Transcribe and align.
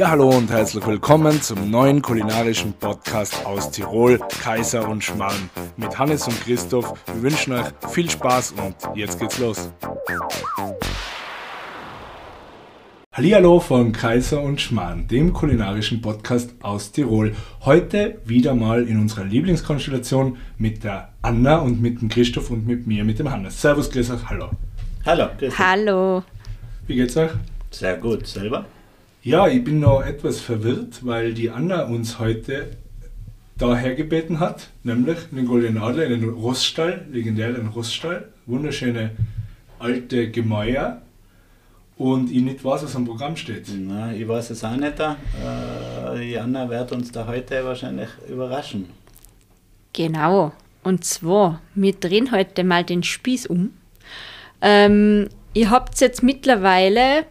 Ja, 0.00 0.08
hallo 0.08 0.30
und 0.30 0.50
herzlich 0.50 0.86
willkommen 0.86 1.42
zum 1.42 1.70
neuen 1.70 2.00
kulinarischen 2.00 2.72
Podcast 2.72 3.44
aus 3.44 3.70
Tirol, 3.70 4.18
Kaiser 4.42 4.88
und 4.88 5.04
Schmarrn. 5.04 5.50
Mit 5.76 5.98
Hannes 5.98 6.26
und 6.26 6.40
Christoph. 6.40 6.94
Wir 7.04 7.22
wünschen 7.24 7.52
euch 7.52 7.66
viel 7.90 8.08
Spaß 8.08 8.52
und 8.52 8.96
jetzt 8.96 9.20
geht's 9.20 9.38
los. 9.38 9.70
Hallihallo 13.12 13.60
von 13.60 13.92
Kaiser 13.92 14.40
und 14.40 14.58
Schmarrn, 14.58 15.06
dem 15.06 15.34
kulinarischen 15.34 16.00
Podcast 16.00 16.54
aus 16.62 16.92
Tirol. 16.92 17.36
Heute 17.66 18.22
wieder 18.24 18.54
mal 18.54 18.88
in 18.88 18.98
unserer 18.98 19.24
Lieblingskonstellation 19.24 20.38
mit 20.56 20.82
der 20.82 21.12
Anna 21.20 21.58
und 21.58 21.82
mit 21.82 22.00
dem 22.00 22.08
Christoph 22.08 22.48
und 22.48 22.66
mit 22.66 22.86
mir, 22.86 23.04
mit 23.04 23.18
dem 23.18 23.30
Hannes. 23.30 23.60
Servus, 23.60 23.90
grüß 23.90 24.12
euch, 24.12 24.30
hallo. 24.30 24.48
Hallo, 25.04 25.26
grüß 25.38 25.50
dich. 25.50 25.58
Hallo. 25.58 26.22
Wie 26.86 26.94
geht's 26.94 27.18
euch? 27.18 27.32
Sehr 27.70 27.98
gut, 27.98 28.26
selber? 28.26 28.64
Ja, 29.22 29.46
ich 29.48 29.62
bin 29.62 29.80
noch 29.80 30.00
etwas 30.00 30.40
verwirrt, 30.40 31.04
weil 31.04 31.34
die 31.34 31.50
Anna 31.50 31.84
uns 31.84 32.18
heute 32.18 32.70
daher 33.58 33.94
gebeten 33.94 34.40
hat, 34.40 34.68
nämlich 34.82 35.18
einen 35.30 35.44
goldenen 35.44 35.82
Adler 35.82 36.06
in 36.06 36.22
den 36.22 36.30
Rossstall, 36.30 37.04
legendären 37.12 37.68
Rossstall, 37.68 38.30
wunderschöne 38.46 39.10
alte 39.78 40.30
Gemäuer 40.30 41.02
und 41.98 42.30
ich 42.30 42.40
nicht 42.40 42.64
weiß, 42.64 42.84
was 42.84 42.96
am 42.96 43.04
Programm 43.04 43.36
steht. 43.36 43.66
Na, 43.76 44.10
ich 44.10 44.26
weiß 44.26 44.48
es 44.50 44.64
auch 44.64 44.74
nicht. 44.74 44.98
Äh, 44.98 46.32
Jana 46.32 46.70
wird 46.70 46.90
uns 46.92 47.12
da 47.12 47.26
heute 47.26 47.62
wahrscheinlich 47.62 48.08
überraschen. 48.26 48.88
Genau. 49.92 50.52
Und 50.82 51.04
zwar, 51.04 51.60
wir 51.74 51.92
drehen 51.92 52.32
heute 52.32 52.64
mal 52.64 52.84
den 52.84 53.02
Spieß 53.02 53.48
um. 53.48 53.72
Ähm, 54.62 55.28
ihr 55.52 55.68
habt 55.68 56.00
jetzt 56.00 56.22
mittlerweile 56.22 57.26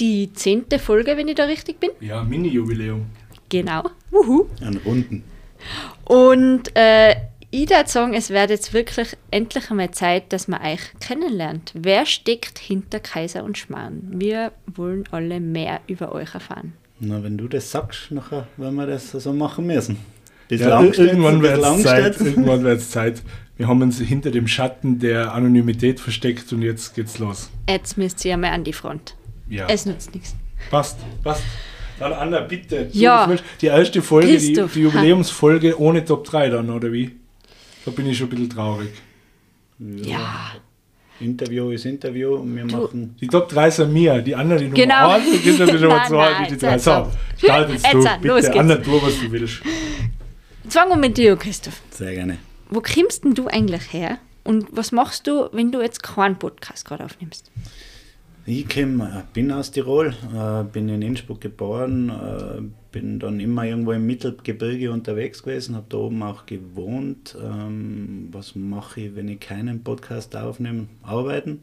die 0.00 0.32
zehnte 0.32 0.78
Folge, 0.78 1.16
wenn 1.16 1.28
ich 1.28 1.36
da 1.36 1.44
richtig 1.44 1.78
bin. 1.78 1.90
Ja, 2.00 2.24
Mini-Jubiläum. 2.24 3.06
Genau. 3.48 3.82
Wuhu. 4.10 4.46
An 4.60 4.80
Runden. 4.84 5.24
Und 6.04 6.74
äh, 6.74 7.14
ich 7.50 7.68
würde 7.68 7.88
sagen, 7.88 8.14
es 8.14 8.30
wird 8.30 8.50
jetzt 8.50 8.72
wirklich 8.72 9.16
endlich 9.30 9.70
einmal 9.70 9.90
Zeit, 9.90 10.32
dass 10.32 10.48
man 10.48 10.62
euch 10.62 10.80
kennenlernt. 11.00 11.72
Wer 11.74 12.06
steckt 12.06 12.58
hinter 12.58 13.00
Kaiser 13.00 13.44
und 13.44 13.58
Schmarrn? 13.58 14.00
Wir 14.12 14.52
wollen 14.66 15.04
alle 15.10 15.40
mehr 15.40 15.80
über 15.88 16.12
euch 16.12 16.34
erfahren. 16.34 16.74
Na, 17.00 17.22
wenn 17.22 17.36
du 17.36 17.48
das 17.48 17.70
sagst, 17.70 18.10
nachher 18.10 18.46
werden 18.56 18.76
wir 18.76 18.86
das 18.86 19.10
so 19.10 19.32
machen 19.32 19.66
müssen. 19.66 19.98
Bis 20.48 20.60
Ja, 20.60 20.82
irgendwann 20.82 21.42
wird 21.42 21.62
es 21.62 21.82
Zeit. 21.82 22.20
Irgendwann 22.20 22.62
wird's 22.62 22.90
Zeit. 22.92 23.22
Wir 23.56 23.68
haben 23.68 23.82
uns 23.82 23.98
hinter 23.98 24.30
dem 24.30 24.46
Schatten 24.46 24.98
der 24.98 25.34
Anonymität 25.34 26.00
versteckt 26.00 26.52
und 26.52 26.62
jetzt 26.62 26.94
geht's 26.94 27.18
los. 27.18 27.50
Jetzt 27.68 27.98
müsst 27.98 28.24
ihr 28.24 28.36
mal 28.36 28.50
an 28.50 28.64
die 28.64 28.72
Front. 28.72 29.14
Ja, 29.50 29.66
Es 29.68 29.84
nützt 29.84 30.14
nichts. 30.14 30.34
passt, 30.70 30.98
passt. 31.22 31.42
Dann 31.98 32.12
Anna, 32.14 32.40
bitte. 32.40 32.88
Ja. 32.92 33.30
Die 33.60 33.66
erste 33.66 34.00
Folge, 34.00 34.38
die, 34.38 34.54
die 34.54 34.80
Jubiläumsfolge 34.80 35.78
ohne 35.78 36.02
Top 36.04 36.24
3 36.24 36.48
dann, 36.48 36.70
oder 36.70 36.90
wie? 36.92 37.10
Da 37.84 37.90
bin 37.90 38.06
ich 38.08 38.16
schon 38.16 38.28
ein 38.28 38.30
bisschen 38.30 38.48
traurig. 38.50 38.88
Ja. 39.78 40.52
Interview 41.20 41.70
ist 41.70 41.84
Interview 41.84 42.36
und 42.36 42.56
wir 42.56 42.64
machen. 42.64 43.14
Die 43.20 43.26
Top 43.26 43.48
3 43.50 43.70
sind 43.70 43.92
mir, 43.92 44.22
die 44.22 44.34
anderen 44.34 44.60
die 44.62 44.68
Nummer 44.68 44.82
Genau. 44.82 45.10
1 45.10 45.26
und 45.28 45.44
die 45.44 45.82
Nummer 45.82 45.96
Nein, 45.96 46.08
2, 46.08 46.30
nein, 46.30 46.44
die 46.46 46.50
jetzt 46.52 46.62
3. 46.62 46.78
So, 46.78 46.90
ab. 46.92 47.12
start 47.36 47.70
jetzt 47.70 47.84
Jetzt 47.84 47.94
du, 47.94 48.08
ab, 48.10 48.24
los 48.24 48.36
bitte. 48.36 48.52
geht's. 48.52 48.58
Anna, 48.64 48.76
tu, 48.76 49.02
was 49.02 49.20
du 49.20 49.32
willst. 49.32 49.62
Fangen 50.68 50.90
wir 50.90 50.96
mit 50.96 51.18
dir 51.18 51.36
Christoph. 51.36 51.80
Sehr 51.90 52.14
gerne. 52.14 52.38
Wo 52.70 52.80
kommst 52.80 53.24
denn 53.24 53.34
du 53.34 53.48
eigentlich 53.48 53.92
her? 53.92 54.18
Und 54.44 54.66
was 54.70 54.92
machst 54.92 55.26
du, 55.26 55.48
wenn 55.52 55.70
du 55.72 55.82
jetzt 55.82 56.02
keinen 56.02 56.38
Podcast 56.38 56.86
gerade 56.86 57.04
aufnimmst? 57.04 57.50
Ich 58.46 58.68
komm, 58.68 59.02
äh, 59.02 59.22
bin 59.34 59.52
aus 59.52 59.70
Tirol, 59.70 60.14
äh, 60.34 60.64
bin 60.64 60.88
in 60.88 61.02
Innsbruck 61.02 61.42
geboren, 61.42 62.08
äh, 62.08 62.62
bin 62.90 63.18
dann 63.18 63.38
immer 63.38 63.64
irgendwo 63.64 63.92
im 63.92 64.06
Mittelgebirge 64.06 64.90
unterwegs 64.90 65.42
gewesen, 65.42 65.76
habe 65.76 65.86
da 65.90 65.98
oben 65.98 66.22
auch 66.22 66.46
gewohnt. 66.46 67.36
Ähm, 67.40 68.28
was 68.32 68.56
mache 68.56 69.02
ich, 69.02 69.14
wenn 69.14 69.28
ich 69.28 69.40
keinen 69.40 69.84
Podcast 69.84 70.34
aufnehme? 70.36 70.88
Arbeiten, 71.02 71.60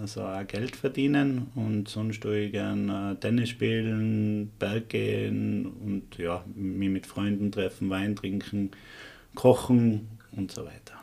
also 0.00 0.22
auch 0.22 0.46
Geld 0.46 0.74
verdienen 0.74 1.46
und 1.54 1.88
sonst 1.88 2.22
tue 2.22 2.40
ich 2.40 2.52
gern 2.52 2.88
äh, 2.88 3.14
Tennis 3.16 3.50
spielen, 3.50 4.50
Berg 4.58 4.88
gehen 4.88 5.66
und 5.66 6.18
ja, 6.18 6.44
mich 6.56 6.90
mit 6.90 7.06
Freunden 7.06 7.52
treffen, 7.52 7.88
Wein 7.88 8.16
trinken, 8.16 8.72
kochen 9.36 10.08
und 10.32 10.50
so 10.50 10.64
weiter. 10.64 10.95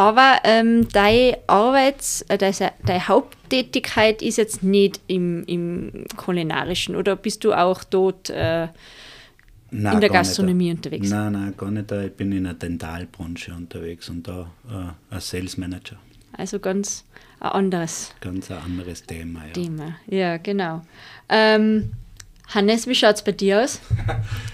Aber 0.00 0.38
ähm, 0.44 0.88
deine 0.88 1.36
Arbeits-, 1.46 2.22
äh, 2.28 2.38
deine, 2.38 2.72
deine 2.86 3.06
Haupttätigkeit 3.06 4.22
ist 4.22 4.38
jetzt 4.38 4.62
nicht 4.62 4.98
im, 5.08 5.44
im 5.44 6.06
Kulinarischen 6.16 6.96
oder 6.96 7.16
bist 7.16 7.44
du 7.44 7.52
auch 7.52 7.84
dort 7.84 8.30
äh, 8.30 8.68
Nein, 9.70 9.94
in 9.94 10.00
der. 10.00 10.08
Gastronomie 10.08 10.70
unterwegs? 10.70 11.10
Nein, 11.10 11.32
nein, 11.32 11.54
gar 11.54 11.70
nicht. 11.70 11.92
Ich 11.92 12.12
bin 12.12 12.32
in 12.32 12.44
der 12.44 12.54
Dentalbranche 12.54 13.52
unterwegs 13.52 14.08
und 14.08 14.26
da 14.26 14.50
äh, 14.70 15.14
als 15.14 15.28
Sales 15.28 15.58
Manager. 15.58 15.96
Also 16.32 16.60
ganz 16.60 17.04
ein 17.40 17.50
anderes 17.50 18.14
Ganz 18.22 18.50
ein 18.50 18.56
anderes 18.56 19.02
Thema. 19.02 19.48
Ja. 19.48 19.52
Thema. 19.52 19.96
Ja, 20.06 20.36
genau. 20.38 20.80
Ähm, 21.28 21.92
Hannes, 22.52 22.88
wie 22.88 22.94
schaut 22.96 23.14
es 23.14 23.22
bei 23.22 23.32
dir 23.32 23.62
aus? 23.62 23.80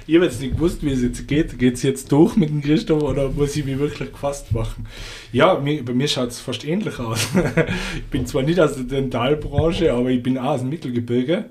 Ich 0.09 0.15
habe 0.15 0.27
jetzt 0.27 0.41
nicht 0.41 0.55
gewusst, 0.55 0.85
wie 0.85 0.91
es 0.91 1.03
jetzt 1.03 1.27
geht. 1.27 1.59
Geht 1.59 1.75
es 1.75 1.83
jetzt 1.83 2.13
durch 2.13 2.37
mit 2.37 2.49
dem 2.49 2.63
Christoph 2.63 3.03
oder 3.03 3.29
muss 3.29 3.57
ich 3.57 3.65
mich 3.65 3.77
wirklich 3.77 4.13
gefasst 4.13 4.53
machen? 4.53 4.87
Ja, 5.33 5.59
mir, 5.59 5.85
bei 5.85 5.95
mir 5.95 6.07
schaut 6.07 6.29
es 6.29 6.39
fast 6.39 6.65
ähnlich 6.65 7.01
aus. 7.01 7.27
ich 7.97 8.05
bin 8.05 8.25
zwar 8.25 8.45
nicht 8.45 8.61
aus 8.61 8.77
der 8.77 8.85
Dentalbranche, 8.85 9.93
aber 9.93 10.11
ich 10.11 10.23
bin 10.23 10.39
auch 10.39 10.51
aus 10.51 10.61
dem 10.61 10.69
Mittelgebirge. 10.69 11.47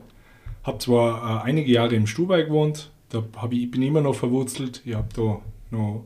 Habe 0.63 0.77
zwar 0.77 1.43
äh, 1.43 1.49
einige 1.49 1.69
Jahre 1.69 1.95
im 1.95 2.07
Stubai 2.07 2.43
gewohnt, 2.43 2.91
da 3.09 3.25
hab 3.35 3.51
ich, 3.51 3.63
ich 3.63 3.71
bin 3.71 3.81
immer 3.81 3.99
noch 3.99 4.15
verwurzelt. 4.15 4.81
Ich 4.85 4.95
habe 4.95 5.09
da 5.13 5.41
noch 5.71 6.05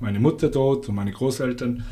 meine 0.00 0.18
Mutter 0.18 0.48
dort 0.48 0.88
und 0.88 0.96
meine 0.96 1.12
Großeltern. 1.12 1.84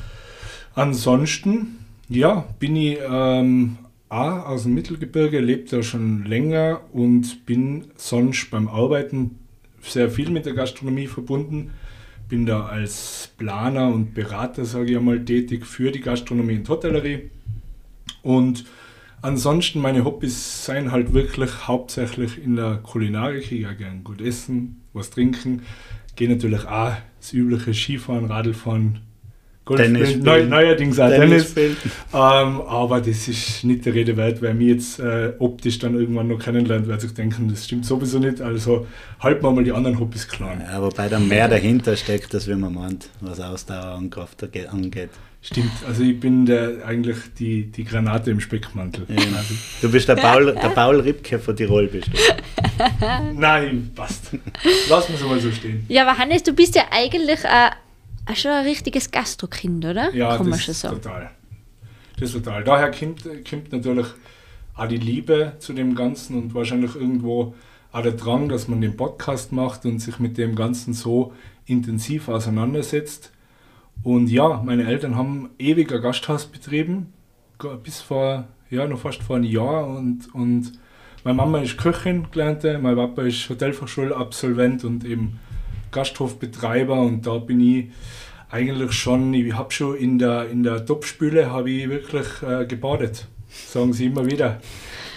Ansonsten, 0.75 1.79
ja, 2.09 2.45
bin 2.59 2.75
ich 2.75 2.99
ähm, 3.09 3.79
auch 4.09 4.47
aus 4.47 4.65
dem 4.65 4.75
Mittelgebirge, 4.75 5.41
lebe 5.41 5.69
da 5.69 5.83
schon 5.83 6.25
länger 6.25 6.83
und 6.93 7.45
bin 7.47 7.87
sonst 7.97 8.51
beim 8.51 8.69
Arbeiten 8.69 9.39
sehr 9.83 10.11
viel 10.11 10.31
mit 10.31 10.47
der 10.47 10.55
Gastronomie 10.55 11.07
verbunden. 11.07 11.73
Bin 12.29 12.47
da 12.47 12.67
als 12.67 13.31
Planer 13.37 13.89
und 13.89 14.15
Berater, 14.15 14.65
sage 14.65 14.93
ich 14.93 14.97
einmal, 14.97 15.25
tätig 15.25 15.65
für 15.65 15.93
die 15.93 16.01
Gastronomie 16.01 16.57
und 16.57 16.69
Hotellerie. 16.69 17.31
Und 18.23 18.65
ansonsten 19.23 19.81
meine 19.81 20.05
Hobbys 20.05 20.65
seien 20.65 20.91
halt 20.91 21.13
wirklich 21.13 21.69
hauptsächlich 21.69 22.43
in 22.43 22.57
der 22.57 22.77
Kulinarik. 22.83 23.43
Ich 23.43 23.51
gehe 23.51 23.75
gerne 23.77 24.01
gut 24.01 24.21
essen, 24.21 24.83
was 24.93 25.11
trinken. 25.11 25.63
Gehe 26.17 26.29
natürlich 26.29 26.65
auch 26.67 26.95
das 27.21 27.33
übliche 27.33 27.75
Skifahren, 27.75 28.25
Radlfahren, 28.25 29.01
Golf 29.67 29.81
Tennis 29.81 30.11
spielen, 30.11 30.23
spielen. 30.23 30.49
neu, 30.49 30.63
neuerdings 30.63 31.01
auch 31.01 31.09
Tennis 31.09 31.53
Tennis. 31.53 31.77
spielen. 31.77 31.77
Ähm, 32.15 32.61
aber 32.61 33.01
das 33.01 33.27
ist 33.27 33.65
nicht 33.65 33.85
der 33.85 33.95
Rede 33.95 34.17
wert, 34.17 34.41
weil 34.41 34.55
mir 34.55 34.75
jetzt 34.75 35.01
äh, 35.01 35.33
optisch 35.41 35.81
dann 35.81 35.99
irgendwann 35.99 36.29
noch 36.29 36.39
kennenlernt, 36.39 36.87
wird 36.87 37.01
sich 37.01 37.13
denken, 37.15 37.49
das 37.51 37.65
stimmt 37.65 37.85
sowieso 37.85 38.21
nicht. 38.21 38.41
Also 38.41 38.87
halten 39.19 39.43
wir 39.43 39.51
mal 39.51 39.65
die 39.65 39.73
anderen 39.73 39.99
Hobbys 39.99 40.29
klein. 40.29 40.63
Ja, 40.65 40.81
wobei 40.81 41.09
da 41.09 41.19
mehr 41.19 41.49
dahinter 41.49 41.97
steckt, 41.97 42.33
als 42.33 42.47
wie 42.47 42.55
man 42.55 42.75
meint, 42.75 43.09
was 43.21 43.41
Ausdauer 43.41 43.97
und 43.97 44.11
Kraft 44.11 44.47
angeht. 44.73 45.11
Stimmt, 45.43 45.73
also 45.87 46.03
ich 46.03 46.19
bin 46.19 46.47
der, 46.47 46.87
eigentlich 46.87 47.17
die, 47.37 47.65
die 47.65 47.85
Granate 47.85 48.31
im 48.31 48.41
Speckmantel. 48.41 49.05
Ja. 49.09 49.17
Du 49.83 49.91
bist 49.91 50.09
der 50.09 50.17
Paul, 50.17 50.47
der 50.47 50.69
Paul 50.71 51.01
Ripke 51.01 51.41
von 51.41 51.57
Tirol, 51.57 51.89
bist 51.89 52.09
du. 52.09 52.19
Nein, 53.35 53.91
passt. 53.95 54.31
Lass 54.89 55.11
uns 55.11 55.23
mal 55.25 55.41
so 55.41 55.51
stehen. 55.51 55.85
Ja, 55.89 56.03
aber 56.03 56.19
Hannes, 56.19 56.45
du 56.45 56.53
bist 56.53 56.77
ja 56.77 56.85
eigentlich 56.91 57.45
äh, 57.45 57.71
auch 58.27 58.37
schon 58.37 58.51
ein 58.51 58.65
richtiges 58.67 59.11
Gastrokind, 59.11 59.85
oder? 59.85 60.15
Ja, 60.15 60.37
Kann 60.37 60.51
das 60.51 60.63
schon 60.63 60.73
ist 60.73 60.81
sagen. 60.81 61.01
total. 61.01 61.31
Das 62.19 62.35
ist 62.35 62.45
total. 62.45 62.65
Daher 62.65 62.91
kommt, 62.91 63.25
kommt 63.49 63.73
natürlich 63.73 64.07
auch 64.75 64.89
die 64.89 64.97
Liebe 64.97 65.55
zu 65.59 65.73
dem 65.73 65.95
Ganzen 65.95 66.37
und 66.37 66.55
wahrscheinlich 66.55 66.95
irgendwo 66.95 67.55
auch 67.93 68.03
der 68.03 68.13
Drang, 68.13 68.49
dass 68.49 68.69
man 68.69 68.81
den 68.81 68.97
Podcast 68.97 69.53
macht 69.53 69.85
und 69.87 70.01
sich 70.01 70.19
mit 70.19 70.37
dem 70.39 70.55
Ganzen 70.55 70.93
so 70.93 71.33
intensiv 71.65 72.29
auseinandersetzt. 72.29 73.33
Und 74.03 74.29
ja, 74.29 74.63
meine 74.65 74.87
Eltern 74.87 75.17
haben 75.17 75.51
ewig 75.59 75.93
ein 75.93 76.03
Gasthaus 76.03 76.47
betrieben, 76.47 77.13
bis 77.83 78.01
vor, 78.01 78.49
ja, 78.71 78.87
noch 78.87 78.99
fast 78.99 79.23
vor 79.23 79.37
einem 79.37 79.47
Jahr. 79.47 79.87
Und, 79.87 80.35
und 80.35 80.73
meine 81.25 81.37
Mama 81.37 81.59
ist 81.59 81.79
Köchin 81.79 82.27
gelernte, 82.31 82.79
mein 82.79 82.97
Papa 82.97 83.23
ist 83.23 83.49
Hotelfachschulabsolvent 83.49 84.85
und 84.85 85.05
eben 85.05 85.41
Gasthofbetreiber. 85.97 86.95
Und 86.95 87.27
da 87.27 87.39
bin 87.39 87.61
ich 87.61 87.87
eigentlich 88.51 88.93
schon, 88.93 89.35
ich 89.35 89.53
habe 89.55 89.73
schon 89.73 89.97
in 89.97 90.19
der, 90.19 90.49
in 90.49 90.63
der 90.63 90.85
Topspüle 90.85 91.51
habe 91.51 91.71
ich 91.71 91.89
wirklich 91.89 92.27
äh, 92.43 92.67
gebadet, 92.67 93.27
sagen 93.49 93.93
sie 93.93 94.07
immer 94.07 94.27
wieder. 94.27 94.61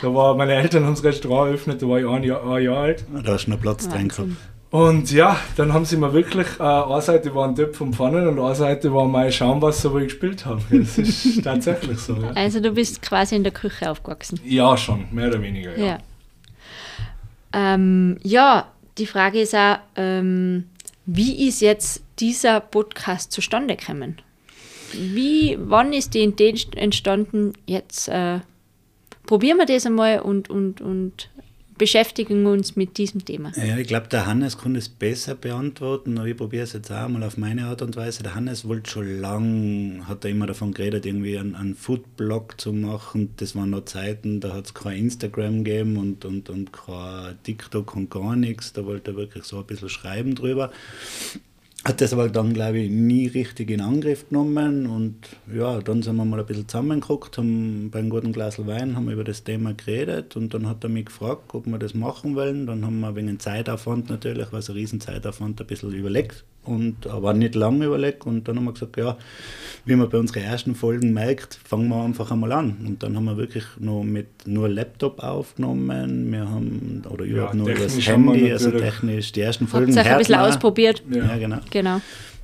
Da 0.02 0.14
war 0.14 0.36
meine 0.36 0.54
Eltern 0.54 0.86
haben 0.86 0.96
das 0.96 1.04
Restaurant 1.04 1.50
eröffnet, 1.50 1.82
da 1.82 1.88
war 1.88 2.00
ich 2.00 2.08
ein 2.08 2.24
Jahr, 2.24 2.50
ein 2.50 2.64
Jahr 2.64 2.78
alt. 2.78 3.06
Da 3.24 3.34
hast 3.34 3.46
du 3.46 3.52
noch 3.52 3.62
Platz 3.62 3.88
drin 3.88 4.08
gehabt. 4.08 4.30
Und 4.72 5.12
ja, 5.12 5.38
dann 5.58 5.74
haben 5.74 5.84
sie 5.84 5.98
mir 5.98 6.14
wirklich, 6.14 6.48
äh, 6.60 6.64
eine 6.64 7.02
Seite 7.02 7.34
waren 7.34 7.56
Töpfe 7.56 7.84
und 7.84 7.96
Pfannen 7.96 8.28
und 8.28 8.40
eine 8.40 8.56
Seite 8.56 8.94
war 8.94 9.08
mein 9.08 9.32
Schaumwasser, 9.32 9.92
wo 9.92 9.98
ich 9.98 10.06
gespielt 10.06 10.46
habe. 10.46 10.62
Das 10.70 10.98
ist 10.98 11.44
tatsächlich 11.44 11.98
so. 11.98 12.14
Ja. 12.14 12.32
Also 12.36 12.60
du 12.60 12.72
bist 12.72 13.02
quasi 13.02 13.36
in 13.36 13.44
der 13.44 13.52
Küche 13.52 13.90
aufgewachsen. 13.90 14.40
ja, 14.46 14.78
schon, 14.78 15.08
mehr 15.12 15.28
oder 15.30 15.42
weniger. 15.42 15.76
Ja. 15.78 15.86
Ja. 15.86 15.98
Ähm, 17.52 18.20
ja, 18.22 18.68
die 19.00 19.06
Frage 19.06 19.42
ist 19.42 19.56
auch, 19.56 19.78
ähm, 19.96 20.66
wie 21.06 21.48
ist 21.48 21.62
jetzt 21.62 22.04
dieser 22.20 22.60
Podcast 22.60 23.32
zustande 23.32 23.76
gekommen? 23.76 24.22
Wie, 24.94 25.58
wann 25.60 25.94
ist 25.94 26.14
die 26.14 26.24
Idee 26.24 26.56
entstanden? 26.76 27.54
Jetzt 27.66 28.10
äh, 28.10 28.40
probieren 29.26 29.58
wir 29.58 29.66
das 29.66 29.86
einmal 29.86 30.20
und, 30.20 30.50
und, 30.50 30.82
und 30.82 31.30
beschäftigen 31.80 32.46
uns 32.46 32.76
mit 32.76 33.00
diesem 33.00 33.26
Thema. 33.26 33.52
Ja, 33.56 33.78
ich 33.78 33.88
glaube, 33.88 34.08
der 34.10 34.28
Hannes 34.28 34.60
kann 34.60 34.76
es 34.76 34.88
besser 34.88 35.34
beantworten, 35.34 36.20
aber 36.20 36.28
ich 36.28 36.38
probiere 36.38 36.66
es 36.66 36.74
jetzt 36.74 36.92
auch 36.92 37.08
mal 37.08 37.24
auf 37.24 37.38
meine 37.38 37.66
Art 37.66 37.82
und 37.82 37.96
Weise. 37.96 38.22
Der 38.22 38.36
Hannes 38.36 38.68
wollte 38.68 38.92
schon 38.92 39.20
lange, 39.20 40.08
hat 40.08 40.24
er 40.26 40.30
immer 40.30 40.46
davon 40.46 40.74
geredet, 40.74 41.08
irgendwie 41.08 41.40
einen, 41.40 41.56
einen 41.56 41.74
Foodblog 41.74 42.62
zu 42.62 42.74
machen. 42.74 43.34
Das 43.38 43.56
waren 43.56 43.72
noch 43.72 43.86
Zeiten, 43.86 44.42
da 44.42 44.54
hat 44.54 44.68
es 44.68 44.74
kein 44.76 44.98
Instagram 44.98 45.64
gegeben 45.64 45.98
und, 45.98 46.26
und, 46.26 46.50
und 46.52 46.72
kein 46.72 47.42
TikTok 47.42 47.96
und 47.96 48.12
gar 48.12 48.36
nichts. 48.36 48.74
Da 48.74 48.86
wollte 48.86 49.12
er 49.12 49.18
wirklich 49.18 49.46
so 49.46 49.58
ein 49.58 49.66
bisschen 49.66 49.90
schreiben 49.90 50.36
drüber 50.36 50.72
hat 51.86 52.02
das 52.02 52.12
aber 52.12 52.30
dann, 52.30 52.54
glaube 52.54 52.80
ich, 52.80 52.90
nie 52.92 53.28
richtig 53.28 53.72
in 53.72 53.82
Angriff 53.82 54.28
genommen. 54.28 54.86
Und 54.86 55.16
ja, 55.54 55.80
dann 55.80 56.02
sind 56.02 56.18
wir 56.18 56.26
mal 56.26 56.40
ein 56.40 56.46
bisschen 56.46 56.68
zusammengeguckt, 56.68 57.38
haben 57.38 57.90
bei 57.90 58.00
einem 58.00 58.10
guten 58.10 58.34
Glas 58.34 58.66
Wein 58.66 58.96
haben 58.96 59.10
über 59.10 59.24
das 59.24 59.44
Thema 59.44 59.74
geredet 59.74 60.36
und 60.36 60.54
dann 60.54 60.68
hat 60.68 60.84
er 60.84 60.90
mich 60.90 61.06
gefragt, 61.06 61.54
ob 61.54 61.66
wir 61.68 61.80
das 61.80 61.94
machen 61.94 62.36
wollen. 62.36 62.68
Dann 62.68 62.86
haben 62.86 63.00
wir 63.00 63.16
wegen 63.16 63.40
Zeitaufwand 63.40 64.10
natürlich, 64.10 64.48
was 64.52 64.70
ein 64.70 64.76
Riesenzeitaufwand, 64.76 65.62
ein 65.62 65.68
bisschen 65.68 65.94
überlegt 65.94 66.44
und 66.64 67.08
aber 67.08 67.34
nicht 67.34 67.56
lange 67.56 67.86
überlegt 67.86 68.26
und 68.26 68.48
dann 68.48 68.58
haben 68.58 68.66
wir 68.66 68.74
gesagt, 68.74 68.98
ja, 68.98 69.18
wie 69.86 69.96
man 69.96 70.10
bei 70.10 70.18
unseren 70.18 70.44
ersten 70.44 70.76
Folgen 70.76 71.14
merkt, 71.14 71.60
fangen 71.64 71.88
wir 71.90 72.04
einfach 72.04 72.32
einmal 72.32 72.52
an 72.52 72.78
und 72.86 73.04
dann 73.04 73.16
haben 73.16 73.26
wir 73.26 73.38
wirklich 73.38 73.64
nur 73.80 74.04
mit 74.04 74.28
nur 74.46 74.70
Laptop 74.70 75.24
aufgenommen, 75.24 76.32
wir 76.32 76.50
haben 76.50 77.04
oder 77.10 77.26
überhaupt 77.26 77.54
ja, 77.54 77.60
nur 77.60 77.74
das 77.74 78.08
Handy, 78.08 78.52
also 78.52 78.72
technisch 78.72 79.32
die 79.32 79.42
ersten 79.42 79.68
Folgen. 79.68 79.98
Habt 79.98 80.08
ein 80.08 80.18
bisschen 80.18 80.36
ausprobiert. 80.36 81.04
Ja. 81.10 81.26
ja, 81.26 81.38
genau. 81.38 81.58
genau. 81.70 82.02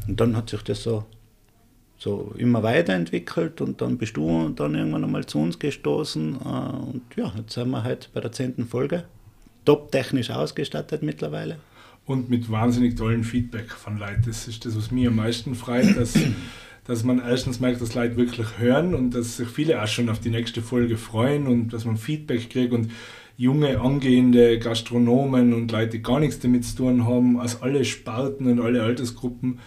Und 0.08 0.20
dann 0.20 0.36
hat 0.36 0.50
sich 0.50 0.62
das 0.64 0.84
so 0.84 1.06
so 1.98 2.34
immer 2.38 2.62
weiterentwickelt 2.62 3.62
und 3.62 3.82
dann 3.82 3.98
bist 3.98 4.18
du 4.18 4.50
dann 4.50 4.76
irgendwann 4.76 5.06
einmal 5.06 5.26
zu 5.26 5.40
uns 5.40 5.58
gestoßen 5.58 6.36
äh, 6.36 6.48
und 6.48 7.04
ja, 7.16 7.32
jetzt 7.38 7.54
sind 7.54 7.70
wir 7.70 7.84
halt 7.84 8.10
bei 8.14 8.20
der 8.22 8.32
zehnten 8.32 8.68
Folge. 8.68 9.06
Top 9.64 9.92
technisch 9.92 10.30
ausgestattet 10.30 11.02
mittlerweile 11.02 11.58
und 12.06 12.30
mit 12.30 12.52
wahnsinnig 12.52 12.96
tollen 12.96 13.24
Feedback 13.24 13.72
von 13.72 13.98
Leuten. 13.98 14.24
Das 14.26 14.48
ist 14.48 14.66
das, 14.66 14.76
was 14.78 14.92
mir 14.92 15.10
am 15.10 15.16
meisten 15.16 15.56
freut, 15.56 15.98
dass, 15.98 16.14
dass 16.86 17.04
man 17.04 17.20
erstens 17.20 17.60
merkt, 17.60 17.82
dass 17.82 17.96
Leute 17.96 18.16
wirklich 18.16 18.60
hören 18.60 18.94
und 18.94 19.12
dass 19.12 19.38
sich 19.38 19.48
viele 19.48 19.82
auch 19.82 19.88
schon 19.88 20.10
auf 20.10 20.20
die 20.20 20.30
nächste 20.30 20.62
Folge 20.62 20.98
freuen 20.98 21.48
und 21.48 21.74
dass 21.74 21.86
man 21.86 21.98
Feedback 21.98 22.50
kriegt 22.50 22.74
und 22.74 22.92
junge, 23.38 23.82
angehende 23.82 24.60
Gastronomen 24.60 25.54
und 25.54 25.72
Leute, 25.72 25.98
die 25.98 26.04
gar 26.04 26.20
nichts 26.20 26.40
damit 26.40 26.64
zu 26.64 26.78
tun 26.78 27.06
haben, 27.06 27.40
aus 27.40 27.62
alle 27.62 27.84
Sparten 27.84 28.48
und 28.48 28.62
alle 28.62 28.84
Altersgruppen 28.84 29.60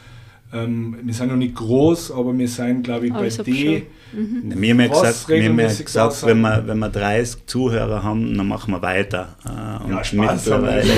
ähm, 0.50 0.96
wir 1.02 1.12
sind 1.12 1.28
noch 1.28 1.36
nicht 1.36 1.54
groß, 1.54 2.10
aber 2.12 2.36
wir 2.36 2.48
sind, 2.48 2.82
glaube 2.82 3.06
ich, 3.06 3.12
bei 3.12 3.28
D. 3.28 3.86
Mhm. 4.12 4.54
Wir 4.56 4.70
haben 4.70 4.80
ja 4.80 4.86
gesagt, 4.86 5.28
wir 5.28 5.44
haben 5.44 5.60
ja 5.60 5.66
gesagt 5.66 6.26
wenn, 6.26 6.40
wir, 6.40 6.66
wenn 6.66 6.78
wir 6.78 6.88
30 6.88 7.44
Zuhörer 7.44 8.02
haben, 8.02 8.34
dann 8.36 8.48
machen 8.48 8.72
wir 8.72 8.80
weiter. 8.80 9.36
Äh, 9.44 9.84
und 9.84 9.90
ja, 9.90 10.04
Spaß 10.04 10.46
mittlerweile, 10.46 10.88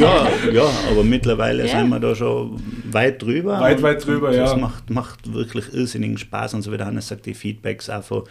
ja, 0.00 0.28
ja, 0.52 0.68
aber 0.90 1.04
mittlerweile 1.04 1.66
ja. 1.66 1.78
sind 1.78 1.88
wir 1.90 2.00
da 2.00 2.16
schon 2.16 2.60
weit 2.90 3.22
drüber. 3.22 3.60
Weit, 3.60 3.82
weit 3.82 4.04
drüber, 4.04 4.34
ja. 4.34 4.46
Das 4.46 4.56
macht, 4.56 4.90
macht 4.90 5.32
wirklich 5.32 5.72
irrsinnigen 5.72 6.18
Spaß. 6.18 6.54
Und 6.54 6.62
so 6.62 6.72
wie 6.72 6.76
der 6.76 6.86
Hannes 6.86 7.06
sagt, 7.06 7.24
die 7.26 7.34
Feedbacks 7.34 7.88
auch 7.88 8.02
von 8.02 8.24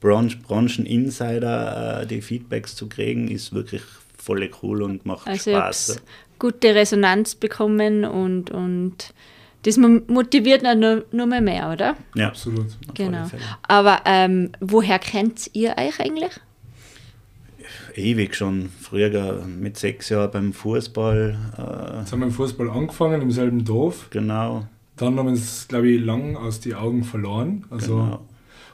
Branchen-Insider, 0.00 2.02
äh, 2.02 2.06
die 2.06 2.20
Feedbacks 2.20 2.76
zu 2.76 2.90
kriegen, 2.90 3.28
ist 3.28 3.54
wirklich 3.54 3.82
voll 4.18 4.46
cool 4.62 4.82
und 4.82 5.06
macht 5.06 5.26
also 5.26 5.50
Spaß. 5.50 6.02
Gute 6.38 6.74
Resonanz 6.74 7.34
bekommen 7.34 8.04
und, 8.04 8.50
und 8.50 9.14
das 9.62 9.76
motiviert 9.76 10.62
nur, 10.62 11.04
nur 11.12 11.26
mehr, 11.26 11.40
mehr, 11.40 11.70
oder? 11.70 11.96
Ja, 12.14 12.28
absolut. 12.28 12.68
Genau. 12.94 13.26
Aber 13.68 14.00
ähm, 14.06 14.50
woher 14.60 14.98
kennt 14.98 15.50
ihr 15.52 15.74
euch 15.76 16.00
eigentlich? 16.00 16.32
Ewig 17.94 18.34
schon. 18.34 18.70
Früher 18.80 19.44
mit 19.44 19.76
sechs 19.76 20.08
Jahren 20.08 20.30
beim 20.30 20.52
Fußball. 20.52 21.36
Äh 21.58 21.98
Jetzt 22.00 22.12
haben 22.12 22.20
wir 22.20 22.26
im 22.26 22.32
Fußball 22.32 22.70
angefangen, 22.70 23.20
im 23.20 23.30
selben 23.30 23.64
Dorf. 23.64 24.08
Genau. 24.10 24.66
Dann 24.96 25.18
haben 25.18 25.26
wir 25.26 25.34
es, 25.34 25.68
glaube 25.68 25.88
ich, 25.88 26.04
lang 26.04 26.36
aus 26.36 26.60
den 26.60 26.74
Augen 26.74 27.04
verloren. 27.04 27.64
Also 27.70 27.96
genau. 27.96 28.20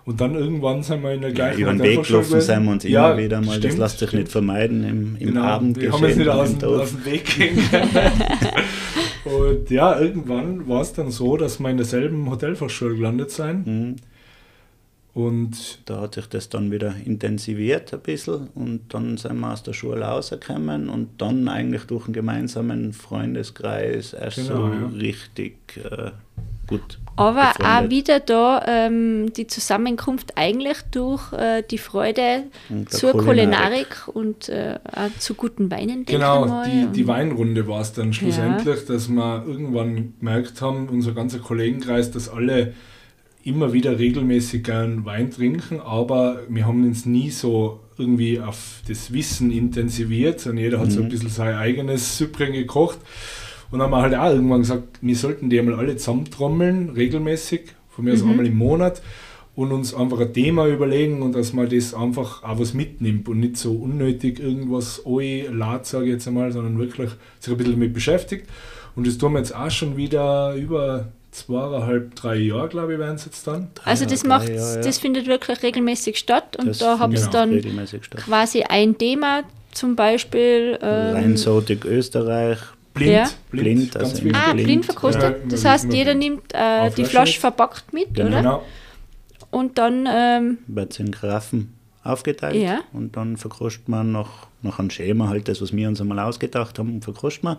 Und 0.05 0.21
dann 0.21 0.37
irgendwann 0.37 0.85
sind 0.85 1.03
wir 1.03 1.12
in 1.15 1.21
der 1.21 1.33
gleichen 1.33 1.61
ja, 1.61 1.67
Über 1.67 1.73
den 1.73 1.83
Weg 1.83 2.06
gelaufen 2.06 2.41
sind 2.41 2.65
wir 2.65 2.71
uns 2.71 2.85
ja, 2.85 3.11
immer 3.11 3.23
wieder 3.23 3.41
mal. 3.41 3.56
Stimmt, 3.56 3.65
das 3.73 3.79
lässt 3.79 3.99
sich 3.99 4.12
nicht 4.12 4.29
vermeiden 4.29 4.85
im, 4.85 5.17
im 5.17 5.27
genau, 5.29 5.43
Abendgeschehen. 5.43 6.19
Wir 6.19 6.33
haben 6.33 6.44
es 6.44 6.50
nicht 6.53 6.65
aus, 6.65 6.81
aus 6.81 6.91
dem 6.93 7.05
Weg 7.05 7.25
gehen 7.25 7.59
Und 9.26 9.70
ja, 9.70 9.99
irgendwann 10.00 10.69
war 10.69 10.82
es 10.82 10.93
dann 10.93 11.11
so, 11.11 11.37
dass 11.37 11.58
wir 11.58 11.69
in 11.69 11.76
derselben 11.76 12.31
Hotelfachschule 12.31 12.94
gelandet 12.94 13.31
sind. 13.31 13.67
Mhm. 13.67 13.96
Und 15.14 15.81
da 15.87 16.02
hat 16.02 16.14
sich 16.14 16.26
das 16.26 16.50
dann 16.50 16.70
wieder 16.70 16.94
intensiviert 17.06 17.94
ein 17.94 18.00
bisschen 18.00 18.49
und 18.55 18.93
dann 18.93 19.17
sind 19.17 19.40
wir 19.40 19.50
aus 19.50 19.62
der 19.62 19.73
Schule 19.73 20.05
rausgekommen 20.05 20.90
und 20.90 21.08
dann 21.23 21.49
eigentlich 21.49 21.84
durch 21.84 22.05
einen 22.05 22.12
gemeinsamen 22.12 22.93
Freundeskreis 22.93 24.12
erst 24.12 24.37
genau, 24.37 24.67
so 24.67 24.75
ja. 24.75 24.87
richtig 24.88 25.56
äh, 25.78 26.11
gut. 26.66 26.98
Aber 27.16 27.52
befreundet. 27.54 27.66
auch 27.66 27.90
wieder 27.90 28.20
da 28.20 28.64
ähm, 28.66 29.32
die 29.32 29.46
Zusammenkunft 29.46 30.36
eigentlich 30.36 30.76
durch 30.90 31.32
äh, 31.32 31.62
die 31.62 31.78
Freude 31.78 32.44
zur 32.88 33.12
Kulinarik, 33.12 33.24
Kulinarik 33.24 34.08
und 34.08 34.48
äh, 34.50 34.78
zu 35.18 35.34
guten 35.34 35.70
Weinen. 35.70 36.04
Genau, 36.04 36.62
die, 36.64 36.88
die 36.92 37.08
Weinrunde 37.08 37.66
war 37.66 37.80
es 37.80 37.94
dann 37.94 38.12
schlussendlich, 38.12 38.80
ja. 38.80 38.94
dass 38.94 39.08
wir 39.08 39.44
irgendwann 39.46 40.14
gemerkt 40.18 40.60
haben, 40.60 40.88
unser 40.90 41.12
ganzer 41.12 41.38
Kollegenkreis, 41.38 42.10
dass 42.10 42.28
alle 42.28 42.74
immer 43.44 43.72
wieder 43.72 43.98
regelmäßig 43.98 44.64
gern 44.64 45.04
Wein 45.06 45.30
trinken, 45.30 45.80
aber 45.80 46.40
wir 46.48 46.66
haben 46.66 46.84
uns 46.84 47.06
nie 47.06 47.30
so 47.30 47.80
irgendwie 47.96 48.40
auf 48.40 48.82
das 48.88 49.12
Wissen 49.12 49.50
intensiviert, 49.50 50.40
sondern 50.40 50.64
jeder 50.64 50.80
hat 50.80 50.88
mhm. 50.88 50.90
so 50.90 51.00
ein 51.00 51.06
mhm. 51.06 51.10
bisschen 51.10 51.30
sein 51.30 51.54
eigenes 51.54 52.18
Süppchen 52.18 52.52
gekocht. 52.52 52.98
Und 53.70 53.78
dann 53.78 53.90
haben 53.90 53.98
wir 53.98 54.02
halt 54.02 54.14
auch 54.14 54.30
irgendwann 54.30 54.60
gesagt, 54.60 54.98
wir 55.00 55.16
sollten 55.16 55.50
die 55.50 55.58
einmal 55.58 55.74
alle 55.74 55.96
zusammentrommeln, 55.96 56.90
regelmäßig, 56.90 57.62
von 57.88 58.04
mir 58.04 58.14
aus 58.14 58.22
mhm. 58.22 58.30
einmal 58.30 58.46
im 58.46 58.56
Monat, 58.56 59.02
und 59.56 59.72
uns 59.72 59.94
einfach 59.94 60.20
ein 60.20 60.32
Thema 60.34 60.66
überlegen 60.66 61.23
und 61.23 61.35
dass 61.35 61.54
man 61.54 61.68
das 61.68 61.94
einfach 61.94 62.42
auch 62.42 62.58
was 62.58 62.75
mitnimmt 62.75 63.26
und 63.26 63.40
nicht 63.40 63.56
so 63.56 63.73
unnötig 63.73 64.38
irgendwas 64.38 65.02
lad, 65.50 65.87
sage 65.87 66.04
ich 66.04 66.12
jetzt 66.12 66.28
einmal, 66.28 66.52
sondern 66.52 66.78
wirklich 66.78 67.11
sich 67.40 67.52
ein 67.52 67.56
bisschen 67.56 67.73
damit 67.73 67.94
beschäftigt. 67.94 68.46
Und 68.94 69.06
das 69.06 69.16
tun 69.16 69.32
wir 69.32 69.38
jetzt 69.38 69.54
auch 69.54 69.70
schon 69.70 69.96
wieder 69.96 70.54
über 70.54 71.08
zweieinhalb, 71.30 72.14
drei 72.14 72.37
Jahre, 72.37 72.68
glaube 72.68 72.94
ich, 72.94 72.99
werden 72.99 73.16
es 73.16 73.25
jetzt 73.25 73.46
dann. 73.46 73.68
Also 73.85 74.04
das 74.04 74.25
macht, 74.25 74.49
Jahre, 74.49 74.76
ja. 74.76 74.82
das 74.82 74.99
findet 74.99 75.26
wirklich 75.26 75.62
regelmäßig 75.62 76.18
statt 76.18 76.56
und 76.58 76.68
das 76.68 76.78
da 76.78 76.99
habt 76.99 77.14
ihr 77.14 77.26
dann 77.26 77.62
quasi 78.16 78.62
ein 78.62 78.96
Thema, 78.96 79.42
zum 79.73 79.96
Beispiel 79.96 80.78
ähm, 80.80 81.14
Rheinsotik 81.14 81.85
Österreich, 81.85 82.58
Blind, 82.97 83.12
ja. 83.12 83.29
blind, 83.50 83.93
blind 83.93 83.97
also 83.97 84.17
ah, 84.33 84.53
blind, 84.53 84.67
blind 84.67 84.85
verkostet. 84.87 85.23
Ja, 85.23 85.49
das 85.49 85.65
heißt, 85.65 85.93
jeder 85.93 86.15
nimmt 86.15 86.53
äh, 86.53 86.91
die 86.91 87.05
Flasche 87.05 87.38
verpackt 87.38 87.93
mit, 87.93 88.15
genau. 88.15 88.29
oder? 88.29 88.37
Genau. 88.38 88.62
Und 89.50 89.79
dann 89.79 90.09
ähm, 90.11 90.59
wird 90.67 90.93
es 90.93 90.99
in 90.99 91.12
Graffen 91.12 91.76
aufgeteilt 92.03 92.57
ja. 92.57 92.81
und 92.93 93.17
dann 93.17 93.37
verkostet 93.37 93.88
man 93.88 94.12
noch 94.12 94.47
nach 94.62 94.79
einem 94.79 94.91
Schema 94.91 95.29
halt 95.29 95.49
das, 95.49 95.61
was 95.61 95.75
wir 95.75 95.88
uns 95.88 96.00
einmal 96.00 96.19
ausgedacht 96.21 96.79
haben, 96.79 97.03
verkostet 97.03 97.45
man. 97.45 97.57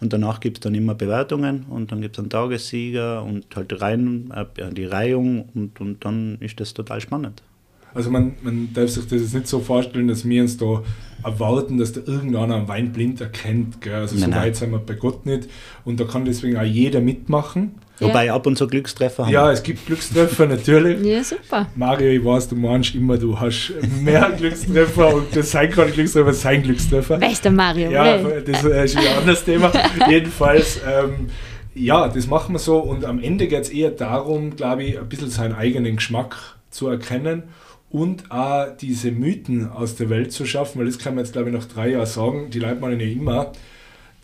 Und 0.00 0.12
danach 0.12 0.40
gibt 0.40 0.58
es 0.58 0.60
dann 0.60 0.74
immer 0.74 0.94
Bewertungen 0.94 1.64
und 1.68 1.92
dann 1.92 2.00
gibt 2.00 2.16
es 2.16 2.20
einen 2.20 2.30
Tagessieger 2.30 3.22
und 3.22 3.44
halt 3.54 3.70
die, 3.70 3.74
Reihen, 3.74 4.32
äh, 4.32 4.72
die 4.72 4.84
Reihung 4.84 5.48
und, 5.54 5.80
und 5.80 6.04
dann 6.04 6.38
ist 6.40 6.60
das 6.60 6.74
total 6.74 7.00
spannend. 7.00 7.42
Also 7.94 8.10
man, 8.10 8.34
man 8.42 8.72
darf 8.74 8.90
sich 8.90 9.04
das 9.04 9.20
jetzt 9.20 9.34
nicht 9.34 9.48
so 9.48 9.60
vorstellen, 9.60 10.08
dass 10.08 10.28
wir 10.28 10.42
uns 10.42 10.56
da 10.56 10.82
erwarten, 11.24 11.78
dass 11.78 11.92
da 11.92 12.00
irgendeiner 12.04 12.56
einen 12.56 12.68
Wein 12.68 12.92
blind 12.92 13.20
erkennt. 13.20 13.80
Gell? 13.80 13.94
Also 13.94 14.16
nein, 14.16 14.32
so 14.32 14.38
weit 14.38 14.56
sind 14.56 14.70
wir 14.70 14.78
bei 14.78 14.94
Gott 14.94 15.26
nicht. 15.26 15.48
Und 15.84 15.98
da 15.98 16.04
kann 16.04 16.24
deswegen 16.24 16.56
auch 16.56 16.62
jeder 16.62 17.00
mitmachen. 17.00 17.72
Wobei 18.00 18.26
ja. 18.26 18.34
ab 18.34 18.46
und 18.46 18.56
zu 18.56 18.68
Glückstreffer 18.68 19.24
haben. 19.24 19.32
Ja, 19.32 19.50
es 19.50 19.62
gibt 19.62 19.84
Glückstreffer 19.86 20.46
natürlich. 20.46 21.04
Ja, 21.04 21.24
super. 21.24 21.66
Mario, 21.74 22.10
ich 22.10 22.24
weiß, 22.24 22.48
du 22.48 22.54
meinst 22.54 22.94
immer, 22.94 23.18
du 23.18 23.38
hast 23.38 23.72
mehr 24.00 24.30
Glückstreffer 24.38 25.14
und 25.14 25.34
das 25.34 25.50
sein 25.50 25.70
kann 25.70 25.90
Glückstreffer, 25.90 26.32
sein 26.32 26.62
Glückstreffer. 26.62 27.18
Du, 27.18 27.50
Mario? 27.50 27.90
Ja, 27.90 28.18
das 28.18 28.62
ist 28.62 28.96
ein 28.96 29.18
anderes 29.18 29.44
Thema. 29.44 29.72
Jedenfalls, 30.08 30.80
ähm, 30.86 31.26
ja, 31.74 32.08
das 32.08 32.28
machen 32.28 32.54
wir 32.54 32.60
so 32.60 32.78
und 32.78 33.04
am 33.04 33.20
Ende 33.20 33.48
geht 33.48 33.62
es 33.62 33.70
eher 33.70 33.90
darum, 33.90 34.54
glaube 34.54 34.84
ich, 34.84 34.98
ein 34.98 35.08
bisschen 35.08 35.30
seinen 35.30 35.54
eigenen 35.54 35.96
Geschmack 35.96 36.36
zu 36.70 36.86
erkennen 36.88 37.44
und 37.90 38.30
auch 38.30 38.76
diese 38.76 39.10
Mythen 39.10 39.70
aus 39.70 39.96
der 39.96 40.10
Welt 40.10 40.32
zu 40.32 40.44
schaffen, 40.44 40.78
weil 40.78 40.86
das 40.86 40.98
kann 40.98 41.14
man 41.14 41.24
jetzt, 41.24 41.32
glaube 41.32 41.48
ich, 41.48 41.54
nach 41.54 41.64
drei 41.64 41.90
Jahren 41.90 42.06
sagen, 42.06 42.50
die 42.50 42.58
Leute 42.58 42.80
meinen 42.80 43.00
ja 43.00 43.06
immer, 43.06 43.52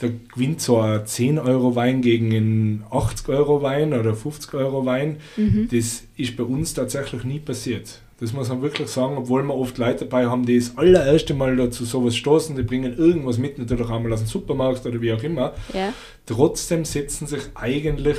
da 0.00 0.08
gewinnt 0.34 0.60
so 0.60 0.80
ein 0.80 1.06
10 1.06 1.38
Euro 1.38 1.76
Wein 1.76 2.02
gegen 2.02 2.34
einen 2.34 2.84
80 2.90 3.28
Euro 3.28 3.62
Wein 3.62 3.92
oder 3.92 4.14
50 4.14 4.52
Euro 4.54 4.84
Wein. 4.84 5.18
Mhm. 5.36 5.68
Das 5.70 6.02
ist 6.16 6.36
bei 6.36 6.42
uns 6.42 6.74
tatsächlich 6.74 7.24
nie 7.24 7.38
passiert. 7.38 8.00
Das 8.20 8.32
muss 8.32 8.48
man 8.48 8.62
wirklich 8.62 8.88
sagen, 8.88 9.16
obwohl 9.16 9.42
wir 9.42 9.54
oft 9.54 9.76
Leute 9.78 10.04
dabei 10.04 10.26
haben, 10.26 10.46
die 10.46 10.58
das 10.58 10.76
allererste 10.76 11.34
Mal 11.34 11.56
dazu 11.56 11.84
sowas 11.84 12.16
stoßen, 12.16 12.54
die 12.56 12.62
bringen 12.62 12.96
irgendwas 12.96 13.38
mit, 13.38 13.58
natürlich 13.58 13.88
einmal 13.88 14.12
aus 14.12 14.20
dem 14.20 14.28
Supermarkt 14.28 14.86
oder 14.86 15.00
wie 15.00 15.12
auch 15.12 15.22
immer. 15.22 15.54
Ja, 15.72 15.92
Trotzdem 16.26 16.84
setzen 16.84 17.26
sich 17.26 17.42
eigentlich 17.54 18.16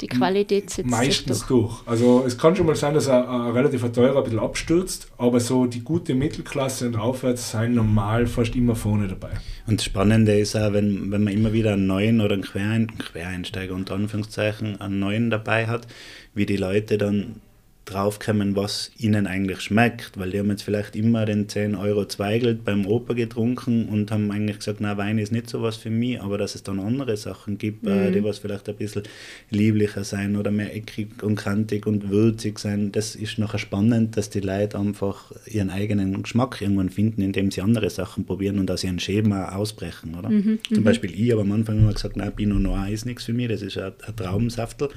die 0.00 0.08
Qualität 0.08 0.68
sitzt 0.68 0.90
sich 0.90 0.98
meistens 0.98 1.46
durch. 1.46 1.48
durch. 1.48 1.86
Also 1.86 2.24
es 2.26 2.36
kann 2.36 2.54
schon 2.54 2.66
mal 2.66 2.76
sein, 2.76 2.94
dass 2.94 3.08
ein, 3.08 3.26
ein 3.26 3.52
relativ 3.52 3.82
teurer 3.92 4.18
ein 4.18 4.24
bisschen 4.24 4.40
abstürzt, 4.40 5.08
aber 5.16 5.40
so 5.40 5.66
die 5.66 5.80
gute 5.80 6.14
Mittelklasse 6.14 6.88
und 6.88 6.96
aufwärts 6.96 7.52
sind 7.52 7.74
normal 7.74 8.26
fast 8.26 8.54
immer 8.56 8.76
vorne 8.76 9.08
dabei. 9.08 9.30
Und 9.66 9.80
das 9.80 9.84
Spannende 9.86 10.38
ist 10.38 10.54
auch, 10.54 10.72
wenn, 10.72 11.10
wenn 11.10 11.24
man 11.24 11.32
immer 11.32 11.52
wieder 11.52 11.72
einen 11.72 11.86
neuen 11.86 12.20
oder 12.20 12.34
einen 12.34 12.42
Querein, 12.42 12.92
Quereinsteiger 12.98 13.74
unter 13.74 13.94
Anführungszeichen, 13.94 14.80
einen 14.80 14.98
neuen 14.98 15.30
dabei 15.30 15.66
hat, 15.66 15.86
wie 16.34 16.44
die 16.44 16.58
Leute 16.58 16.98
dann 16.98 17.40
draufkommen, 17.86 18.56
was 18.56 18.90
ihnen 18.98 19.26
eigentlich 19.26 19.60
schmeckt, 19.60 20.18
weil 20.18 20.30
die 20.30 20.40
haben 20.40 20.50
jetzt 20.50 20.62
vielleicht 20.62 20.96
immer 20.96 21.24
den 21.24 21.48
10 21.48 21.76
Euro 21.76 22.04
Zweigelt 22.06 22.64
beim 22.64 22.84
Opa 22.84 23.14
getrunken 23.14 23.88
und 23.88 24.10
haben 24.10 24.30
eigentlich 24.32 24.58
gesagt, 24.58 24.80
na 24.80 24.96
Wein 24.96 25.18
ist 25.18 25.32
nicht 25.32 25.48
so 25.48 25.62
was 25.62 25.76
für 25.76 25.90
mich, 25.90 26.20
aber 26.20 26.36
dass 26.36 26.56
es 26.56 26.64
dann 26.64 26.80
andere 26.80 27.16
Sachen 27.16 27.58
gibt, 27.58 27.86
äh, 27.86 28.10
die 28.10 28.24
was 28.24 28.38
vielleicht 28.38 28.68
ein 28.68 28.74
bisschen 28.74 29.04
lieblicher 29.50 30.02
sein 30.02 30.36
oder 30.36 30.50
mehr 30.50 30.74
eckig 30.74 31.22
und 31.22 31.36
kantig 31.36 31.86
und 31.86 32.10
würzig 32.10 32.58
sein, 32.58 32.90
das 32.90 33.14
ist 33.14 33.38
nachher 33.38 33.58
spannend, 33.58 34.16
dass 34.16 34.30
die 34.30 34.40
Leute 34.40 34.78
einfach 34.78 35.30
ihren 35.46 35.70
eigenen 35.70 36.22
Geschmack 36.22 36.60
irgendwann 36.60 36.90
finden, 36.90 37.22
indem 37.22 37.52
sie 37.52 37.62
andere 37.62 37.88
Sachen 37.88 38.24
probieren 38.24 38.58
und 38.58 38.70
aus 38.70 38.82
ihren 38.82 38.98
Schema 38.98 39.54
ausbrechen, 39.54 40.16
oder? 40.16 40.28
Zum 40.74 40.82
Beispiel 40.82 41.14
ich 41.14 41.30
habe 41.30 41.42
am 41.42 41.52
Anfang 41.52 41.78
immer 41.78 41.92
gesagt, 41.92 42.16
nein, 42.16 42.34
Pinot 42.34 42.60
Noir 42.60 42.88
ist 42.90 43.06
nichts 43.06 43.24
für 43.24 43.32
mich, 43.32 43.48
das 43.48 43.62
ist 43.62 43.78
ein, 43.78 43.92
ein 44.06 44.16
Traumsaftel. 44.16 44.88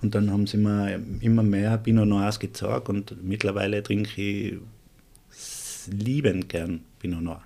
Und 0.00 0.14
dann 0.14 0.30
haben 0.30 0.46
sie 0.46 0.58
mir 0.58 1.00
immer 1.20 1.42
mehr 1.42 1.76
Pinot 1.78 2.06
Noirs 2.18 2.38
gezeigt 2.38 2.88
und 2.88 3.22
mittlerweile 3.22 3.82
trinke 3.82 4.20
ich 4.20 4.54
liebend 5.90 6.48
gern 6.48 6.80
Pinot 6.98 7.22
Noir. 7.22 7.42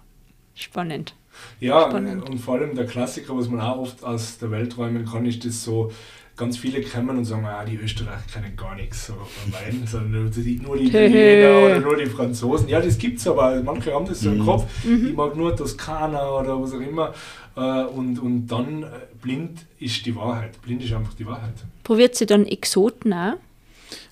Spannend. 0.54 1.14
Ja, 1.60 1.88
Spannend. 1.88 2.28
und 2.28 2.38
vor 2.38 2.54
allem 2.56 2.74
der 2.74 2.86
Klassiker, 2.86 3.36
was 3.36 3.48
man 3.48 3.60
auch 3.60 3.78
oft 3.78 4.04
aus 4.04 4.38
der 4.38 4.50
Welt 4.50 4.76
räumen 4.76 5.06
kann, 5.06 5.24
ist 5.24 5.44
das 5.44 5.64
so, 5.64 5.90
ganz 6.36 6.56
viele 6.58 6.82
kommen 6.82 7.16
und 7.18 7.24
sagen, 7.24 7.44
ah, 7.46 7.64
die 7.64 7.76
Österreicher 7.76 8.22
kennen 8.32 8.56
gar 8.56 8.74
nichts 8.74 9.06
so 9.06 9.14
von 9.14 9.52
Wein, 9.52 9.82
sondern 9.86 10.24
nur 10.62 10.76
die, 10.76 10.86
Italiener 10.86 11.64
oder 11.64 11.80
nur 11.80 11.96
die 11.96 12.06
Franzosen. 12.06 12.68
Ja, 12.68 12.80
das 12.80 12.98
gibt's 12.98 13.26
aber, 13.26 13.62
manche 13.62 13.92
haben 13.94 14.06
das 14.06 14.20
so 14.20 14.30
im 14.30 14.44
Kopf, 14.44 14.64
ich 14.84 15.14
mag 15.14 15.36
nur 15.36 15.54
Toskana 15.56 16.30
oder 16.38 16.60
was 16.60 16.72
auch 16.74 16.80
immer. 16.80 17.14
Äh, 17.56 17.84
Und, 17.84 18.18
und 18.18 18.46
dann 18.46 18.82
äh, 18.82 18.86
blind 19.20 19.66
ist 19.78 20.04
die 20.06 20.16
Wahrheit. 20.16 20.60
Blind 20.62 20.82
ist 20.82 20.92
einfach 20.92 21.14
die 21.14 21.26
Wahrheit. 21.26 21.52
Probiert 21.84 22.14
sie 22.14 22.24
dann 22.26 22.46
Exoten 22.46 23.12
auch? 23.12 23.34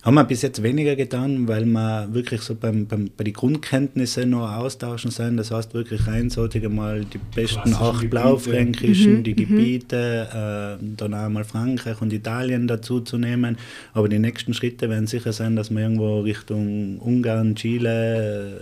Haben 0.03 0.15
wir 0.15 0.23
bis 0.23 0.41
jetzt 0.41 0.63
weniger 0.63 0.95
getan, 0.95 1.47
weil 1.47 1.65
wir 1.65 2.07
wirklich 2.11 2.41
so 2.41 2.55
beim, 2.55 2.87
beim, 2.87 3.09
bei 3.15 3.23
den 3.23 3.33
Grundkenntnissen 3.33 4.31
noch 4.31 4.51
austauschen 4.51 5.11
sind. 5.11 5.37
Das 5.37 5.51
heißt 5.51 5.73
wirklich 5.73 6.07
einseitig 6.07 6.67
mal 6.69 7.05
die 7.05 7.19
besten 7.35 7.73
acht 7.73 8.09
blaufränkischen, 8.09 9.23
die 9.23 9.35
Gebiete, 9.35 10.79
äh, 10.79 10.85
dann 10.97 11.13
auch 11.13 11.29
mal 11.29 11.43
Frankreich 11.43 12.01
und 12.01 12.13
Italien 12.13 12.67
dazu 12.67 13.01
zu 13.01 13.17
nehmen. 13.17 13.57
Aber 13.93 14.09
die 14.09 14.19
nächsten 14.19 14.53
Schritte 14.53 14.89
werden 14.89 15.07
sicher 15.07 15.33
sein, 15.33 15.55
dass 15.55 15.69
wir 15.69 15.81
irgendwo 15.81 16.21
Richtung 16.21 16.99
Ungarn, 16.99 17.55
Chile, 17.55 18.57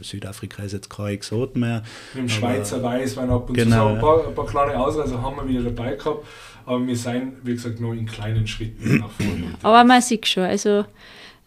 äh, 0.00 0.02
Südafrika 0.04 0.62
ist 0.62 0.72
jetzt 0.72 0.90
kein 0.90 1.14
Exot 1.14 1.56
mehr. 1.56 1.82
Mit 2.14 2.24
dem 2.24 2.28
Schweizer 2.28 2.82
Weißwein 2.82 3.30
ab 3.30 3.48
und 3.48 3.54
Genau, 3.54 3.70
zu 3.70 3.88
so 3.88 3.94
ein 3.94 4.00
paar, 4.00 4.28
ein 4.28 4.34
paar 4.34 4.46
kleine 4.46 4.78
Ausreißer 4.78 5.20
haben 5.20 5.36
wir 5.36 5.48
wieder 5.48 5.70
dabei 5.70 5.94
gehabt, 5.94 6.24
aber 6.66 6.86
wir 6.86 6.96
sind, 6.96 7.34
wie 7.42 7.52
gesagt, 7.52 7.80
noch 7.80 7.92
in 7.92 8.06
kleinen 8.06 8.46
Schritten 8.46 8.98
nach 9.00 9.10
vorne. 9.10 9.54
Aber 9.62 9.84
man 9.84 10.00
sieht 10.00 10.26
schon, 10.26 10.44
also 10.44 10.84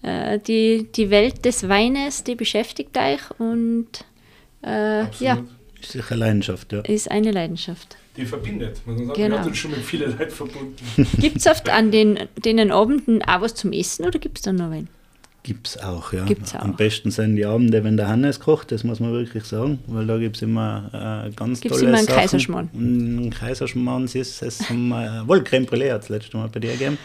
äh, 0.02 0.40
die, 0.40 0.88
die 0.96 1.10
Welt 1.10 1.46
des 1.46 1.68
Weines, 1.68 2.24
die 2.24 2.36
beschäftigt 2.36 2.98
euch 2.98 3.22
und 3.40 3.88
äh, 4.64 5.10
ja. 5.20 5.44
Ist 5.80 5.92
sicher 5.92 6.16
Leidenschaft, 6.16 6.74
ja. 6.74 6.82
ist 6.82 7.10
eine 7.12 7.32
Leidenschaft. 7.32 7.98
Die 8.16 8.26
verbindet, 8.26 8.82
muss 8.86 8.98
man 8.98 9.08
sagen. 9.08 9.22
Genau. 9.22 9.36
Wir 9.36 9.40
haben 9.40 9.48
uns 9.48 9.58
schon 9.58 9.72
mit 9.72 9.82
vielen 9.82 10.18
Leuten 10.18 10.32
verbunden. 10.32 11.08
Gibt 11.20 11.38
es 11.38 11.48
oft 11.48 11.70
an 11.70 11.92
den, 11.92 12.20
denen 12.44 12.72
Abenden 12.72 13.22
auch 13.22 13.42
was 13.42 13.54
zum 13.54 13.72
Essen 13.72 14.06
oder 14.06 14.18
gibt 14.18 14.40
es 14.40 14.44
dann 14.44 14.56
noch 14.56 14.72
Wein? 14.72 14.88
Gibt's 15.44 15.78
auch, 15.78 16.12
ja. 16.12 16.26
Gibt's 16.26 16.54
auch. 16.56 16.60
Am 16.60 16.76
besten 16.76 17.10
sind 17.10 17.38
die 17.38 17.46
Abende, 17.46 17.84
wenn 17.84 17.96
der 17.96 18.10
Hannes 18.10 18.40
kocht, 18.40 18.72
das 18.72 18.84
muss 18.84 19.00
man 19.00 19.14
wirklich 19.14 19.46
sagen, 19.46 19.80
weil 19.88 20.06
da 20.06 20.18
gibt 20.18 20.36
es 20.36 20.42
immer 20.42 21.26
äh, 21.26 21.32
ganz 21.32 21.62
Gibt's 21.62 21.78
tolle 21.78 21.90
immer 21.90 22.00
einen 22.00 22.08
Sachen. 22.08 22.20
Kaiserschmarrn? 22.20 22.70
Ein 22.74 23.30
Kaiserschmarrn 23.30 24.06
ist 24.06 24.42
es, 24.42 24.70
haben 24.70 24.90
wir, 24.90 25.24
wohl 25.26 25.44
Creme 25.44 25.66
Brûlée 25.66 25.94
hat 25.94 26.02
das 26.02 26.10
letzte 26.10 26.36
Mal 26.36 26.50
bei 26.50 26.60
dir 26.60 26.74
gegeben. 26.74 26.98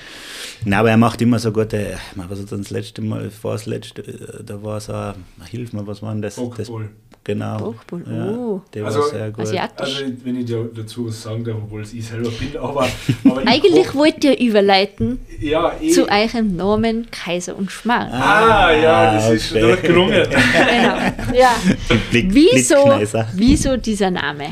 Nein, 0.65 0.81
aber 0.81 0.91
er 0.91 0.97
macht 0.97 1.23
immer 1.23 1.39
so 1.39 1.53
gute, 1.53 1.99
meine, 2.17 2.31
was 2.31 2.41
hat 2.41 2.51
das 2.51 2.71
letzte 2.71 3.01
Mal, 3.03 3.31
vor 3.31 3.53
das 3.53 3.67
letzte, 3.67 4.03
äh, 4.03 4.43
da 4.45 4.63
war 4.63 4.81
so, 4.81 5.15
hilf 5.51 5.73
mir, 5.73 5.87
was 5.87 6.03
war 6.03 6.13
denn 6.13 6.23
das? 6.23 6.41
das 6.57 6.71
Genau. 7.25 7.57
Bockbowl, 7.59 8.03
Ja, 8.11 8.27
oh. 8.33 8.63
der 8.75 8.85
Also, 8.85 8.99
war 8.99 9.09
sehr 9.11 9.31
gut. 9.31 9.41
Asiatisch. 9.43 10.03
Also, 10.03 10.13
wenn 10.25 10.41
ich 10.41 10.51
da 10.51 10.57
dazu 10.75 11.07
was 11.07 11.23
sagen 11.23 11.45
darf, 11.45 11.57
obwohl 11.57 11.83
es 11.83 11.93
ich 11.95 12.05
selber 12.05 12.31
bin, 12.31 12.57
aber. 12.61 12.89
aber 13.25 13.43
ich 13.43 13.49
Eigentlich 13.49 13.87
koch- 13.87 13.95
wollt 13.95 14.25
ihr 14.25 14.39
überleiten 14.41 15.21
Ja, 15.39 15.73
eh. 15.81 15.91
zu 15.91 16.09
eurem 16.11 16.57
Namen 16.57 17.07
Kaiser 17.13 17.57
und 17.57 17.71
Schmarrn. 17.71 18.11
Ah, 18.11 18.73
ja, 18.73 19.15
das 19.15 19.25
Ah, 19.27 19.33
ist 19.35 19.53
okay. 19.53 19.61
schon 19.75 19.83
gelungen. 19.83 20.13
Genau. 20.33 21.39
Ja. 21.39 21.55
Blick, 22.11 22.27
Wieso, 22.35 22.75
Blitzkneiser. 22.85 23.29
wieso 23.35 23.77
dieser 23.77 24.11
Name? 24.11 24.47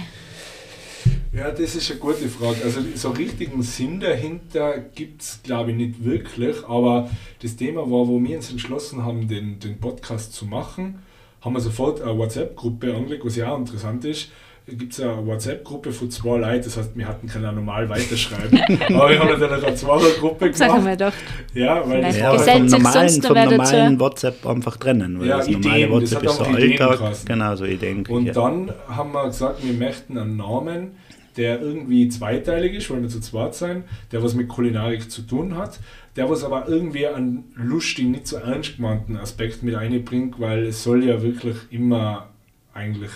Ja, 1.33 1.51
das 1.51 1.75
ist 1.77 1.91
eine 1.91 2.01
gute 2.01 2.29
Frage. 2.29 2.57
Also 2.65 2.81
so 2.95 3.11
richtigen 3.11 3.63
Sinn 3.63 4.01
dahinter 4.01 4.79
gibt 4.79 5.23
es, 5.23 5.41
glaube 5.43 5.71
ich, 5.71 5.77
nicht 5.77 6.05
wirklich. 6.05 6.57
Aber 6.69 7.09
das 7.43 7.55
Thema 7.57 7.83
war, 7.83 8.07
wo 8.09 8.21
wir 8.23 8.37
uns 8.37 8.51
entschlossen 8.51 9.05
haben, 9.05 9.29
den, 9.29 9.59
den 9.61 9.79
Podcast 9.79 10.33
zu 10.35 10.45
machen, 10.47 11.01
haben 11.41 11.55
wir 11.55 11.61
sofort 11.61 12.03
eine 12.03 12.17
WhatsApp-Gruppe 12.17 12.95
angelegt, 12.95 13.25
was 13.25 13.37
ja 13.37 13.53
auch 13.53 13.59
interessant 13.59 14.05
ist. 14.05 14.31
Da 14.67 14.77
gibt 14.77 14.93
es 14.93 15.01
eine 15.01 15.27
WhatsApp-Gruppe 15.27 15.91
von 15.91 16.11
zwei 16.11 16.39
Leuten, 16.39 16.65
das 16.65 16.77
heißt, 16.77 16.91
wir 16.95 17.09
hatten 17.09 17.27
können 17.27 17.55
normal 17.55 17.89
weiterschreiben. 17.89 18.61
aber 18.95 19.11
wir 19.11 19.19
haben 19.19 19.29
natürlich 19.31 19.65
eine 19.65 19.75
Zweiergruppe 19.75 20.53
Sag 20.53 20.69
gemacht. 20.69 20.85
mal 20.85 20.97
doch. 20.97 21.13
Ja, 21.55 21.89
weil 21.89 22.03
das 22.03 22.19
Ja, 22.19 22.39
vom 22.39 22.67
normalen, 22.67 23.23
vom 23.23 23.35
normalen 23.37 24.01
WhatsApp 24.01 24.47
einfach 24.47 24.77
trennen, 24.77 25.19
weil 25.19 25.29
Ja, 25.29 25.39
das 25.39 25.49
normale 25.49 25.77
Ideen, 25.79 25.91
das 25.91 26.13
WhatsApp 26.13 26.19
hat 26.19 26.31
ist 26.31 26.37
so 26.37 26.45
Ideen 26.45 26.81
Alltag, 26.83 27.17
genau 27.25 27.57
so 27.57 27.65
Ideen. 27.65 28.07
Und 28.07 28.27
ja. 28.27 28.33
dann 28.33 28.73
haben 28.87 29.13
wir 29.13 29.27
gesagt, 29.27 29.65
wir 29.65 29.73
möchten 29.73 30.19
einen 30.19 30.37
Namen, 30.37 30.93
der 31.37 31.61
irgendwie 31.61 32.09
zweiteilig 32.09 32.75
ist, 32.75 32.91
weil 32.91 33.03
wir 33.03 33.09
zu 33.09 33.21
zweit 33.21 33.55
sein, 33.55 33.85
der 34.13 34.23
was 34.23 34.35
mit 34.35 34.49
Kulinarik 34.49 35.11
zu 35.11 35.23
tun 35.23 35.57
hat, 35.57 35.81
der 36.17 36.29
was 36.29 36.45
aber 36.45 36.69
irgendwie 36.69 37.07
einen 37.07 37.53
lustigen, 37.55 38.13
nicht 38.13 38.27
so 38.27 38.37
ernst 38.37 38.77
gemeinten 38.77 39.17
Aspekt 39.17 39.63
mit 39.63 39.75
einbringt, 39.75 40.41
weil 40.41 40.67
es 40.67 40.83
soll 40.83 41.05
ja 41.05 41.23
wirklich 41.23 41.57
immer 41.71 42.31
eigentlich 42.75 43.13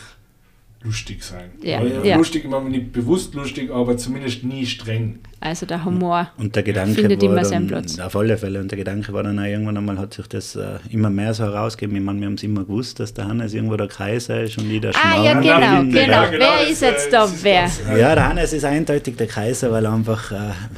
lustig 0.85 1.23
sein. 1.25 1.51
Ja, 1.63 1.83
ja. 1.83 2.17
Lustig, 2.17 2.45
immer 2.45 2.61
nicht 2.61 2.93
bewusst 2.93 3.35
lustig, 3.35 3.71
aber 3.73 3.97
zumindest 3.97 4.45
nie 4.45 4.67
streng. 4.67 5.19
Also 5.41 5.65
der 5.67 5.85
Humor. 5.85 6.31
Und 6.39 6.55
der 6.57 6.63
Gedanke 6.63 6.95
Findet 6.95 7.23
war 7.23 7.31
immer 7.31 7.45
seinen 7.45 7.67
Platz. 7.67 7.99
auf 7.99 8.15
alle 8.17 8.37
Fälle, 8.39 8.61
und 8.61 8.71
der 8.71 8.79
Gedanke 8.79 9.13
war 9.13 9.23
dann 9.23 9.39
auch 9.39 9.45
irgendwann 9.45 9.77
einmal, 9.77 9.99
hat 9.99 10.15
sich 10.15 10.27
das 10.27 10.57
äh, 10.57 10.79
immer 10.91 11.11
mehr 11.11 11.33
so 11.35 11.45
herausgegeben. 11.45 11.97
Ich 11.97 12.03
meine, 12.03 12.21
wir 12.21 12.27
haben 12.27 12.35
es 12.35 12.43
immer 12.43 12.65
gewusst, 12.65 13.01
dass 13.01 13.13
der 13.15 13.27
Hannes 13.27 13.53
irgendwo 13.55 13.77
der 13.77 13.89
Kaiser 13.89 14.43
ist 14.43 14.57
und 14.59 14.71
ich 14.71 14.81
der 14.81 14.93
Ah, 14.95 15.23
ja, 15.23 15.31
Schmarrn. 15.33 15.43
genau, 15.43 15.59
Nein, 15.61 15.91
genau. 15.91 16.13
ja, 16.23 16.29
Wer 16.31 16.39
das, 16.39 16.71
ist 16.71 16.83
jetzt 16.83 17.13
da 17.13 17.29
wer? 17.43 17.71
Ja, 17.99 18.15
der 18.15 18.29
Hannes 18.29 18.53
ist 18.53 18.65
eindeutig 18.65 19.17
der 19.17 19.27
Kaiser, 19.27 19.73
weil 19.73 19.85
er 19.87 19.93
einfach 19.93 20.33
äh, 20.33 20.37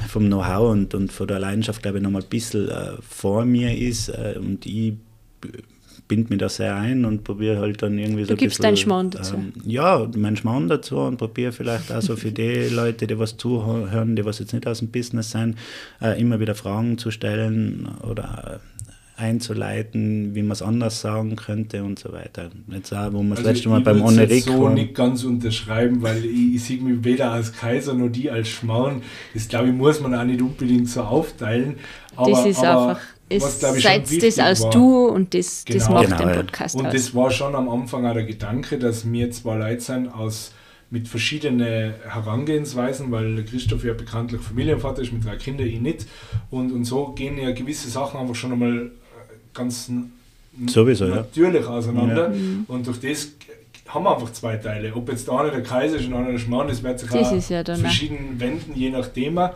vom 0.09 0.27
Know-how 0.27 0.71
und, 0.71 0.95
und 0.95 1.13
von 1.13 1.27
der 1.29 1.39
Leidenschaft, 1.41 1.83
glaube 1.83 1.99
ich, 1.99 2.03
noch 2.05 2.11
mal 2.11 2.23
ein 2.23 2.29
bisschen 2.29 2.69
äh, 2.69 2.93
vor 3.09 3.45
mir 3.45 3.77
ist. 3.77 4.09
Äh, 4.09 4.35
und 4.39 4.65
ich 4.67 4.95
b- 6.09 6.17
bind 6.17 6.31
mich 6.31 6.39
da 6.39 6.49
sehr 6.49 6.75
ein 6.77 7.05
und 7.05 7.25
probiere 7.25 7.61
halt 7.61 7.83
dann 7.83 7.99
irgendwie 7.99 8.25
so 8.25 8.29
Du 8.29 8.35
ein 8.35 8.37
gibst 8.37 8.59
bisschen, 8.59 8.63
deinen 8.63 8.77
Schmarrn 8.77 9.11
dazu. 9.11 9.37
Ähm, 9.37 9.53
ja, 9.65 10.09
meinen 10.17 10.37
Schmarrn 10.37 10.69
dazu 10.69 10.99
und 10.99 11.17
probiere 11.17 11.53
vielleicht 11.53 11.93
auch 11.93 12.03
so 12.03 12.17
für 12.17 12.33
die 12.33 12.69
Leute, 12.69 13.07
die 13.07 13.19
was 13.19 13.37
zuhören, 13.37 14.17
die 14.17 14.25
was 14.25 14.39
jetzt 14.39 14.53
nicht 14.53 14.67
aus 14.67 14.79
dem 14.81 14.91
Business 14.91 15.31
sind, 15.33 15.57
äh, 16.01 16.21
immer 16.21 16.41
wieder 16.41 16.55
Fragen 16.55 16.99
zu 16.99 17.11
stellen 17.11 17.89
oder 18.03 18.61
äh, 18.61 19.23
einzuleiten, 19.31 20.35
wie 20.35 20.43
man 20.43 20.53
es 20.53 20.61
anders 20.63 21.01
sagen 21.01 21.37
könnte 21.37 21.83
und 21.83 21.99
so 21.99 22.13
weiter. 22.13 22.51
Jetzt 22.71 22.93
auch, 22.93 23.13
wo 23.13 23.23
wir 23.23 23.31
das 23.31 23.39
Also 23.39 23.51
letzte 23.51 23.69
Mal 23.71 23.79
ich 23.79 23.85
beim 23.85 23.97
jetzt 23.99 24.07
Oneric 24.09 24.45
so 24.45 24.63
waren. 24.63 24.75
nicht 24.75 24.95
ganz 24.95 25.25
unterschreiben, 25.25 26.03
weil 26.03 26.25
ich, 26.25 26.55
ich 26.57 26.65
sehe 26.65 26.81
mich 26.83 27.03
weder 27.05 27.33
als 27.33 27.53
Kaiser 27.53 27.95
noch 27.95 28.09
die 28.11 28.31
als 28.31 28.49
Schmarrn. 28.49 29.03
Das 29.35 29.49
glaube 29.49 29.69
ich, 29.69 29.75
muss 29.75 30.01
man 30.01 30.15
auch 30.15 30.25
nicht 30.25 30.43
unbedingt 30.43 30.89
so 30.89 31.01
aufteilen. 31.03 31.77
Aber, 32.15 32.31
das 32.31 32.47
ist 32.47 32.59
aber 32.63 32.89
einfach, 32.91 33.03
ist, 33.29 33.61
glaub 33.61 33.77
ich, 33.77 33.83
seid 33.83 34.23
das 34.23 34.39
als 34.39 34.63
war- 34.63 34.71
du 34.71 35.07
und 35.09 35.35
das, 35.35 35.65
das 35.65 35.87
Genau. 35.87 35.95
macht 35.95 36.07
Genau, 36.07 36.19
den 36.19 36.29
ja. 36.29 36.35
Podcast 36.37 36.77
Und 36.77 36.87
aus. 36.87 36.93
das 36.93 37.15
war 37.15 37.31
schon 37.31 37.55
am 37.55 37.69
Anfang 37.69 38.07
auch 38.07 38.15
der 38.15 38.25
Gedanke, 38.25 38.79
dass 38.79 39.11
wir 39.11 39.31
zwei 39.31 39.57
Leute 39.57 39.81
sind 39.81 40.09
aus 40.09 40.53
mit 40.91 41.09
verschiedenen 41.09 41.95
Herangehensweisen, 42.09 43.11
weil 43.11 43.43
Christoph 43.45 43.85
ja 43.85 43.93
bekanntlich 43.93 44.41
Familienvater 44.41 45.03
ist 45.03 45.13
mit 45.13 45.25
drei 45.25 45.37
Kindern, 45.37 45.67
ich 45.67 45.81
nicht. 45.81 46.07
Und, 46.51 46.71
und 46.73 46.85
so 46.85 47.09
gehen 47.09 47.37
ja 47.39 47.51
gewisse 47.51 47.89
Sachen 47.91 48.21
einfach 48.21 48.35
schon 48.37 48.53
einmal 48.53 48.77
äh, 48.87 48.89
ganz 49.53 49.91
Sowieso, 50.69 51.07
ja. 51.07 51.17
natürlich 51.17 51.67
auseinander. 51.67 52.29
Mhm. 52.31 52.65
Und 52.69 52.87
durch 52.87 53.01
das 53.01 53.29
haben 53.89 54.05
wir 54.05 54.15
einfach 54.15 54.33
zwei 54.33 54.57
Teile. 54.57 54.95
Ob 54.95 55.09
jetzt 55.11 55.27
der 55.29 55.35
eine 55.35 55.51
der 55.51 55.63
Kaiser 55.63 55.97
ist 55.97 56.05
und 56.05 56.11
der 56.11 56.19
andere 56.19 56.33
der 56.35 56.39
Schmarrn, 56.41 56.69
das 56.69 56.83
wird 56.83 56.99
sich 57.01 57.11
Das 57.11 57.29
auch 57.29 57.37
ist 57.37 57.51
ja 57.51 57.63
dann 57.63 57.79
verschieden 57.81 58.37
wenden, 58.39 58.73
je 58.75 58.91
nach 58.91 59.07
Thema. 59.09 59.55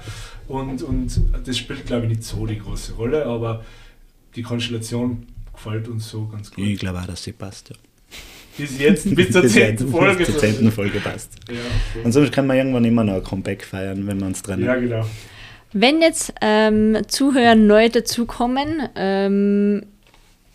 Und, 0.50 0.83
und 0.83 1.21
das 1.45 1.57
spielt, 1.57 1.87
glaube 1.87 2.07
ich, 2.07 2.11
nicht 2.11 2.25
so 2.25 2.45
die 2.45 2.59
große 2.59 2.95
Rolle, 2.95 3.25
aber 3.25 3.64
die 4.35 4.42
Konstellation 4.42 5.28
gefällt 5.52 5.87
uns 5.87 6.11
so 6.11 6.26
ganz 6.26 6.50
gut. 6.50 6.64
Ich 6.64 6.80
glaube 6.80 6.99
auch, 6.99 7.07
dass 7.07 7.23
sie 7.23 7.33
passt. 7.33 7.69
Ja. 7.69 7.76
Bis 8.59 8.78
jetzt, 8.80 9.14
bis 9.14 9.30
zur 9.33 9.47
zehnten 9.47 9.88
Folge. 9.88 10.16
Bis 10.16 10.26
zur 10.26 10.38
zehnten 10.38 10.73
Folge 10.73 10.99
passt. 10.99 11.35
Ja, 11.49 12.02
Und 12.02 12.11
sonst 12.11 12.33
kann 12.33 12.49
man 12.49 12.57
irgendwann 12.57 12.85
immer 12.85 13.04
noch 13.04 13.14
ein 13.14 13.23
Comeback 13.23 13.64
feiern, 13.64 14.09
wenn 14.09 14.19
wir 14.19 14.26
uns 14.26 14.42
trennen. 14.42 14.64
ja, 14.64 14.75
genau. 14.75 15.07
Wenn 15.73 16.00
jetzt 16.02 16.35
ähm, 16.40 16.99
Zuhörer 17.07 17.54
neu 17.54 17.88
dazukommen, 17.88 18.88
ähm, 18.97 19.83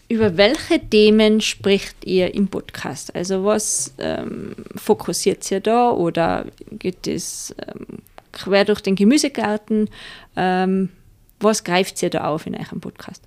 über 0.10 0.36
welche 0.36 0.82
Themen 0.90 1.40
spricht 1.40 2.04
ihr 2.04 2.36
im 2.36 2.50
Podcast? 2.50 3.16
Also 3.16 3.46
was 3.46 3.94
ähm, 3.98 4.56
fokussiert 4.76 5.50
ihr 5.52 5.62
da 5.62 5.90
oder 5.92 6.48
geht 6.78 7.08
es 7.08 7.56
ähm, 7.66 8.00
quer 8.36 8.66
durch 8.66 8.82
den 8.82 8.96
Gemüsegarten? 8.96 9.90
Ähm, 10.36 10.90
was 11.40 11.64
greift 11.64 12.02
ihr 12.04 12.10
da 12.10 12.26
auf 12.26 12.46
in 12.46 12.56
eurem 12.56 12.80
Podcast? 12.80 13.24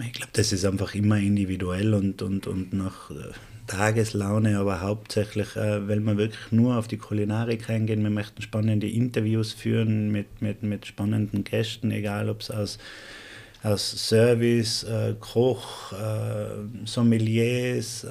Ich 0.00 0.12
glaube, 0.12 0.32
das 0.32 0.52
ist 0.52 0.64
einfach 0.64 0.94
immer 0.94 1.18
individuell 1.18 1.94
und, 1.94 2.22
und, 2.22 2.46
und 2.46 2.72
nach 2.72 3.10
äh, 3.10 3.32
Tageslaune, 3.66 4.58
aber 4.58 4.80
hauptsächlich, 4.80 5.54
äh, 5.56 5.86
weil 5.88 6.00
wir 6.00 6.16
wirklich 6.16 6.50
nur 6.50 6.76
auf 6.76 6.88
die 6.88 6.96
Kulinarik 6.96 7.68
eingehen. 7.68 8.02
Wir 8.02 8.10
möchten 8.10 8.42
spannende 8.42 8.88
Interviews 8.88 9.52
führen 9.52 10.10
mit, 10.10 10.40
mit, 10.40 10.62
mit 10.62 10.86
spannenden 10.86 11.44
Gästen, 11.44 11.90
egal 11.90 12.28
ob 12.28 12.40
es 12.40 12.50
aus, 12.50 12.78
aus 13.62 13.90
Service, 14.08 14.84
äh, 14.84 15.14
Koch, 15.18 15.92
äh, 15.92 16.86
Sommeliers, 16.86 18.04
äh, 18.04 18.08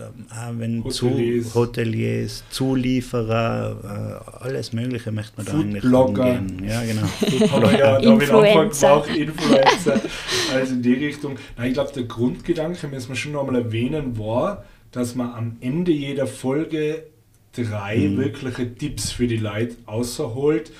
wenn 0.57 0.83
Hoteliers. 0.83 1.47
Zu, 1.49 1.55
Hoteliers, 1.55 2.43
Zulieferer, 2.49 4.21
äh, 4.41 4.43
alles 4.43 4.73
Mögliche 4.73 5.11
möchten 5.11 5.37
wir 5.37 5.45
da 5.45 5.53
eigentlich 5.53 5.81
Foodblogger. 5.83 6.25
angehen. 6.25 6.67
Ja, 6.67 6.83
genau. 6.83 7.07
Das 7.21 7.51
haben 7.51 7.61
wir 7.63 7.71
ja 7.71 7.99
da 8.01 8.07
am 8.09 8.19
Anfang 8.19 8.43
Influencer. 8.43 9.01
gemacht, 9.01 9.17
Influencer, 9.17 10.01
also 10.53 10.73
in 10.73 10.81
die 10.81 10.93
Richtung. 10.93 11.37
Nein, 11.57 11.67
ich 11.69 11.73
glaube, 11.75 11.91
der 11.93 12.03
Grundgedanke, 12.03 12.87
müssen 12.87 13.09
wir 13.09 13.15
schon 13.15 13.31
nochmal 13.31 13.55
erwähnen, 13.55 14.17
war, 14.17 14.65
dass 14.91 15.15
man 15.15 15.31
am 15.33 15.57
Ende 15.61 15.91
jeder 15.91 16.27
Folge 16.27 17.03
drei 17.55 17.97
Mhm. 17.97 18.17
wirkliche 18.17 18.75
Tipps 18.75 19.11
für 19.11 19.27
die 19.27 19.37
Leute 19.37 19.75
außerholt, 19.85 20.71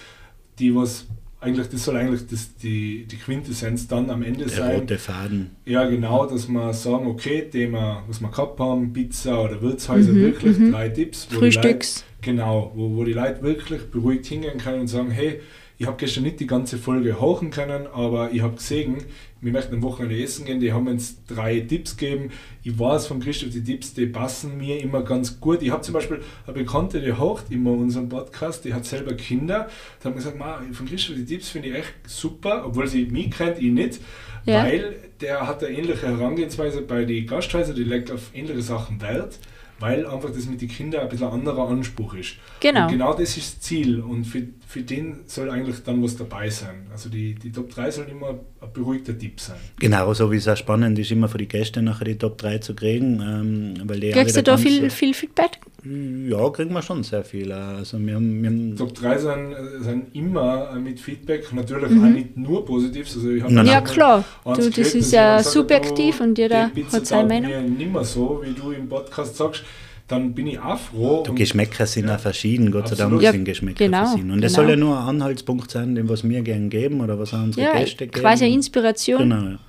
die 0.59 0.75
was 0.75 1.05
eigentlich, 1.39 1.67
das 1.70 1.84
soll 1.84 1.96
eigentlich 1.98 2.25
das, 2.27 2.56
die, 2.56 3.06
die 3.06 3.15
Quintessenz 3.17 3.88
dann 3.88 4.10
am 4.10 4.24
Ende 4.24 4.46
Der 4.46 4.50
sein. 4.50 4.75
rote 4.79 4.98
Faden. 4.98 5.51
Ja, 5.65 5.88
genau, 5.88 6.25
dass 6.25 6.48
wir 6.48 6.74
sagen, 6.74 7.06
okay, 7.08 7.44
Thema, 7.50 8.03
was 8.08 8.20
wir 8.22 8.29
gehabt 8.29 8.60
haben, 8.60 8.91
Pizza 8.94 9.44
oder 9.44 9.62
Wirtshäuser, 9.62 10.12
Mhm, 10.13 10.22
wirklich 10.22 10.58
mhm. 10.58 10.72
drei 10.72 10.89
Tipps. 10.89 11.27
wo 11.29 11.39
die 11.39 11.46
Leute- 11.46 11.60
Frühstücks. 11.62 12.03
Genau, 12.22 12.72
wo, 12.75 12.96
wo 12.96 13.03
die 13.03 13.13
Leute 13.13 13.41
wirklich 13.44 13.84
beruhigt 13.91 14.25
hingehen 14.25 14.58
können 14.58 14.82
und 14.82 14.88
sagen, 14.88 15.12
hey, 15.12 15.39
ich 15.79 15.86
habe 15.86 15.98
gestern 15.98 16.24
nicht 16.24 16.39
die 16.39 16.48
ganze 16.48 16.77
Folge 16.77 17.19
hochen 17.19 17.51
können, 17.51 17.86
aber 17.88 18.31
ich 18.31 18.41
habe 18.41 18.55
gesehen, 18.55 18.98
wir 19.41 19.51
möchten 19.51 19.75
am 19.75 19.84
Wochenende 19.84 20.19
essen 20.22 20.46
gehen, 20.46 20.60
die 20.60 20.74
haben 20.74 20.88
uns 20.88 21.24
drei 21.25 21.60
Tipps 21.60 21.96
gegeben. 21.96 22.31
Ich 22.63 22.79
weiß 22.79 23.05
von 23.05 23.19
Christoph, 23.19 23.51
die 23.51 23.63
Tipps, 23.63 23.93
die 23.93 24.07
passen 24.07 24.57
mir 24.57 24.81
immer 24.81 25.03
ganz 25.03 25.39
gut. 25.39 25.62
Ich 25.62 25.69
habe 25.69 25.84
zum 25.84 25.93
Beispiel 25.93 26.22
eine 26.48 26.57
Bekannte, 26.57 27.00
die 27.00 27.13
hocht 27.13 27.51
immer 27.51 27.72
unseren 27.72 28.10
Podcast, 28.10 28.65
die 28.65 28.74
hat 28.74 28.86
selber 28.86 29.13
Kinder. 29.13 29.69
Die 30.01 30.07
haben 30.07 30.15
gesagt, 30.15 30.39
"Ma, 30.39 30.62
von 30.72 30.88
Christoph, 30.88 31.15
die 31.15 31.25
Tipps 31.25 31.50
finde 31.50 31.69
ich 31.69 31.75
echt 31.75 31.93
super, 32.07 32.63
obwohl 32.65 32.88
sie 32.88 33.05
mich 33.05 33.29
kennt, 33.29 33.60
ich 33.60 33.72
nicht. 33.72 34.00
Ja. 34.46 34.63
Weil 34.63 34.96
der 35.22 35.46
hat 35.46 35.63
eine 35.63 35.77
ähnliche 35.77 36.07
Herangehensweise 36.07 36.81
bei 36.81 37.05
den 37.05 37.27
Gasthäusern, 37.27 37.75
die 37.75 37.84
legt 37.84 38.12
auf 38.12 38.31
ähnliche 38.34 38.62
Sachen 38.62 39.01
Wert, 39.01 39.38
weil 39.79 40.05
einfach 40.07 40.31
das 40.31 40.48
mit 40.48 40.62
den 40.62 40.69
Kindern 40.69 41.01
ein 41.01 41.10
bisschen 41.10 41.27
anderer 41.27 41.69
Anspruch 41.69 42.15
ist. 42.15 42.36
Genau. 42.60 42.86
Und 42.86 42.91
genau 42.91 43.13
das 43.13 43.38
ist 43.38 43.55
das 43.55 43.62
Ziel 43.62 44.00
und 44.01 44.25
für, 44.25 44.48
für 44.67 44.81
den 44.81 45.22
soll 45.25 45.50
eigentlich 45.50 45.84
dann 45.84 46.01
was 46.03 46.17
dabei 46.17 46.50
sein. 46.50 46.88
Also 46.91 47.10
die, 47.10 47.36
die 47.36 47.51
Top 47.51 47.69
3 47.69 47.91
sollen 47.91 48.10
immer 48.10 48.39
ein 48.59 48.73
beruhigter 48.73 49.17
Tipp 49.17 49.39
sein. 49.39 49.57
Genau, 49.79 50.13
so 50.13 50.31
wie 50.31 50.37
es 50.37 50.47
auch 50.47 50.57
spannend 50.57 50.97
ist, 50.97 51.11
immer 51.11 51.27
für 51.29 51.37
die 51.37 51.47
Gäste 51.47 51.81
nachher 51.81 52.05
die 52.05 52.17
Top 52.17 52.37
3 52.37 52.57
zu 52.59 52.73
kriegen. 52.73 53.21
Ähm, 53.21 53.73
weil 53.87 53.99
die 53.99 54.11
Kriegst 54.11 54.35
du 54.35 54.43
da 54.43 54.57
viel, 54.57 54.89
viel 54.89 55.13
Feedback? 55.13 55.59
Ja, 55.83 56.50
kriegen 56.50 56.74
wir 56.74 56.81
schon 56.81 57.03
sehr 57.03 57.24
viel. 57.24 57.51
Also 57.51 58.00
wir 58.00 58.15
haben, 58.15 58.41
wir 58.41 58.50
haben 58.50 58.75
Top 58.75 58.96
3 58.96 59.17
sind, 59.17 59.53
äh, 59.53 59.83
sind 59.83 60.15
immer 60.15 60.72
äh, 60.74 60.79
mit 60.79 61.00
Feedback, 61.00 61.53
natürlich 61.53 61.91
auch 61.91 62.09
nicht 62.09 62.35
nur 62.35 62.65
positiv. 62.65 63.07
Also 63.15 63.29
ich 63.29 63.43
Nein, 63.43 63.65
Ja, 63.65 63.81
klar. 63.81 64.25
Du, 64.43 64.70
das 64.70 64.96
ist 64.96 65.11
ja 65.13 65.41
subjektiv 65.43 66.17
du, 66.17 66.24
und 66.24 66.37
jeder 66.37 66.72
hat 66.91 67.05
seine 67.05 67.27
Meinung. 67.27 67.51
mir 67.51 67.61
nimmer 67.61 68.03
so, 68.03 68.41
wie 68.43 68.53
du 68.53 68.72
im 68.72 68.89
Podcast 68.89 69.37
sagst, 69.37 69.63
dann 70.07 70.33
bin 70.33 70.48
ich 70.48 70.59
auch 70.59 70.79
froh. 70.79 71.24
Die 71.27 71.35
Geschmäcker 71.35 71.85
sind 71.85 72.09
auch 72.09 72.20
verschieden, 72.20 72.72
Gott 72.72 72.87
sei 72.87 72.96
Dank. 72.96 73.22
Ja, 73.22 73.31
sind 73.31 73.43
Geschmäcker 73.43 73.85
genau, 73.85 74.05
verschieden. 74.05 74.31
Und 74.31 74.41
das 74.41 74.53
genau. 74.53 74.63
soll 74.63 74.70
ja 74.72 74.75
nur 74.77 74.98
ein 74.98 75.07
Anhaltspunkt 75.07 75.70
sein, 75.70 75.96
den 75.96 76.07
was 76.07 76.27
wir 76.27 76.41
gerne 76.41 76.70
geben 76.70 77.01
oder 77.01 77.20
was 77.20 77.33
auch 77.33 77.43
unsere 77.43 77.67
Ja, 77.67 77.77
Gäste 77.77 78.07
geben. 78.07 78.22
quasi 78.22 78.46
eine 78.46 78.53
Inspiration. 78.53 79.20
Genau, 79.20 79.50
ja. 79.50 79.59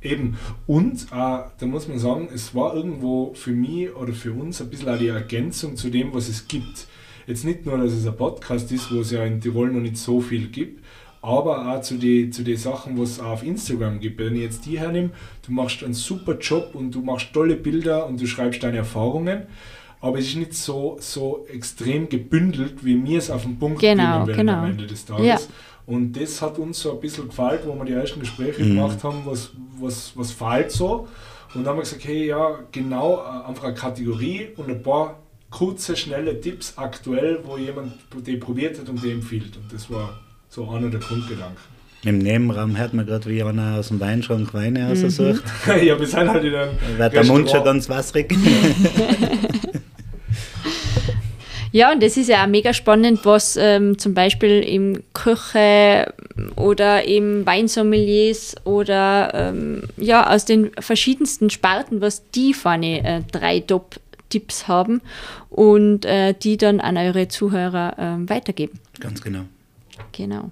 Eben. 0.00 0.36
Und 0.66 1.02
äh, 1.04 1.06
da 1.10 1.66
muss 1.66 1.88
man 1.88 1.98
sagen, 1.98 2.28
es 2.32 2.54
war 2.54 2.74
irgendwo 2.74 3.32
für 3.34 3.50
mich 3.50 3.94
oder 3.94 4.12
für 4.12 4.32
uns 4.32 4.60
ein 4.60 4.70
bisschen 4.70 4.88
auch 4.88 4.98
die 4.98 5.08
Ergänzung 5.08 5.76
zu 5.76 5.88
dem, 5.88 6.12
was 6.14 6.28
es 6.28 6.46
gibt. 6.46 6.86
Jetzt 7.26 7.44
nicht 7.44 7.66
nur, 7.66 7.78
dass 7.78 7.92
es 7.92 8.06
ein 8.06 8.16
Podcast 8.16 8.72
ist, 8.72 8.92
wo 8.92 9.00
es 9.00 9.10
ja 9.10 9.24
in 9.24 9.40
Tirol 9.40 9.70
noch 9.70 9.80
nicht 9.80 9.98
so 9.98 10.20
viel 10.20 10.48
gibt, 10.48 10.82
aber 11.22 11.72
auch 11.74 11.80
zu 11.82 11.96
den 11.98 12.32
zu 12.32 12.42
die 12.44 12.56
Sachen, 12.56 12.98
was 12.98 13.10
es 13.12 13.20
auch 13.20 13.30
auf 13.32 13.42
Instagram 13.42 14.00
gibt. 14.00 14.18
Wenn 14.20 14.36
ich 14.36 14.42
jetzt 14.42 14.66
die 14.66 14.78
hernehme, 14.78 15.10
du 15.46 15.52
machst 15.52 15.82
einen 15.82 15.94
super 15.94 16.38
Job 16.38 16.74
und 16.74 16.92
du 16.92 17.00
machst 17.02 17.32
tolle 17.32 17.56
Bilder 17.56 18.06
und 18.06 18.20
du 18.20 18.26
schreibst 18.26 18.62
deine 18.62 18.78
Erfahrungen, 18.78 19.42
aber 20.00 20.18
es 20.18 20.26
ist 20.28 20.36
nicht 20.36 20.54
so, 20.54 20.96
so 21.00 21.44
extrem 21.52 22.08
gebündelt, 22.08 22.84
wie 22.84 23.02
wir 23.04 23.18
es 23.18 23.30
auf 23.30 23.42
den 23.42 23.58
Punkt 23.58 23.80
Genau, 23.80 24.24
bringen 24.24 24.26
werden 24.28 24.36
genau. 24.46 24.58
am 24.60 24.70
Ende 24.70 24.86
des 24.86 25.04
Tages. 25.04 25.24
Ja. 25.26 25.38
Und 25.86 26.12
das 26.12 26.40
hat 26.42 26.58
uns 26.58 26.80
so 26.80 26.92
ein 26.92 27.00
bisschen 27.00 27.28
gefallen, 27.28 27.60
wo 27.64 27.74
wir 27.74 27.84
die 27.84 27.94
ersten 27.94 28.20
Gespräche 28.20 28.62
Mhm. 28.62 28.76
gemacht 28.76 29.02
haben, 29.02 29.22
was, 29.24 29.50
was, 29.80 30.12
was 30.14 30.30
fehlt 30.32 30.70
so. 30.70 31.08
Und 31.54 31.62
dann 31.64 31.68
haben 31.68 31.76
wir 31.78 31.82
gesagt, 31.82 32.04
hey, 32.04 32.26
ja, 32.26 32.58
genau, 32.70 33.22
einfach 33.46 33.64
eine 33.64 33.74
Kategorie 33.74 34.48
und 34.56 34.68
ein 34.68 34.82
paar 34.82 35.18
kurze, 35.50 35.96
schnelle 35.96 36.38
Tipps 36.40 36.74
aktuell, 36.76 37.40
wo 37.44 37.56
jemand 37.56 37.94
die 38.26 38.36
probiert 38.36 38.78
hat 38.78 38.88
und 38.90 39.02
die 39.02 39.10
empfiehlt. 39.10 39.56
Und 39.56 39.72
das 39.72 39.90
war 39.90 40.20
so 40.50 40.68
einer 40.70 40.88
der 40.88 41.00
Grundgedanken. 41.00 41.56
Im 42.04 42.18
Nebenraum 42.18 42.76
hört 42.78 42.94
man 42.94 43.06
gerade, 43.06 43.28
wie 43.28 43.42
einer 43.42 43.76
aus 43.76 43.88
dem 43.88 43.98
Weinschrank 44.00 44.54
Weine 44.54 44.80
Mhm. 44.94 45.04
aussucht. 45.06 45.42
ja, 45.82 45.98
wir 45.98 46.06
sind 46.06 46.28
halt 46.28 46.44
in 46.44 46.54
einem 46.54 46.70
Da 46.96 46.98
wird 46.98 47.12
der 47.14 47.24
Mund 47.24 47.50
schon 47.50 47.64
ganz 47.64 47.88
wasserig. 47.88 48.32
Ja, 51.70 51.92
und 51.92 52.02
das 52.02 52.16
ist 52.16 52.28
ja 52.28 52.42
auch 52.44 52.48
mega 52.48 52.72
spannend, 52.72 53.20
was 53.26 53.54
ähm, 53.60 53.98
zum 53.98 54.14
Beispiel 54.14 54.60
im 54.60 55.02
Küche 55.12 56.12
oder 56.56 57.04
im 57.04 57.44
Weinsommeliers 57.44 58.54
oder 58.64 59.30
ähm, 59.34 59.82
ja, 59.98 60.30
aus 60.34 60.46
den 60.46 60.70
verschiedensten 60.80 61.50
Sparten, 61.50 62.00
was 62.00 62.22
die 62.30 62.54
vorne 62.54 63.04
äh, 63.04 63.20
drei 63.30 63.60
Top-Tipps 63.60 64.66
haben 64.66 65.02
und 65.50 66.06
äh, 66.06 66.32
die 66.32 66.56
dann 66.56 66.80
an 66.80 66.96
eure 66.96 67.28
Zuhörer 67.28 67.96
ähm, 67.98 68.30
weitergeben. 68.30 68.78
ganz 68.98 69.20
genau. 69.20 69.40
Genau. 70.12 70.50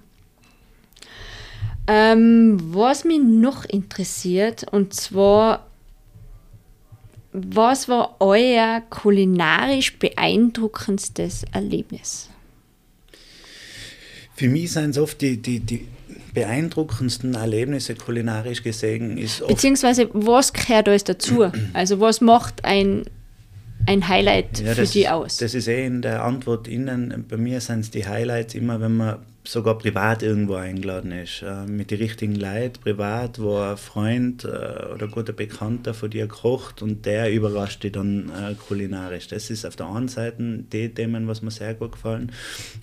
Ähm, 1.87 2.57
was 2.73 3.05
mich 3.05 3.19
noch 3.23 3.63
interessiert, 3.63 4.65
und 4.71 4.93
zwar, 4.93 5.67
was 7.31 7.87
war 7.87 8.17
euer 8.19 8.81
kulinarisch 8.89 9.97
beeindruckendstes 9.97 11.45
Erlebnis? 11.53 12.29
Für 14.35 14.49
mich 14.49 14.71
sind 14.73 14.91
es 14.91 14.97
oft 14.97 15.21
die, 15.21 15.41
die, 15.41 15.61
die 15.61 15.87
beeindruckendsten 16.33 17.33
Erlebnisse 17.33 17.95
kulinarisch 17.95 18.61
gesehen, 18.61 19.17
ist 19.17 19.47
Beziehungsweise, 19.47 20.09
was 20.13 20.53
gehört 20.53 20.89
alles 20.89 21.05
dazu? 21.05 21.49
Also, 21.73 21.99
was 21.99 22.21
macht 22.21 22.65
ein, 22.65 23.05
ein 23.85 24.07
Highlight 24.07 24.59
Ja, 24.59 24.73
für 24.73 24.81
das, 24.81 24.91
die 24.91 25.07
aus? 25.07 25.37
Das 25.37 25.55
ist 25.55 25.67
eh 25.67 25.85
in 25.85 26.01
der 26.01 26.23
Antwort 26.23 26.67
innen. 26.67 27.25
Bei 27.27 27.37
mir 27.37 27.61
sind 27.61 27.79
es 27.79 27.91
die 27.91 28.05
Highlights 28.05 28.53
immer, 28.53 28.79
wenn 28.81 28.97
man 28.97 29.17
sogar 29.47 29.77
privat 29.77 30.23
irgendwo 30.23 30.55
eingeladen 30.55 31.11
ist. 31.11 31.41
Äh, 31.41 31.65
mit 31.65 31.91
den 31.91 31.99
richtigen 31.99 32.35
Leuten, 32.35 32.81
privat, 32.81 33.39
wo 33.39 33.57
ein 33.57 33.77
Freund 33.77 34.43
äh, 34.43 34.93
oder 34.93 35.07
guter 35.07 35.33
Bekannter 35.33 35.93
von 35.93 36.09
dir 36.09 36.27
kocht 36.27 36.81
und 36.81 37.05
der 37.05 37.31
überrascht 37.31 37.83
dich 37.83 37.93
dann 37.93 38.29
äh, 38.29 38.53
kulinarisch. 38.55 39.27
Das 39.27 39.49
ist 39.49 39.65
auf 39.65 39.75
der 39.75 39.87
einen 39.87 40.07
Seite 40.07 40.63
die 40.71 40.89
Themen, 40.89 41.27
was 41.27 41.41
mir 41.41 41.51
sehr 41.51 41.73
gut 41.73 41.93
gefallen. 41.93 42.31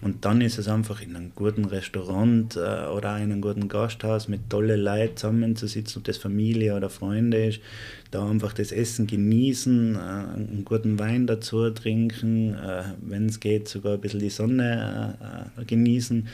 Und 0.02 0.24
dann 0.24 0.40
ist 0.40 0.58
es 0.58 0.68
einfach 0.68 1.02
in 1.02 1.14
einem 1.14 1.32
guten 1.34 1.66
Restaurant 1.66 2.56
äh, 2.56 2.86
oder 2.86 3.16
in 3.18 3.32
einem 3.32 3.40
guten 3.40 3.68
Gasthaus 3.68 4.28
mit 4.28 4.48
tollen 4.48 4.80
Leuten 4.80 5.16
zusammenzusitzen, 5.16 6.00
ob 6.00 6.04
das 6.04 6.18
Familie 6.18 6.74
oder 6.74 6.90
Freunde 6.90 7.46
ist 7.46 7.60
da 8.10 8.28
einfach 8.28 8.52
das 8.52 8.72
Essen 8.72 9.06
genießen, 9.06 9.96
äh, 9.96 9.98
einen 9.98 10.62
guten 10.64 10.98
Wein 10.98 11.26
dazu 11.26 11.70
trinken, 11.70 12.54
äh, 12.54 12.84
wenn 13.00 13.26
es 13.26 13.40
geht, 13.40 13.68
sogar 13.68 13.94
ein 13.94 14.00
bisschen 14.00 14.20
die 14.20 14.30
Sonne 14.30 15.50
äh, 15.58 15.64
genießen 15.64 16.28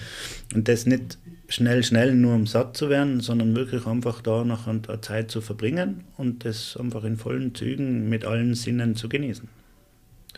und 0.54 0.68
das 0.68 0.86
nicht 0.86 1.18
schnell, 1.48 1.82
schnell 1.82 2.14
nur 2.14 2.34
um 2.34 2.46
satt 2.46 2.76
zu 2.76 2.88
werden, 2.90 3.20
sondern 3.20 3.56
wirklich 3.56 3.86
einfach 3.86 4.20
da 4.22 4.44
noch 4.44 4.66
eine 4.66 4.82
Zeit 5.00 5.30
zu 5.30 5.40
verbringen 5.40 6.04
und 6.16 6.44
das 6.44 6.76
einfach 6.76 7.04
in 7.04 7.16
vollen 7.16 7.54
Zügen 7.54 8.08
mit 8.08 8.24
allen 8.24 8.54
Sinnen 8.54 8.94
zu 8.96 9.08
genießen. 9.08 9.48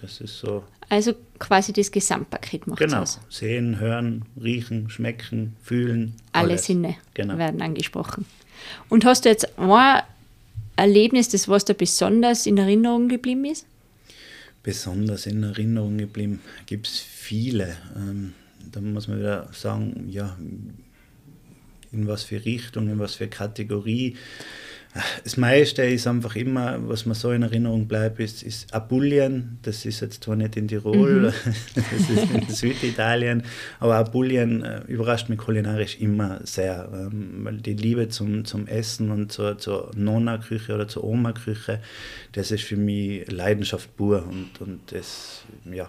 Das 0.01 0.21
ist 0.21 0.39
so. 0.39 0.65
Also 0.89 1.13
quasi 1.39 1.73
das 1.73 1.91
Gesamtpaket 1.91 2.67
macht 2.67 2.79
Genau. 2.81 3.03
aus. 3.03 3.21
Sehen, 3.31 3.79
hören, 3.79 4.25
riechen, 4.41 4.91
schmecken, 4.91 5.55
fühlen. 5.63 6.15
Alle 6.33 6.51
alles. 6.51 6.67
Sinne 6.67 6.97
Genau. 7.15 7.39
werden 7.39 7.63
angesprochen. 7.63 8.27
Und 8.89 9.05
hast 9.05 9.25
du 9.25 9.29
jetzt 9.29 9.59
ein 9.59 9.69
Erlebnis, 10.83 11.29
das 11.29 11.49
was 11.49 11.65
da 11.65 11.73
besonders 11.73 12.47
in 12.47 12.59
Erinnerung 12.59 13.09
geblieben 13.09 13.45
ist? 13.45 13.67
besonders 14.63 15.27
in 15.27 15.43
Erinnerung 15.43 15.99
geblieben? 15.99 16.41
Gibt 16.67 16.87
es 16.87 17.01
viele. 17.01 17.77
Ähm, 17.97 18.33
da 18.71 18.81
muss 18.81 19.09
man 19.09 19.19
wieder 19.19 19.49
sagen, 19.53 20.09
ja, 20.09 20.37
in 21.91 22.07
was 22.07 22.23
für 22.23 22.45
Richtung, 22.45 22.89
in 22.89 22.99
was 22.99 23.17
für 23.17 23.29
Kategorie. 23.29 24.17
Das 25.25 25.39
meiste 25.39 25.83
ist 25.85 26.07
einfach 26.07 26.37
immer, 26.37 26.77
was 26.87 27.07
mir 27.07 27.15
so 27.15 27.33
in 27.33 27.43
Erinnerung 27.43 27.89
bleibt, 27.89 28.21
ist, 28.21 28.43
ist 28.43 28.75
Apulien. 28.75 29.59
Das 29.63 29.87
ist 29.87 30.01
jetzt 30.01 30.25
zwar 30.25 30.37
nicht 30.37 30.57
in 30.57 30.69
Tirol, 30.69 31.33
das 31.75 32.11
ist 32.11 32.31
in 32.31 32.49
Süditalien, 32.49 33.43
aber 33.81 33.97
Apulien 33.97 34.63
äh, 34.63 34.83
überrascht 34.89 35.31
mich 35.31 35.39
kulinarisch 35.39 35.99
immer 36.01 36.41
sehr, 36.45 36.91
ähm, 36.93 37.41
weil 37.43 37.57
die 37.59 37.73
Liebe 37.73 38.09
zum, 38.11 38.45
zum 38.45 38.67
Essen 38.67 39.11
und 39.11 39.33
zur, 39.33 39.57
zur 39.57 39.91
Nonna-Küche 39.97 40.75
oder 40.75 40.89
zur 40.89 41.05
Oma-Küche, 41.05 41.81
das 42.33 42.51
ist 42.51 42.65
für 42.65 42.77
mich 42.77 43.31
Leidenschaft 43.31 43.97
pur 43.97 44.27
und, 44.29 44.61
und 44.61 44.93
das, 44.93 45.45
ja. 45.65 45.89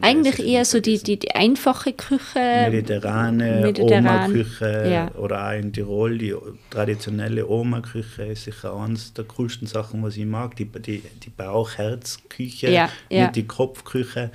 Eigentlich 0.00 0.36
das 0.36 0.44
ist 0.44 0.50
eher 0.50 0.64
so 0.64 0.80
die, 0.80 0.98
die, 0.98 1.18
die 1.18 1.34
einfache 1.34 1.92
Küche. 1.92 2.68
mediterrane 2.70 3.60
mediterran, 3.62 4.06
Oma-Küche 4.06 4.88
ja. 4.90 5.10
oder 5.14 5.48
auch 5.48 5.58
in 5.58 5.72
Tirol 5.72 6.18
die 6.18 6.34
traditionelle 6.70 7.46
Oma-Küche 7.48 8.24
ist 8.24 8.44
sicher 8.44 8.74
eines 8.76 9.12
der 9.12 9.24
coolsten 9.24 9.66
Sachen, 9.66 10.02
was 10.02 10.16
ich 10.16 10.26
mag. 10.26 10.56
Die, 10.56 10.66
die, 10.66 11.02
die 11.22 11.30
Bauch-Herz-Küche, 11.30 12.70
Ja, 12.70 12.88
ja. 13.10 13.22
nicht 13.22 13.36
die 13.36 13.46
Kopfküche. 13.46 14.30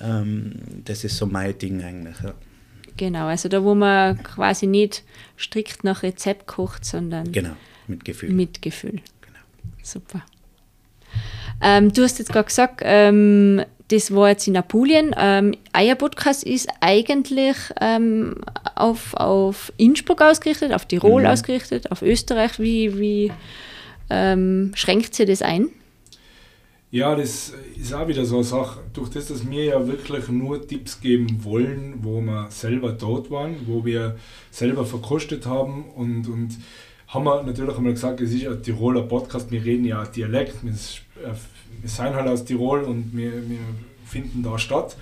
Ähm, 0.00 0.52
das 0.84 1.04
ist 1.04 1.16
so 1.16 1.26
mein 1.26 1.56
Ding 1.58 1.82
eigentlich. 1.82 2.16
Ja. 2.22 2.34
Genau, 2.96 3.26
also 3.26 3.48
da, 3.48 3.62
wo 3.62 3.74
man 3.74 4.22
quasi 4.22 4.66
nicht 4.66 5.04
strikt 5.38 5.84
nach 5.84 6.02
Rezept 6.02 6.46
kocht, 6.46 6.84
sondern 6.84 7.30
Genau, 7.32 7.56
mit 7.86 8.04
Gefühl. 8.04 8.30
mit 8.30 8.62
Gefühl. 8.62 9.00
Genau. 9.20 9.38
Super. 9.82 10.22
Ähm, 11.62 11.92
du 11.92 12.02
hast 12.02 12.18
jetzt 12.18 12.32
gerade 12.32 12.46
gesagt, 12.46 12.80
ähm, 12.84 13.62
das 13.88 14.12
war 14.14 14.30
jetzt 14.30 14.46
in 14.48 14.56
Apulien. 14.56 15.14
Ähm, 15.18 15.54
euer 15.76 15.94
Podcast 15.94 16.42
ist 16.44 16.68
eigentlich 16.80 17.56
ähm, 17.80 18.36
auf, 18.74 19.14
auf 19.14 19.72
Innsbruck 19.76 20.22
ausgerichtet, 20.22 20.72
auf 20.72 20.86
Tirol 20.86 21.22
Mhm. 21.22 21.28
ausgerichtet, 21.28 21.90
auf 21.92 22.02
Österreich. 22.02 22.58
Wie, 22.58 22.98
wie 22.98 23.32
ähm, 24.10 24.72
schränkt 24.74 25.14
sie 25.14 25.24
das 25.24 25.42
ein? 25.42 25.68
Ja, 26.90 27.14
das 27.14 27.52
ist 27.78 27.92
auch 27.92 28.06
wieder 28.08 28.24
so 28.24 28.36
eine 28.36 28.44
Sache. 28.44 28.80
Durch 28.92 29.10
das, 29.10 29.26
dass 29.26 29.48
wir 29.48 29.64
ja 29.64 29.86
wirklich 29.86 30.28
nur 30.28 30.66
Tipps 30.66 31.00
geben 31.00 31.44
wollen, 31.44 31.94
wo 32.02 32.20
wir 32.20 32.46
selber 32.50 32.92
dort 32.92 33.30
waren, 33.30 33.56
wo 33.66 33.84
wir 33.84 34.16
selber 34.50 34.84
verkostet 34.86 35.46
haben 35.46 35.84
und, 35.94 36.26
und 36.28 36.56
haben 37.08 37.24
wir 37.24 37.42
natürlich 37.42 37.76
einmal 37.76 37.92
gesagt, 37.92 38.20
es 38.20 38.32
ist 38.32 38.46
ein 38.46 38.62
Tiroler 38.62 39.02
Podcast, 39.02 39.50
wir 39.50 39.64
reden 39.64 39.84
ja 39.84 40.04
Dialekt, 40.04 40.56
wir, 40.62 40.72
äh, 40.72 41.34
wir 41.80 41.88
sind 41.88 42.14
halt 42.14 42.28
aus 42.28 42.44
Tirol 42.44 42.82
und 42.82 43.16
wir, 43.16 43.48
wir 43.48 43.58
finden 44.04 44.42
da 44.42 44.58
statt. 44.58 44.96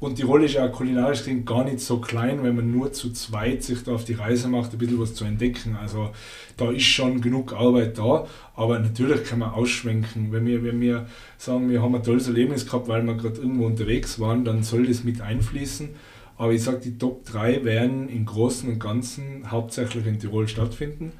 Und 0.00 0.14
Tirol 0.14 0.44
ist 0.44 0.54
ja 0.54 0.66
kulinarisch 0.68 1.18
gesehen 1.18 1.44
gar 1.44 1.62
nicht 1.62 1.80
so 1.80 1.98
klein, 1.98 2.42
wenn 2.42 2.56
man 2.56 2.72
nur 2.72 2.90
zu 2.90 3.12
zweit 3.12 3.62
sich 3.62 3.84
da 3.84 3.92
auf 3.92 4.04
die 4.04 4.14
Reise 4.14 4.48
macht, 4.48 4.72
ein 4.72 4.78
bisschen 4.78 4.98
was 4.98 5.14
zu 5.14 5.26
entdecken. 5.26 5.76
Also 5.78 6.10
da 6.56 6.70
ist 6.70 6.84
schon 6.84 7.20
genug 7.20 7.52
Arbeit 7.52 7.98
da, 7.98 8.26
aber 8.54 8.78
natürlich 8.78 9.24
kann 9.24 9.40
man 9.40 9.50
ausschwenken. 9.50 10.32
Wenn 10.32 10.46
wir, 10.46 10.64
wenn 10.64 10.80
wir 10.80 11.06
sagen, 11.36 11.68
wir 11.68 11.82
haben 11.82 11.94
ein 11.94 12.02
tolles 12.02 12.28
Erlebnis 12.28 12.64
gehabt, 12.64 12.88
weil 12.88 13.02
wir 13.02 13.14
gerade 13.14 13.40
irgendwo 13.40 13.66
unterwegs 13.66 14.18
waren, 14.18 14.42
dann 14.42 14.62
soll 14.62 14.86
das 14.86 15.04
mit 15.04 15.20
einfließen. 15.20 15.90
Aber 16.38 16.52
ich 16.52 16.62
sage, 16.62 16.78
die 16.78 16.96
Top 16.96 17.26
3 17.26 17.66
werden 17.66 18.08
im 18.08 18.24
Großen 18.24 18.70
und 18.70 18.78
Ganzen 18.78 19.50
hauptsächlich 19.50 20.06
in 20.06 20.18
Tirol 20.18 20.48
stattfinden. 20.48 21.12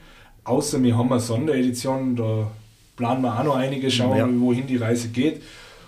Außer 0.45 0.83
wir 0.83 0.97
haben 0.97 1.13
eine 1.13 1.21
Sonderedition, 1.21 2.17
da 2.17 2.51
planen 3.01 3.23
wir 3.23 3.39
auch 3.39 3.45
noch 3.45 3.57
einige, 3.57 3.91
schauen 3.91 4.11
wir 4.11 4.19
Ja. 4.19 4.27
mal, 4.27 4.39
wohin 4.41 4.67
die 4.67 4.77
Reise 4.77 5.09
geht. 5.09 5.41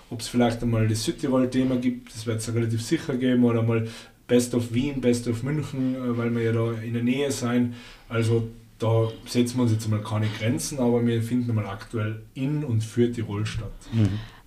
Ob 0.09 0.19
es 0.19 0.27
vielleicht 0.27 0.61
einmal 0.63 0.87
das 0.87 1.03
Südtirol-Thema 1.03 1.75
gibt, 1.77 2.13
das 2.13 2.25
wird 2.25 2.39
es 2.39 2.53
relativ 2.53 2.81
sicher 2.81 3.15
geben, 3.15 3.43
oder 3.43 3.61
mal 3.61 3.87
Best 4.27 4.55
of 4.55 4.73
Wien, 4.73 4.99
Best 4.99 5.27
of 5.27 5.43
München, 5.43 5.95
äh, 5.95 6.17
weil 6.17 6.33
wir 6.35 6.41
ja 6.43 6.51
da 6.51 6.71
in 6.81 6.93
der 6.93 7.03
Nähe 7.03 7.31
sein. 7.31 7.75
Also 8.09 8.47
da 8.79 9.09
setzen 9.27 9.57
wir 9.57 9.63
uns 9.63 9.71
jetzt 9.73 9.87
mal 9.89 10.01
keine 10.01 10.27
Grenzen, 10.39 10.79
aber 10.79 11.05
wir 11.05 11.21
finden 11.21 11.53
mal 11.53 11.67
aktuell 11.67 12.21
in 12.33 12.63
und 12.63 12.83
für 12.83 13.11
Tirol 13.11 13.45
statt. 13.45 13.71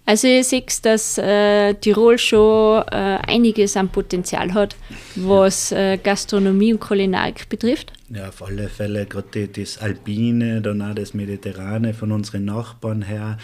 Also 0.07 0.29
ihr 0.29 0.45
seht, 0.45 0.85
dass 0.85 1.19
äh, 1.19 1.75
Tirol 1.75 2.17
schon 2.17 2.83
äh, 2.93 3.19
einiges 3.27 3.77
an 3.77 3.89
Potenzial 3.89 4.55
hat, 4.55 4.77
was 5.17 5.73
äh, 5.73 5.99
Gastronomie 5.99 6.73
und 6.73 6.81
Kulinarik 6.81 7.49
betrifft. 7.49 7.93
Ja, 8.09 8.29
auf 8.29 8.41
alle 8.41 8.69
Fälle, 8.69 9.07
gerade 9.07 9.49
das 9.49 9.79
Alpine, 9.79 10.63
dann 10.63 10.81
auch 10.81 10.95
das 10.95 11.13
Mediterrane 11.13 11.93
von 11.93 12.13
unseren 12.13 12.45
Nachbarn 12.45 13.03
her, 13.03 13.37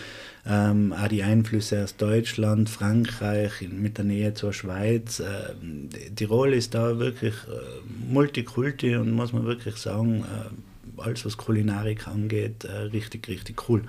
ähm, 0.47 0.93
auch 0.93 1.09
die 1.09 1.25
Einflüsse 1.25 1.83
aus 1.83 1.97
Deutschland, 1.97 2.71
Frankreich, 2.71 3.69
mit 3.69 3.99
der 3.99 4.05
Nähe 4.05 4.35
zur 4.35 4.53
Schweiz. 4.53 5.21
ähm, 5.21 5.89
Tirol 6.15 6.53
ist 6.53 6.75
da 6.75 7.01
wirklich 7.01 7.35
äh, 7.49 8.13
Multikulti 8.13 8.95
und 8.95 9.11
muss 9.11 9.33
man 9.33 9.45
wirklich 9.47 9.77
sagen, 9.79 10.25
äh, 10.25 11.01
alles 11.01 11.27
was 11.27 11.37
Kulinarik 11.37 12.07
angeht, 12.07 12.65
äh, 12.65 12.73
richtig, 12.93 13.27
richtig 13.27 13.69
cool. 13.69 13.83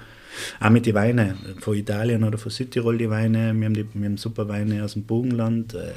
Auch 0.59 0.69
mit 0.69 0.85
den 0.85 0.95
Weinen 0.95 1.35
von 1.59 1.75
Italien 1.75 2.23
oder 2.23 2.37
von 2.37 2.51
Südtirol, 2.51 2.97
die 2.97 3.09
Weine, 3.09 3.53
wir 3.55 3.65
haben, 3.65 3.73
die, 3.73 3.85
wir 3.93 4.05
haben 4.05 4.17
super 4.17 4.47
Weine 4.47 4.83
aus 4.83 4.93
dem 4.93 5.03
Bogenland. 5.03 5.73
Äh, 5.73 5.91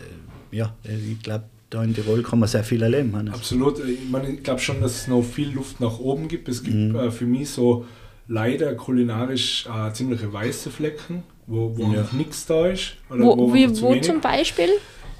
ja, 0.50 0.74
ich 0.84 1.22
glaube, 1.22 1.44
da 1.70 1.82
in 1.82 1.94
Tirol 1.94 2.22
kann 2.22 2.38
man 2.38 2.48
sehr 2.48 2.62
viel 2.64 2.82
erleben. 2.82 3.14
Hannes. 3.16 3.34
Absolut. 3.34 3.78
Ich, 3.80 4.08
meine, 4.10 4.30
ich 4.30 4.42
glaube 4.42 4.60
schon, 4.60 4.80
dass 4.80 4.92
es 5.02 5.08
noch 5.08 5.22
viel 5.22 5.50
Luft 5.50 5.80
nach 5.80 5.98
oben 5.98 6.28
gibt. 6.28 6.48
Es 6.48 6.62
gibt 6.62 6.76
Mhm. 6.76 6.94
äh, 6.96 7.10
für 7.10 7.26
mich 7.26 7.50
so 7.50 7.84
leider 8.28 8.74
kulinarisch 8.74 9.66
äh, 9.66 9.92
ziemliche 9.92 10.32
weiße 10.32 10.70
Flecken, 10.70 11.22
wo, 11.46 11.76
wo 11.76 11.82
Ja. 11.92 12.02
noch 12.02 12.12
nichts 12.12 12.46
da 12.46 12.66
ist. 12.68 12.96
Oder 13.10 13.24
Wo, 13.24 13.52
wie, 13.54 13.64
einfach 13.64 13.74
zu 13.76 13.82
wo 13.82 13.94
zum 14.00 14.20
Beispiel? 14.20 14.68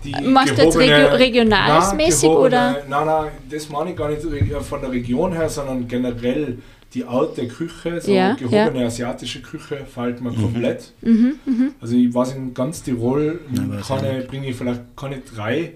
Die 0.05 0.13
Machst 0.29 0.57
du 0.57 0.63
jetzt 0.63 0.77
regio- 0.77 1.17
regionalsmäßig, 1.17 2.29
oder? 2.29 2.85
Nein, 2.89 3.07
nein, 3.07 3.31
das 3.51 3.69
meine 3.69 3.91
ich 3.91 3.97
gar 3.97 4.09
nicht 4.11 4.23
reg- 4.25 4.63
von 4.63 4.81
der 4.81 4.91
Region 4.93 5.33
her, 5.33 5.49
sondern 5.49 5.89
generell 5.89 6.59
die 6.95 7.05
alte 7.05 7.47
Küche, 7.49 8.01
so 8.01 8.13
Ja, 8.13 8.35
gehobene 8.35 8.87
asiatische 8.87 9.43
Küche, 9.43 9.85
fällt 9.87 10.21
mir 10.21 10.33
komplett. 10.33 10.93
Mhm, 11.03 11.35
Also 11.81 11.95
ich 11.97 12.13
weiß 12.15 12.35
in 12.35 12.55
ganz 12.55 12.83
Tirol, 12.83 13.41
nicht. 13.51 14.29
bringe 14.29 14.49
ich 14.49 14.57
vielleicht 14.57 14.83
keine 14.97 15.19
drei 15.21 15.73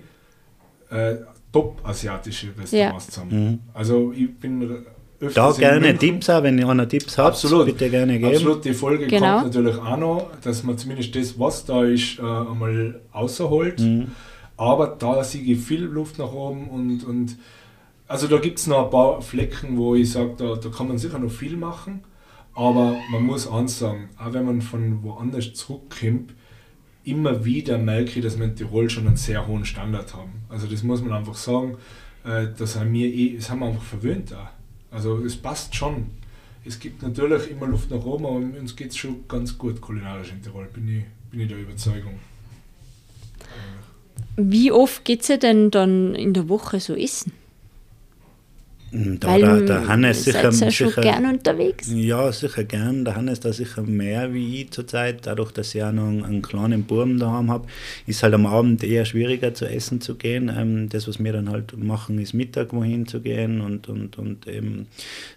äh, 0.90 1.16
top-asiatische 1.52 2.48
Restaurants 2.58 3.06
zusammen. 3.06 3.44
Mhm. 3.50 3.58
Also 3.74 4.12
ich 4.12 4.34
bin 4.36 4.84
öfters 5.20 5.56
Da 5.56 5.60
gerne. 5.60 5.96
Tipps 5.98 6.30
auch, 6.30 6.42
wenn 6.42 6.58
ihr 6.58 6.68
einer 6.68 6.88
Tipps 6.88 7.18
habt, 7.18 7.28
Absolut. 7.34 7.66
bitte 7.66 7.90
gerne 7.90 8.18
geben. 8.18 8.32
Absolut, 8.34 8.64
die 8.64 8.72
Folge 8.72 9.06
Genau. 9.06 9.40
kommt 9.40 9.54
natürlich 9.54 9.76
auch 9.76 9.96
noch, 9.96 10.30
dass 10.42 10.62
man 10.62 10.78
zumindest 10.78 11.14
das, 11.14 11.38
was 11.38 11.64
da 11.64 11.84
ist, 11.84 12.18
äh, 12.18 12.22
einmal 12.22 13.00
außerholt. 13.12 13.80
Mhm. 13.80 14.06
Aber 14.56 14.96
da 14.98 15.22
sehe 15.24 15.42
ich 15.42 15.58
viel 15.60 15.82
Luft 15.84 16.18
nach 16.18 16.32
oben 16.32 16.68
und, 16.68 17.04
und 17.04 17.36
also 18.10 18.26
da 18.26 18.38
gibt 18.38 18.58
es 18.58 18.66
noch 18.66 18.86
ein 18.86 18.90
paar 18.90 19.22
Flecken, 19.22 19.76
wo 19.76 19.94
ich 19.94 20.10
sage, 20.10 20.34
da, 20.36 20.56
da 20.56 20.68
kann 20.68 20.88
man 20.88 20.98
sicher 20.98 21.20
noch 21.20 21.30
viel 21.30 21.56
machen. 21.56 22.02
Aber 22.54 22.96
man 23.12 23.22
muss 23.22 23.46
eins 23.46 23.78
sagen, 23.78 24.08
auch 24.18 24.32
wenn 24.32 24.44
man 24.46 24.62
von 24.62 25.04
woanders 25.04 25.54
zurückkommt, 25.54 26.34
immer 27.04 27.44
wieder 27.44 27.78
merke 27.78 28.18
ich, 28.18 28.24
dass 28.24 28.36
wir 28.36 28.46
in 28.46 28.56
Tirol 28.56 28.90
schon 28.90 29.06
einen 29.06 29.16
sehr 29.16 29.46
hohen 29.46 29.64
Standard 29.64 30.12
haben. 30.12 30.42
Also 30.48 30.66
das 30.66 30.82
muss 30.82 31.00
man 31.02 31.12
einfach 31.12 31.36
sagen, 31.36 31.76
äh, 32.24 32.48
das 32.58 32.74
haben 32.74 32.92
wir 32.92 33.06
eh, 33.06 33.36
das 33.36 33.48
haben 33.48 33.60
wir 33.60 33.66
einfach 33.66 33.84
verwöhnt 33.84 34.32
da. 34.32 34.50
Also 34.90 35.18
es 35.24 35.36
passt 35.36 35.76
schon. 35.76 36.06
Es 36.64 36.80
gibt 36.80 37.04
natürlich 37.04 37.48
immer 37.48 37.68
Luft 37.68 37.92
nach 37.92 38.04
oben, 38.04 38.26
aber 38.26 38.58
uns 38.58 38.74
geht 38.74 38.90
es 38.90 38.96
schon 38.96 39.28
ganz 39.28 39.56
gut 39.56 39.80
kulinarisch 39.80 40.32
in 40.32 40.42
Tirol, 40.42 40.66
bin 40.74 40.88
ich, 40.88 41.04
bin 41.30 41.42
ich 41.42 41.48
der 41.48 41.58
Überzeugung. 41.58 42.18
Wie 44.36 44.72
oft 44.72 45.04
geht 45.04 45.28
ihr 45.28 45.38
denn 45.38 45.70
dann 45.70 46.16
in 46.16 46.34
der 46.34 46.48
Woche 46.48 46.80
so 46.80 46.96
essen? 46.96 47.32
Da, 48.92 49.28
Weil 49.28 49.40
der, 49.40 49.60
der 49.60 49.88
Hannes 49.88 50.24
sicher, 50.24 50.42
ja 50.42 50.52
schon 50.52 50.70
sicher 50.70 51.00
gern 51.00 51.24
unterwegs. 51.24 51.88
Ja, 51.94 52.32
sicher 52.32 52.64
gern. 52.64 53.04
Der 53.04 53.14
Hannes 53.14 53.38
da 53.38 53.52
sicher 53.52 53.82
mehr 53.82 54.34
wie 54.34 54.62
ich 54.62 54.72
zurzeit. 54.72 55.26
Dadurch, 55.26 55.52
dass 55.52 55.72
ich 55.76 55.82
auch 55.84 55.92
noch 55.92 56.08
einen, 56.08 56.24
einen 56.24 56.42
kleinen 56.42 56.82
Buben 56.82 57.20
daheim 57.20 57.52
habe, 57.52 57.68
ist 58.08 58.24
halt 58.24 58.34
am 58.34 58.46
Abend 58.46 58.82
eher 58.82 59.04
schwieriger 59.04 59.54
zu 59.54 59.66
essen 59.66 60.00
zu 60.00 60.16
gehen. 60.16 60.50
Ähm, 60.56 60.88
das, 60.88 61.06
was 61.06 61.22
wir 61.22 61.32
dann 61.32 61.50
halt 61.50 61.78
machen, 61.78 62.18
ist 62.18 62.34
Mittag 62.34 62.72
wohin 62.72 63.06
zu 63.06 63.20
gehen 63.20 63.60
und, 63.60 63.88
und, 63.88 64.18
und 64.18 64.48
eben, 64.48 64.88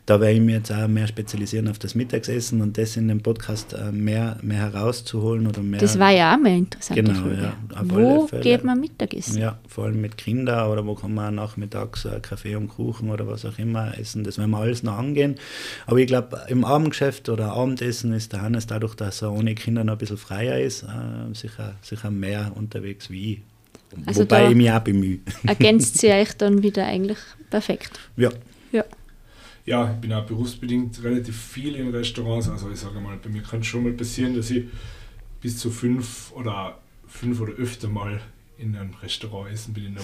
da 0.07 0.19
werde 0.19 0.33
ich 0.33 0.41
mich 0.41 0.55
jetzt 0.55 0.71
auch 0.71 0.87
mehr 0.87 1.05
spezialisieren 1.05 1.67
auf 1.67 1.77
das 1.77 1.93
Mittagsessen 1.93 2.59
und 2.59 2.75
das 2.79 2.97
in 2.97 3.07
dem 3.07 3.21
Podcast 3.21 3.73
äh, 3.73 3.91
mehr, 3.91 4.37
mehr 4.41 4.71
herauszuholen 4.73 5.45
oder 5.45 5.61
mehr. 5.61 5.79
Das 5.79 5.99
war 5.99 6.09
ja 6.09 6.33
auch 6.33 6.39
mal 6.39 6.57
interessant. 6.57 6.99
Genau, 6.99 7.27
ja, 7.27 7.53
auf 7.75 7.85
Wo 7.87 8.27
geht 8.41 8.63
man 8.63 8.79
Mittagessen? 8.79 9.37
Ja, 9.37 9.59
vor 9.67 9.85
allem 9.85 10.01
mit 10.01 10.17
Kindern 10.17 10.71
oder 10.71 10.83
wo 10.87 10.95
kann 10.95 11.13
man 11.13 11.35
nachmittags 11.35 12.05
äh, 12.05 12.19
Kaffee 12.19 12.55
und 12.55 12.69
Kuchen 12.69 13.11
oder 13.11 13.27
was 13.27 13.42
was 13.43 13.53
auch 13.53 13.60
immer 13.60 13.97
essen. 13.97 14.23
Das 14.23 14.38
werden 14.38 14.51
wir 14.51 14.60
alles 14.60 14.84
noch 14.84 14.97
angehen. 14.97 15.36
Aber 15.86 15.97
ich 15.97 16.08
glaube, 16.08 16.41
im 16.47 16.65
Abendgeschäft 16.65 17.29
oder 17.29 17.53
Abendessen 17.53 18.13
ist 18.13 18.34
der 18.34 18.41
Hannes 18.41 18.67
dadurch, 18.67 18.95
dass 18.95 19.21
er 19.21 19.32
ohne 19.32 19.56
Kinder 19.56 19.84
noch 19.84 19.93
ein 19.93 19.99
bisschen 19.99 20.17
freier 20.17 20.60
ist, 20.60 20.84
äh, 20.84 21.34
sicher, 21.34 21.75
sicher 21.82 22.12
mehr 22.12 22.51
unterwegs 22.56 23.10
wie 23.10 23.34
ich. 23.34 23.41
Also 24.06 24.21
Wobei 24.21 24.49
ich 24.49 24.56
mich 24.56 24.71
auch 24.71 24.79
bemühe. 24.79 25.19
Ergänzt 25.45 25.99
sie 25.99 26.10
euch 26.10 26.36
dann 26.36 26.63
wieder 26.63 26.86
eigentlich 26.86 27.19
perfekt. 27.49 27.99
Ja, 28.17 28.32
Ja. 28.71 28.84
Ja, 29.65 29.93
ich 29.93 30.01
bin 30.01 30.12
auch 30.12 30.25
berufsbedingt 30.25 31.01
relativ 31.03 31.38
viel 31.41 31.75
in 31.75 31.89
Restaurants. 31.89 32.49
Also 32.49 32.69
ich 32.69 32.79
sage 32.79 32.99
mal, 32.99 33.15
bei 33.15 33.29
mir 33.29 33.41
kann 33.41 33.62
es 33.62 33.67
schon 33.67 33.84
mal 33.84 33.93
passieren, 33.93 34.36
dass 34.36 34.49
ich 34.49 34.65
bis 35.39 35.58
zu 35.58 35.71
fünf 35.71 36.34
oder 36.34 36.79
fünf 37.08 37.39
oder 37.39 37.53
öfter 37.53 37.88
mal 37.88 38.19
in 38.57 38.75
einem 38.75 38.91
Restaurant 39.01 39.51
essen 39.51 39.73
bin 39.73 39.87
in 39.87 39.95
der 39.95 40.03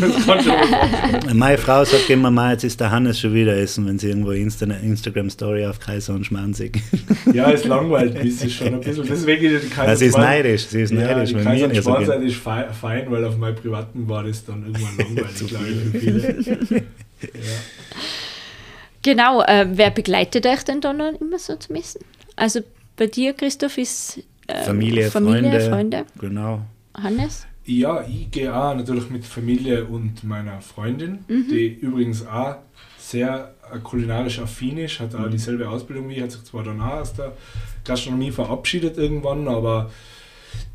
Woche. 0.00 1.26
Meine 1.34 1.56
Frau 1.56 1.84
sagt 1.84 2.10
immer 2.10 2.30
mal, 2.30 2.52
jetzt 2.52 2.64
ist 2.64 2.80
der 2.80 2.90
Hannes 2.90 3.18
schon 3.18 3.32
wieder 3.32 3.56
essen, 3.56 3.86
wenn 3.86 3.98
sie 3.98 4.08
irgendwo 4.08 4.32
Insta 4.32 4.66
Instagram-Story 4.66 5.64
auf 5.66 5.78
Kaiser 5.78 6.14
und 6.14 6.24
Schmanzig. 6.26 6.82
Ja, 7.32 7.50
es 7.52 7.64
langweilt 7.64 8.22
mich 8.22 8.42
es 8.42 8.52
schon 8.54 8.68
ein 8.74 8.80
bisschen. 8.80 9.06
Deswegen 9.06 9.44
ist 9.54 9.64
die 9.64 9.68
Kaiser 9.68 9.88
Ja, 9.90 9.96
sie 9.96 10.06
ist 10.06 10.16
neidisch, 10.18 10.66
sie 10.66 10.80
ist 10.82 10.90
Ja, 10.90 11.00
neidisch, 11.00 11.30
die 11.30 11.36
wenn 11.36 11.44
Kaiser 11.44 11.70
wir 11.72 11.86
und 11.86 12.08
gehen. 12.08 12.22
ist 12.28 12.36
fei- 12.36 12.68
fein, 12.72 13.10
weil 13.10 13.24
auf 13.24 13.36
meinem 13.38 13.54
privaten 13.54 14.08
war 14.08 14.24
das 14.24 14.44
dann 14.44 14.64
irgendwann 14.66 14.96
langweilig, 14.98 15.46
glaube 15.46 15.64
ich, 15.68 15.76
für 15.78 15.98
viele. 16.66 16.78
Ja. 17.22 17.30
Genau, 19.02 19.42
äh, 19.42 19.66
wer 19.72 19.90
begleitet 19.90 20.44
euch 20.46 20.62
denn 20.64 20.80
dann 20.80 21.00
immer 21.00 21.38
so 21.38 21.56
zum 21.56 21.76
Essen? 21.76 22.00
Also 22.36 22.60
bei 22.96 23.06
dir, 23.06 23.32
Christoph, 23.32 23.78
ist 23.78 24.18
äh, 24.46 24.62
Familie, 24.64 25.10
Familie, 25.10 25.60
Freunde. 25.60 25.70
Freunde. 25.70 26.04
Genau. 26.18 26.62
Hannes? 26.94 27.46
Ja, 27.70 28.04
ich 28.04 28.32
gehe 28.32 28.52
auch 28.52 28.74
natürlich 28.74 29.10
mit 29.10 29.24
Familie 29.24 29.84
und 29.84 30.24
meiner 30.24 30.60
Freundin, 30.60 31.20
die 31.28 31.68
übrigens 31.68 32.26
auch 32.26 32.56
sehr 32.98 33.54
äh, 33.72 33.78
kulinarisch 33.78 34.40
affin 34.40 34.76
ist, 34.78 34.98
hat 34.98 35.14
auch 35.14 35.30
dieselbe 35.30 35.68
Ausbildung 35.68 36.08
wie 36.08 36.14
ich, 36.14 36.22
hat 36.22 36.32
sich 36.32 36.42
zwar 36.42 36.64
dann 36.64 36.80
auch 36.80 37.00
aus 37.00 37.14
der 37.14 37.36
Gastronomie 37.84 38.32
verabschiedet 38.32 38.98
irgendwann, 38.98 39.46
aber 39.46 39.88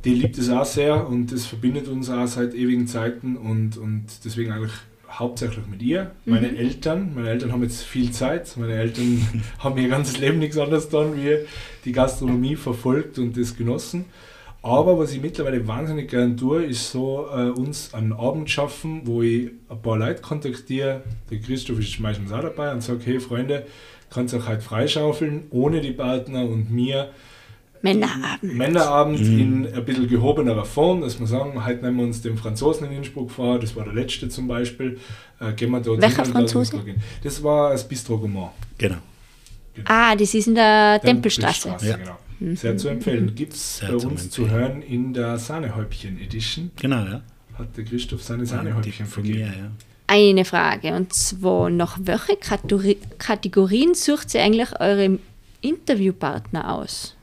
die 0.06 0.14
liebt 0.14 0.38
es 0.38 0.50
auch 0.50 0.64
sehr 0.64 1.06
und 1.06 1.34
das 1.34 1.46
verbindet 1.46 1.90
uns 1.90 2.10
auch 2.10 2.28
seit 2.28 2.54
ewigen 2.54 2.88
Zeiten 2.88 3.36
und, 3.36 3.76
und 3.76 4.06
deswegen 4.24 4.54
eigentlich 4.54 4.74
hauptsächlich 5.10 5.68
mit 5.68 5.82
ihr. 5.82 6.12
Meine 6.24 6.56
Eltern, 6.56 7.12
meine 7.14 7.30
Eltern 7.30 7.52
haben 7.52 7.64
jetzt 7.64 7.84
viel 7.84 8.12
Zeit, 8.12 8.56
meine 8.56 8.74
Eltern 8.74 9.44
haben 9.60 9.78
ihr 9.78 9.90
ganzes 9.90 10.18
Leben 10.18 10.40
nichts 10.40 10.58
anderes 10.58 10.86
getan, 10.86 11.18
wie 11.18 11.40
die 11.84 11.92
Gastronomie 11.92 12.56
verfolgt 12.56 13.20
und 13.20 13.36
das 13.36 13.58
genossen. 13.58 14.06
Aber 14.66 14.98
was 14.98 15.14
ich 15.14 15.22
mittlerweile 15.22 15.68
wahnsinnig 15.68 16.10
gern 16.10 16.38
tue, 16.38 16.64
ist 16.64 16.92
so 16.92 17.28
äh, 17.32 17.50
uns 17.52 17.94
einen 17.94 18.14
Abend 18.14 18.50
schaffen, 18.50 19.02
wo 19.04 19.22
ich 19.22 19.52
ein 19.70 19.80
paar 19.84 19.96
Leute 19.96 20.24
kontaktiere. 20.24 21.04
Der 21.30 21.38
Christoph 21.38 21.78
ist 21.78 22.00
meistens 22.00 22.32
auch 22.32 22.42
dabei 22.42 22.72
und 22.72 22.82
sagt, 22.82 23.06
hey 23.06 23.20
Freunde, 23.20 23.68
kannst 24.10 24.34
auch 24.34 24.48
heute 24.48 24.62
freischaufeln, 24.62 25.44
ohne 25.52 25.82
die 25.82 25.92
Partner 25.92 26.46
und 26.46 26.72
mir. 26.72 27.12
Männerabend. 27.84 28.56
Männerabend 28.56 29.20
in 29.20 29.72
ein 29.72 29.86
bisschen 29.86 30.08
gehobenerer 30.08 30.66
Form, 30.66 31.02
dass 31.02 31.20
wir 31.20 31.28
sagen, 31.28 31.64
heute 31.64 31.86
nehmen 31.86 31.98
wir 31.98 32.06
uns 32.06 32.24
den 32.24 32.36
Franzosen 32.36 32.88
in 32.88 32.98
Innsbruck 32.98 33.30
vor, 33.30 33.60
das 33.60 33.76
war 33.76 33.84
der 33.84 33.94
letzte 33.94 34.30
zum 34.30 34.48
Beispiel. 34.48 34.98
Äh, 35.40 35.54
gehen 35.54 35.70
wir 35.70 35.80
dort 35.80 36.02
Welcher 36.02 36.26
Franzose? 36.26 36.84
Das 37.24 37.44
war 37.44 37.70
das 37.70 37.88
Bistro 37.88 38.18
Gourmand. 38.18 38.50
Genau. 38.80 38.98
Ah, 39.84 40.16
das 40.16 40.34
ist 40.34 40.48
in 40.48 40.56
der 40.56 41.00
Tempelstraße. 41.04 41.70
Tempelstraße, 41.70 42.00
genau. 42.00 42.18
Sehr 42.40 42.78
zu 42.78 42.90
empfehlen. 42.90 43.34
Gibt 43.36 43.54
es 43.54 43.82
bei 43.82 43.96
uns 43.96 44.30
zu 44.30 44.50
hören 44.50 44.82
in 44.82 45.14
der 45.14 45.38
Sahnehäubchen 45.38 46.20
Edition. 46.20 46.72
Genau, 46.76 47.04
ja. 47.06 47.22
Hat 47.58 47.78
der 47.78 47.86
Christoph 47.86 48.24
seine 48.24 48.46
Sahnehäubchen 48.46 49.06
von 49.06 49.24
vergeben. 49.24 49.40
mir, 49.40 49.58
ja. 49.58 49.72
Eine 50.08 50.46
Frage, 50.46 50.94
und 50.94 51.14
zwar, 51.14 51.70
nach 51.70 51.98
welchen 52.02 52.40
Kategori 52.40 52.98
Kategorien 53.18 53.96
sucht 53.96 54.36
ihr 54.36 54.44
eigentlich 54.44 54.80
eure 54.80 55.18
Interviewpartner 55.62 56.74
aus? 56.74 57.15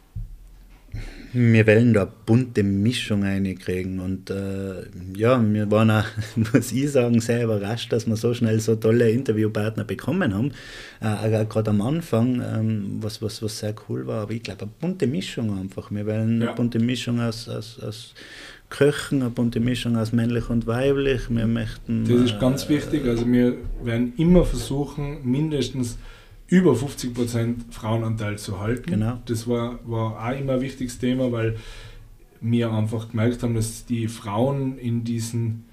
Wir 1.34 1.66
wollen 1.66 1.94
da 1.94 2.02
eine 2.02 2.12
bunte 2.26 2.62
Mischung 2.62 3.22
reinkriegen 3.22 4.00
und 4.00 4.28
äh, 4.28 4.82
ja, 5.16 5.42
wir 5.42 5.70
waren 5.70 5.90
auch, 5.90 6.04
muss 6.36 6.72
ich 6.72 6.90
sagen, 6.90 7.20
sehr 7.20 7.44
überrascht, 7.44 7.92
dass 7.92 8.06
wir 8.06 8.16
so 8.16 8.34
schnell 8.34 8.60
so 8.60 8.76
tolle 8.76 9.10
Interviewpartner 9.10 9.84
bekommen 9.84 10.34
haben. 10.34 10.52
Äh, 11.00 11.44
gerade 11.46 11.70
am 11.70 11.80
Anfang, 11.80 12.42
ähm, 12.42 12.98
was, 13.00 13.22
was, 13.22 13.42
was 13.42 13.58
sehr 13.58 13.74
cool 13.88 14.06
war, 14.06 14.22
aber 14.22 14.32
ich 14.32 14.42
glaube, 14.42 14.62
eine 14.62 14.70
bunte 14.80 15.06
Mischung 15.06 15.58
einfach. 15.58 15.90
Wir 15.90 16.06
wollen 16.06 16.40
Ja. 16.42 16.48
eine 16.48 16.56
bunte 16.56 16.78
Mischung 16.78 17.20
aus, 17.20 17.48
aus, 17.48 17.80
aus 17.80 18.14
Köchen, 18.68 19.20
eine 19.22 19.30
bunte 19.30 19.60
Mischung 19.60 19.96
aus 19.96 20.12
männlich 20.12 20.50
und 20.50 20.66
weiblich. 20.66 21.22
Wir 21.30 21.46
möchten. 21.46 22.04
Das 22.04 22.20
ist 22.20 22.34
äh, 22.36 22.38
ganz 22.40 22.68
wichtig. 22.68 23.06
Also 23.06 23.26
wir 23.30 23.56
werden 23.82 24.12
immer 24.16 24.44
versuchen, 24.44 25.18
mindestens 25.24 25.98
über 26.52 26.72
50% 26.72 27.70
Frauenanteil 27.70 28.36
zu 28.36 28.60
halten. 28.60 28.90
Genau. 28.90 29.18
Das 29.24 29.48
war, 29.48 29.80
war 29.88 30.22
auch 30.22 30.38
immer 30.38 30.52
ein 30.54 30.60
wichtiges 30.60 30.98
Thema, 30.98 31.32
weil 31.32 31.56
wir 32.42 32.70
einfach 32.70 33.08
gemerkt 33.08 33.42
haben, 33.42 33.54
dass 33.54 33.86
die 33.86 34.06
Frauen 34.06 34.76
in 34.76 35.02
diesen 35.02 35.64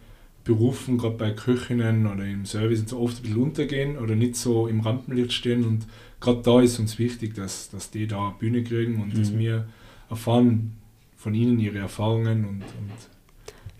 Berufen, 0.45 0.97
gerade 0.97 1.17
bei 1.17 1.31
Köchinnen 1.31 2.07
oder 2.07 2.23
im 2.25 2.45
Service, 2.45 2.85
so 2.87 2.97
oft 3.01 3.17
ein 3.17 3.21
bisschen 3.23 3.41
untergehen 3.41 3.97
oder 3.97 4.15
nicht 4.15 4.37
so 4.37 4.67
im 4.67 4.79
Rampenlicht 4.79 5.33
stehen. 5.33 5.65
Und 5.65 5.85
gerade 6.21 6.41
da 6.43 6.61
ist 6.61 6.79
uns 6.79 6.97
wichtig, 6.97 7.35
dass, 7.35 7.69
dass 7.69 7.91
die 7.91 8.07
da 8.07 8.29
eine 8.29 8.35
Bühne 8.39 8.63
kriegen 8.63 9.01
und 9.01 9.17
dass 9.17 9.31
Mhm. 9.31 9.39
wir 9.39 9.67
erfahren 10.09 10.77
von 11.17 11.33
ihnen 11.33 11.59
ihre 11.59 11.79
Erfahrungen 11.79 12.45
und, 12.45 12.61
und 12.61 13.09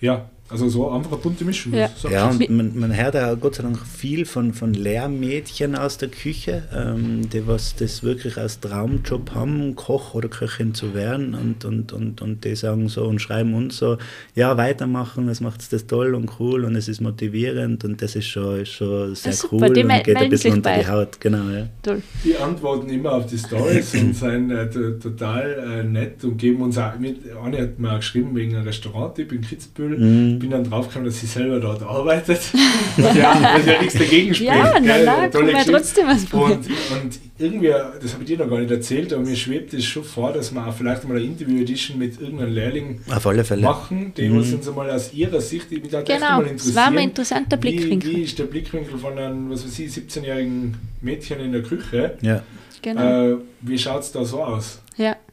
ja, 0.01 0.29
also 0.49 0.67
so 0.69 0.89
einfach 0.89 1.12
eine 1.12 1.21
bunte 1.21 1.45
Mischung. 1.45 1.73
Ja. 1.73 1.89
So- 1.95 2.09
Ja, 2.09 2.29
und 2.29 2.49
man, 2.49 2.77
man 2.79 2.95
hört 2.95 3.15
auch 3.15 3.39
Gott 3.39 3.55
sei 3.55 3.63
Dank 3.63 3.77
viel 3.85 4.25
von, 4.25 4.53
von 4.53 4.73
Lehrmädchen 4.73 5.75
aus 5.75 5.97
der 5.97 6.09
Küche, 6.09 6.63
ähm, 6.75 7.29
die 7.29 7.45
was 7.47 7.75
das 7.75 8.03
wirklich 8.03 8.38
als 8.38 8.59
Traumjob 8.59 9.31
haben, 9.35 9.75
Koch 9.75 10.13
oder 10.13 10.27
Köchin 10.27 10.73
zu 10.73 10.93
werden 10.93 11.35
und, 11.35 11.65
und, 11.65 11.93
und, 11.93 12.21
und 12.21 12.43
die 12.45 12.55
sagen 12.55 12.89
so 12.89 13.03
und 13.05 13.19
schreiben 13.21 13.53
uns 13.53 13.77
so, 13.77 13.97
ja, 14.35 14.57
weitermachen, 14.57 15.27
das 15.27 15.39
macht 15.41 15.71
das 15.71 15.85
toll 15.88 16.15
und 16.15 16.29
cool 16.39 16.65
und 16.65 16.75
es 16.75 16.88
ist 16.88 17.01
motivierend 17.01 17.83
und 17.83 18.01
das 18.01 18.15
ist 18.15 18.27
schon, 18.27 18.62
ist 18.62 18.71
schon 18.73 19.15
sehr 19.15 19.33
super, 19.33 19.67
cool 19.67 19.73
die 19.73 19.83
und 19.83 20.03
geht 20.03 20.17
ein 20.17 20.29
bisschen 20.29 20.53
unter 20.53 20.69
bei. 20.71 20.79
die 20.81 20.88
Haut, 20.88 21.19
genau, 21.21 21.49
ja. 21.49 21.67
Toll. 21.83 22.01
Die 22.23 22.35
antworten 22.38 22.89
immer 22.89 23.13
auf 23.13 23.25
die 23.27 23.38
Stories 23.38 23.93
und 23.95 24.15
sind 24.15 24.51
äh, 24.51 24.69
to- 24.69 24.91
total 24.93 25.79
äh, 25.79 25.83
nett 25.83 26.23
und 26.23 26.38
geben 26.38 26.62
uns 26.62 26.77
auch 26.77 26.97
mit. 26.97 27.17
Anne 27.43 27.62
hat 27.62 27.79
mir 27.79 27.91
auch 27.93 27.97
geschrieben 27.97 28.35
wegen 28.35 28.55
einem 28.55 28.65
Restauranttipp 28.65 29.31
in 29.31 29.41
Kitzbühel. 29.41 29.97
Mhm. 29.97 30.38
Bin 30.39 30.49
dann 30.52 30.63
draufgekommen, 30.63 31.06
dass 31.08 31.19
sie 31.19 31.28
selber 31.28 31.60
dort 31.60 31.84
arbeitet. 31.84 32.39
ja, 32.97 33.38
weil 33.54 33.62
sie 33.63 33.69
ja 33.71 33.80
nichts 33.82 33.93
dagegen 33.99 34.34
spricht. 34.34 34.49
Ja, 34.49 34.80
na, 34.82 34.93
na, 35.06 35.28
Tolle 35.28 35.52
kann 35.52 35.62
man 35.62 35.65
trotzdem 35.67 36.08
was 36.08 36.25
probieren. 36.25 36.60
Und, 36.60 37.04
und 37.04 37.19
irgendwie, 37.38 37.67
das 38.02 38.13
habe 38.13 38.23
ich 38.23 38.28
dir 38.28 38.38
noch 38.38 38.49
gar 38.49 38.60
nicht 38.60 38.71
erzählt, 38.71 39.13
aber 39.13 39.23
mir 39.23 39.36
schwebt 39.36 39.73
es 39.73 39.86
schon 39.86 40.04
vor, 40.04 40.34
dass 40.34 40.54
wir 40.54 40.65
auch 40.65 40.73
vielleicht 40.73 41.08
mal 41.08 41.15
eine 41.17 41.25
Interview-Edition 41.25 41.97
mit 41.97 42.19
irgendeinem 42.19 42.54
Lehrling 42.54 43.02
Auf 43.13 43.28
alle 43.28 43.43
Fälle. 43.43 43.62
machen, 43.62 44.13
die 44.17 44.28
Mhm. 44.30 44.38
uns 44.38 44.54
uns 44.54 44.67
einmal 44.67 44.89
aus 44.91 45.13
ihrer 45.13 45.39
Sicht, 45.41 45.69
die 45.71 45.80
mich 45.80 45.91
da 45.91 45.99
echt 45.99 46.08
Genau, 46.08 46.19
mal 46.38 46.41
das 46.43 46.52
interessieren. 46.52 46.75
war 46.75 46.91
mal 46.91 46.99
ein 46.99 47.10
interessanter 47.10 47.58
Wie, 47.58 47.62
Blickwinkel. 47.62 48.15
wie 48.15 48.21
ist 48.23 48.39
der 48.39 48.43
Blickwinkel 48.45 48.97
von 48.97 49.17
einem, 49.17 49.49
was 49.49 49.65
weiß 49.65 49.80
ich, 49.80 49.91
17-jährigen 49.91 50.75
Mädchen 51.02 51.39
in 51.39 51.52
der 51.52 51.63
Küche? 51.63 52.17
Ja, 52.21 52.43
Genau. 52.82 53.32
Äh, 53.34 53.38
wie 53.62 53.78
schaut 53.78 54.04
es 54.04 54.12
da 54.13 54.23
so 54.23 54.41
aus? 54.41 54.80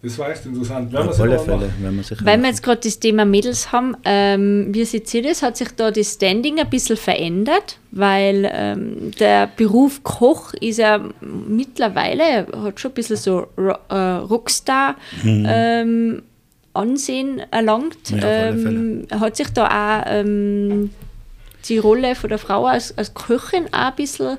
Das 0.06 0.18
war 0.20 0.30
echt 0.30 0.46
interessant. 0.46 0.92
Wir 0.92 1.00
auf 1.00 1.20
alle 1.20 1.36
Fälle, 1.36 1.68
wenn 1.80 1.96
man 1.96 2.04
sich 2.04 2.24
Weil 2.24 2.40
wir 2.40 2.48
jetzt 2.48 2.62
gerade 2.62 2.80
das 2.80 3.00
Thema 3.00 3.24
Mädels 3.24 3.72
haben, 3.72 3.96
ähm, 4.04 4.68
wie 4.70 4.84
seht 4.84 5.12
ihr 5.12 5.24
das? 5.24 5.42
Hat 5.42 5.56
sich 5.56 5.70
da 5.74 5.90
das 5.90 6.12
Standing 6.12 6.60
ein 6.60 6.70
bisschen 6.70 6.96
verändert? 6.96 7.80
Weil 7.90 8.48
ähm, 8.54 9.10
der 9.18 9.48
Beruf 9.48 10.04
Koch 10.04 10.54
ist 10.54 10.78
ja 10.78 11.00
mittlerweile, 11.20 12.46
hat 12.62 12.78
schon 12.78 12.92
ein 12.92 12.94
bisschen 12.94 13.16
so 13.16 13.48
Ro 13.58 13.74
äh, 13.88 13.94
Rockstar 13.94 14.94
ähm, 15.24 16.22
Ansehen 16.72 17.42
erlangt. 17.50 18.10
Ja, 18.10 18.16
auf 18.18 18.24
alle 18.24 18.68
ähm, 18.68 19.06
hat 19.10 19.36
sich 19.36 19.48
da 19.48 19.66
auch 19.66 20.04
ähm, 20.06 20.90
die 21.68 21.78
Rolle 21.78 22.14
von 22.14 22.28
der 22.28 22.38
Frau 22.38 22.66
als, 22.66 22.96
als 22.96 23.12
Köchin 23.12 23.66
auch 23.72 23.88
ein 23.88 23.96
bisschen 23.96 24.38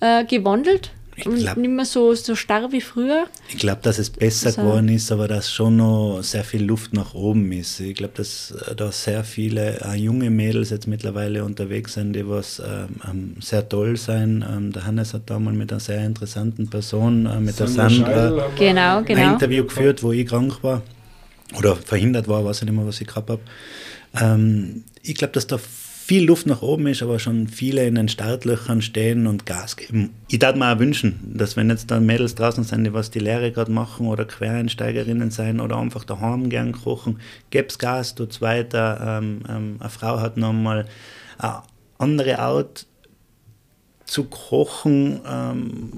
äh, 0.00 0.24
gewandelt? 0.24 0.90
Ich 1.16 1.26
Und 1.26 1.36
glaub- 1.38 1.56
nicht 1.56 1.70
mehr 1.70 1.84
so, 1.84 2.12
so 2.14 2.34
starr 2.34 2.72
wie 2.72 2.80
früher? 2.80 3.26
Ich 3.48 3.58
glaube, 3.58 3.80
dass 3.82 3.98
es 4.00 4.10
besser 4.10 4.48
Also- 4.48 4.62
geworden 4.62 4.88
ist, 4.88 5.12
aber 5.12 5.28
dass 5.28 5.52
schon 5.52 5.76
noch 5.76 6.20
sehr 6.22 6.42
viel 6.42 6.64
Luft 6.64 6.92
nach 6.92 7.14
oben 7.14 7.52
ist. 7.52 7.78
Ich 7.78 7.94
glaube, 7.94 8.14
dass 8.16 8.50
äh, 8.50 8.74
da 8.74 8.90
sehr 8.90 9.22
viele 9.22 9.80
äh, 9.80 9.94
junge 9.94 10.28
Mädels 10.30 10.70
jetzt 10.70 10.88
mittlerweile 10.88 11.44
unterwegs 11.44 11.94
sind, 11.94 12.14
die 12.14 12.28
was 12.28 12.58
ähm, 12.58 12.88
ähm, 13.08 13.36
sehr 13.40 13.68
toll 13.68 13.96
sein. 13.96 14.44
Ähm, 14.48 14.72
der 14.72 14.86
Hannes 14.86 15.14
hat 15.14 15.22
da 15.26 15.38
mal 15.38 15.54
mit 15.54 15.70
einer 15.70 15.78
sehr 15.80 16.04
interessanten 16.04 16.68
Person, 16.68 17.26
äh, 17.26 17.38
mit 17.38 17.60
der 17.60 17.68
Sandra 17.68 17.90
Sandra, 17.90 18.06
Scheidel 18.12 18.40
haben 18.42 18.58
wir 18.58 18.66
Genau, 18.68 18.98
ein 18.98 19.04
genau. 19.04 19.20
ein 19.28 19.32
Interview 19.34 19.64
geführt, 19.64 20.02
wo 20.02 20.10
ich 20.10 20.26
krank 20.26 20.58
war 20.62 20.82
oder 21.56 21.76
verhindert 21.76 22.26
war, 22.26 22.44
weiß 22.44 22.58
ich 22.58 22.64
nicht 22.64 22.74
mehr, 22.76 22.86
was 22.86 23.00
ich 23.00 23.06
gehabt 23.06 23.30
habe. 23.30 23.42
Ähm, 24.20 24.82
ich 25.02 25.14
glaube, 25.14 25.32
dass 25.34 25.46
da 25.46 25.58
viel 26.04 26.26
Luft 26.26 26.44
nach 26.44 26.60
oben 26.60 26.86
ist, 26.88 27.02
aber 27.02 27.18
schon 27.18 27.48
viele 27.48 27.86
in 27.86 27.94
den 27.94 28.10
Startlöchern 28.10 28.82
stehen 28.82 29.26
und 29.26 29.46
Gas 29.46 29.76
geben. 29.76 30.10
Ich 30.28 30.42
würde 30.42 30.58
mir 30.58 30.70
auch 30.70 30.78
wünschen, 30.78 31.18
dass 31.34 31.56
wenn 31.56 31.70
jetzt 31.70 31.90
da 31.90 31.98
Mädels 31.98 32.34
draußen 32.34 32.62
sind, 32.62 32.84
die 32.84 32.92
was 32.92 33.10
die 33.10 33.20
Lehre 33.20 33.50
gerade 33.52 33.72
machen 33.72 34.08
oder 34.08 34.26
Quereinsteigerinnen 34.26 35.30
sein 35.30 35.60
oder 35.60 35.78
einfach 35.78 36.04
daheim 36.04 36.50
gern 36.50 36.72
kochen, 36.72 37.20
geb's 37.48 37.78
Gas, 37.78 38.14
tut's 38.14 38.42
weiter. 38.42 39.18
Ähm, 39.22 39.40
ähm, 39.48 39.76
eine 39.80 39.88
Frau 39.88 40.20
hat 40.20 40.36
nochmal 40.36 40.84
eine 41.38 41.62
andere 41.96 42.38
Art 42.38 42.86
zu 44.04 44.24
kochen, 44.24 45.22
ähm, 45.26 45.92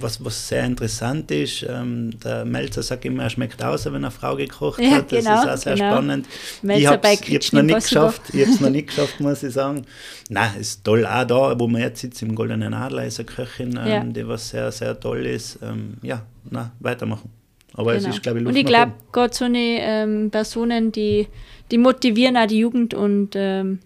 was, 0.00 0.24
was 0.24 0.48
sehr 0.48 0.64
interessant 0.64 1.30
ist. 1.30 1.64
Ähm, 1.68 2.10
der 2.20 2.44
Melzer 2.44 2.82
sagt 2.82 3.04
immer, 3.04 3.24
er 3.24 3.30
schmeckt 3.30 3.62
aus, 3.62 3.84
wenn 3.86 3.96
eine 3.96 4.10
Frau 4.10 4.36
gekocht 4.36 4.80
Ja, 4.80 4.90
hat. 4.92 5.12
Das 5.12 5.24
genau, 5.24 5.42
ist 5.42 5.48
auch 5.48 5.56
sehr 5.56 5.74
genau. 5.74 5.92
spannend. 5.92 6.26
Melzer 6.62 6.80
ich 6.80 6.86
habe 6.88 7.08
es 7.38 7.52
noch 7.52 7.62
nicht 7.62 7.74
geschafft. 7.84 8.22
Ich 8.32 8.40
habe 8.42 8.50
es 8.52 8.60
noch 8.60 8.70
nicht 8.70 8.86
geschafft, 8.88 9.20
muss 9.20 9.42
ich 9.42 9.52
sagen. 9.52 9.82
Nein, 10.30 10.50
ist 10.60 10.84
toll. 10.84 11.06
Auch 11.06 11.24
da, 11.24 11.58
wo 11.58 11.66
man 11.68 11.80
jetzt 11.80 12.00
sitzt, 12.00 12.22
im 12.22 12.34
Goldenen 12.34 12.74
Adler, 12.74 13.06
ist 13.06 13.18
eine 13.18 13.26
Köchin, 13.26 13.78
ähm, 13.80 13.86
Ja. 13.88 14.04
die 14.04 14.26
was 14.28 14.48
sehr, 14.50 14.70
sehr 14.72 14.98
toll 14.98 15.26
ist. 15.26 15.58
Ähm, 15.62 15.94
ja, 16.02 16.22
na, 16.50 16.72
weitermachen. 16.80 17.30
Aber 17.74 17.94
Genau. 17.94 18.08
es 18.08 18.14
ist, 18.16 18.22
glaube 18.22 18.38
ich, 18.38 18.44
Luft 18.44 18.54
Und 18.54 18.60
ich 18.60 18.66
glaube, 18.66 18.92
gerade 19.12 19.34
so 19.34 19.44
eine 19.44 19.58
ähm, 19.58 20.30
Personen, 20.30 20.90
die, 20.90 21.28
die 21.70 21.78
motivieren 21.78 22.36
auch 22.36 22.46
die 22.46 22.58
Jugend 22.58 22.94
und 22.94 23.30
ähm, 23.34 23.78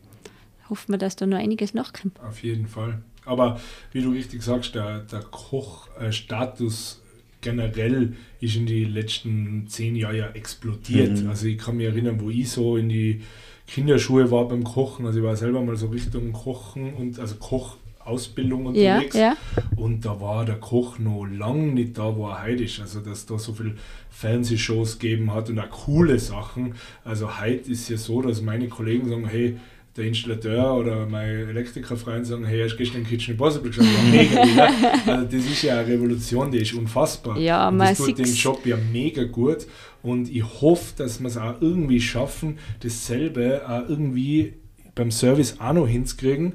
hoffen 0.71 0.93
wir, 0.95 0.99
dass 0.99 1.17
da 1.17 1.27
noch 1.27 1.37
einiges 1.39 1.75
nachkommt. 1.75 2.19
Auf 2.21 2.43
jeden 2.43 2.67
Fall. 2.67 3.03
Aber 3.25 3.61
wie 3.93 4.03
du 4.03 4.11
richtig 4.11 4.43
sagst, 4.43 4.75
der, 4.75 5.01
der 5.01 5.21
Kochstatus 5.21 7.01
generell 7.41 8.15
ist 8.41 8.57
in 8.57 8.67
den 8.67 8.93
letzten 8.93 9.67
zehn 9.69 9.97
Jahren 9.97 10.17
ja 10.17 10.29
explodiert. 10.31 11.23
Mhm. 11.23 11.29
Also 11.29 11.47
ich 11.47 11.59
kann 11.59 11.77
mich 11.77 11.87
erinnern, 11.87 12.21
wo 12.21 12.31
ich 12.31 12.49
so 12.51 12.77
in 12.77 12.89
die 12.89 13.23
Kinderschuhe 13.67 14.31
war 14.31 14.49
beim 14.49 14.65
Kochen. 14.65 15.07
Also 15.07 15.19
ich 15.19 15.25
war 15.25 15.37
selber 15.37 15.61
mal 15.63 15.77
so 15.77 15.89
Richtung 15.89 16.33
Kochen 16.33 16.95
und 16.95 17.19
also 17.19 17.35
Kochausbildung 17.37 18.75
Ja, 18.75 18.95
unterwegs. 18.97 19.17
ja. 19.17 19.37
Und 19.77 20.05
da 20.05 20.21
war 20.21 20.45
der 20.45 20.57
Koch 20.57 20.99
noch 20.99 21.25
lang 21.27 21.75
nicht 21.75 21.99
da, 21.99 22.15
wo 22.17 22.29
er 22.29 22.45
heute 22.45 22.65
ist. 22.65 22.81
Also, 22.81 23.01
dass 23.01 23.27
da 23.27 23.39
so 23.39 23.53
viel 23.53 23.77
Fernsehshows 24.11 24.99
gegeben 24.99 25.33
hat 25.33 25.49
und 25.51 25.59
auch 25.59 25.71
coole 25.71 26.19
Sachen. 26.19 26.75
Also, 27.05 27.41
heute 27.41 27.71
ist 27.73 27.89
ja 27.89 27.97
so, 27.97 28.23
dass 28.23 28.41
meine 28.43 28.69
Kollegen 28.69 29.09
sagen: 29.09 29.27
Hey, 29.27 29.59
der 29.97 30.07
Installateur 30.07 30.75
oder 30.75 31.07
meine 31.07 31.51
Elektrikerfreunde 31.51 32.25
sagen: 32.25 32.45
Hey, 32.45 32.63
hast 32.63 32.73
du 32.73 32.79
gestern 32.79 33.05
Kitchen 33.05 33.33
Impossible 33.33 33.71
geschaut? 33.71 33.87
Mega, 34.11 34.45
ja. 34.45 34.69
Also, 35.07 35.25
das 35.25 35.45
ist 35.45 35.63
ja 35.63 35.79
eine 35.79 35.89
Revolution, 35.89 36.51
die 36.51 36.59
ist 36.59 36.73
unfassbar. 36.75 37.39
Ja, 37.39 37.69
und 37.69 37.79
das 37.79 37.99
tut 37.99 38.19
den. 38.19 38.35
Job 38.35 38.65
ja 38.65 38.77
mega 38.93 39.25
gut. 39.25 39.67
Und 40.03 40.35
ich 40.35 40.43
hoffe, 40.43 40.95
dass 40.97 41.21
wir 41.21 41.29
es 41.29 41.37
auch 41.37 41.61
irgendwie 41.61 42.01
schaffen, 42.01 42.59
dasselbe 42.81 43.63
auch 43.69 43.89
irgendwie 43.89 44.55
beim 44.95 45.11
Service 45.11 45.61
auch 45.61 45.73
noch 45.73 45.87
hinzukriegen, 45.87 46.55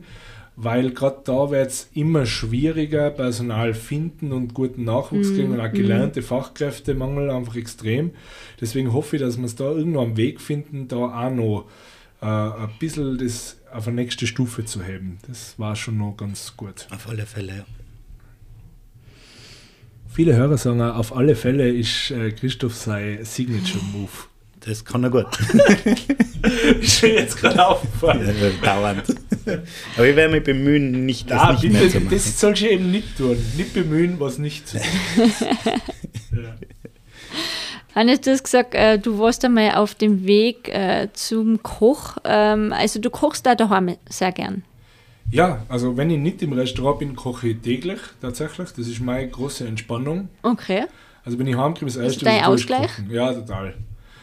weil 0.56 0.92
gerade 0.92 1.22
da 1.24 1.52
wird 1.52 1.70
es 1.70 1.90
immer 1.94 2.26
schwieriger, 2.26 3.10
Personal 3.12 3.74
finden 3.74 4.32
und 4.34 4.54
guten 4.54 4.84
Nachwuchs 4.84 5.34
kriegen 5.34 5.54
und 5.54 5.62
auch 5.62 5.72
gelernte 5.72 6.22
Fachkräftemangel 6.22 7.30
einfach 7.30 7.56
extrem. 7.56 8.12
Deswegen 8.60 8.92
hoffe 8.92 9.16
ich, 9.16 9.22
dass 9.22 9.38
wir 9.38 9.46
es 9.46 9.56
da 9.56 9.72
irgendwo 9.72 10.02
am 10.02 10.18
Weg 10.18 10.42
finden, 10.42 10.88
da 10.88 10.98
auch 10.98 11.32
noch 11.32 11.66
äh, 12.22 12.26
ein 12.26 12.70
bisschen 12.80 13.18
das 13.18 13.58
auf 13.72 13.88
eine 13.88 13.96
nächste 14.02 14.28
Stufe 14.28 14.66
zu 14.66 14.84
heben. 14.84 15.20
Das 15.28 15.56
war 15.58 15.76
schon 15.76 15.98
noch 15.98 16.16
ganz 16.18 16.54
gut. 16.58 16.88
Auf 16.92 17.08
alle 17.10 17.26
Fälle, 17.26 17.58
ja. 17.58 17.66
Viele 20.14 20.36
Hörer 20.36 20.58
sagen 20.58 20.82
auch, 20.82 20.96
auf 20.96 21.16
alle 21.16 21.36
Fälle 21.36 21.70
ist 21.70 22.12
äh, 22.12 22.32
Christoph 22.32 22.76
sein 22.76 23.24
Signature 23.24 23.84
Move. 23.94 24.10
Das 24.62 24.84
kann 24.84 25.04
er 25.04 25.12
gut. 25.12 25.28
ist 26.82 27.04
mir 27.04 27.14
jetzt 27.14 27.38
gerade 27.38 27.66
aufgefallen. 27.66 28.28
Äh, 28.28 28.52
Dauernd. 28.64 29.04
Aber 29.96 30.08
ich 30.08 30.16
werde 30.16 30.34
mich 30.34 30.44
bemühen, 30.44 31.06
nicht, 31.06 31.30
das 31.30 31.42
Ja, 31.42 31.52
nicht 31.54 31.72
mehr 31.72 31.82
zu 31.84 31.88
bitte, 31.88 32.00
machen. 32.02 32.16
das 32.16 32.40
sollst 32.40 32.62
du 32.64 32.70
eben 32.70 32.92
nicht 32.92 33.18
tun. 33.18 33.38
Nicht 33.56 33.74
bemühen, 33.74 34.20
was 34.20 34.40
nicht 34.40 34.68
zu 34.68 34.78
tun. 34.80 35.32
ja. 36.44 36.56
Hannes, 37.98 38.22
du 38.22 38.30
hast 38.30 38.44
gesagt, 38.44 38.76
äh, 38.76 39.00
du 39.00 39.18
warst 39.18 39.44
einmal 39.44 39.72
auf 39.72 39.96
dem 39.96 40.28
Weg 40.28 40.70
äh, 40.70 41.08
zum 41.14 41.64
Koch. 41.64 42.18
Ähm, 42.26 42.72
also 42.72 43.02
du 43.02 43.10
kochst 43.10 43.44
da 43.48 43.56
daheim 43.56 43.98
sehr 44.08 44.32
gern. 44.32 44.62
ja, 45.32 45.66
also 45.68 45.98
wenn 45.98 46.12
ich 46.12 46.20
nicht 46.20 46.44
im 46.44 46.54
Restaurant 46.54 47.00
bin, 47.00 47.16
koche 47.16 47.48
ich 47.48 47.58
täglich 47.62 48.00
tatsächlich. 48.22 48.70
Das 48.70 48.88
ist 48.88 49.00
meine 49.00 49.28
große 49.28 49.66
Entspannung. 49.66 50.30
Okay. 50.44 50.86
Also 51.26 51.40
wenn 51.40 51.48
ich 51.48 51.58
heimkomme, 51.58 51.90
das 51.90 51.96
erste 51.96 52.24
dein 52.24 52.46
was 52.46 52.60
ich 52.62 52.68
tue, 52.68 52.76
ist 52.76 52.84
Ausgleich? 52.84 52.96
kochen. 52.98 53.12
Ja, 53.12 53.34
total. 53.34 53.74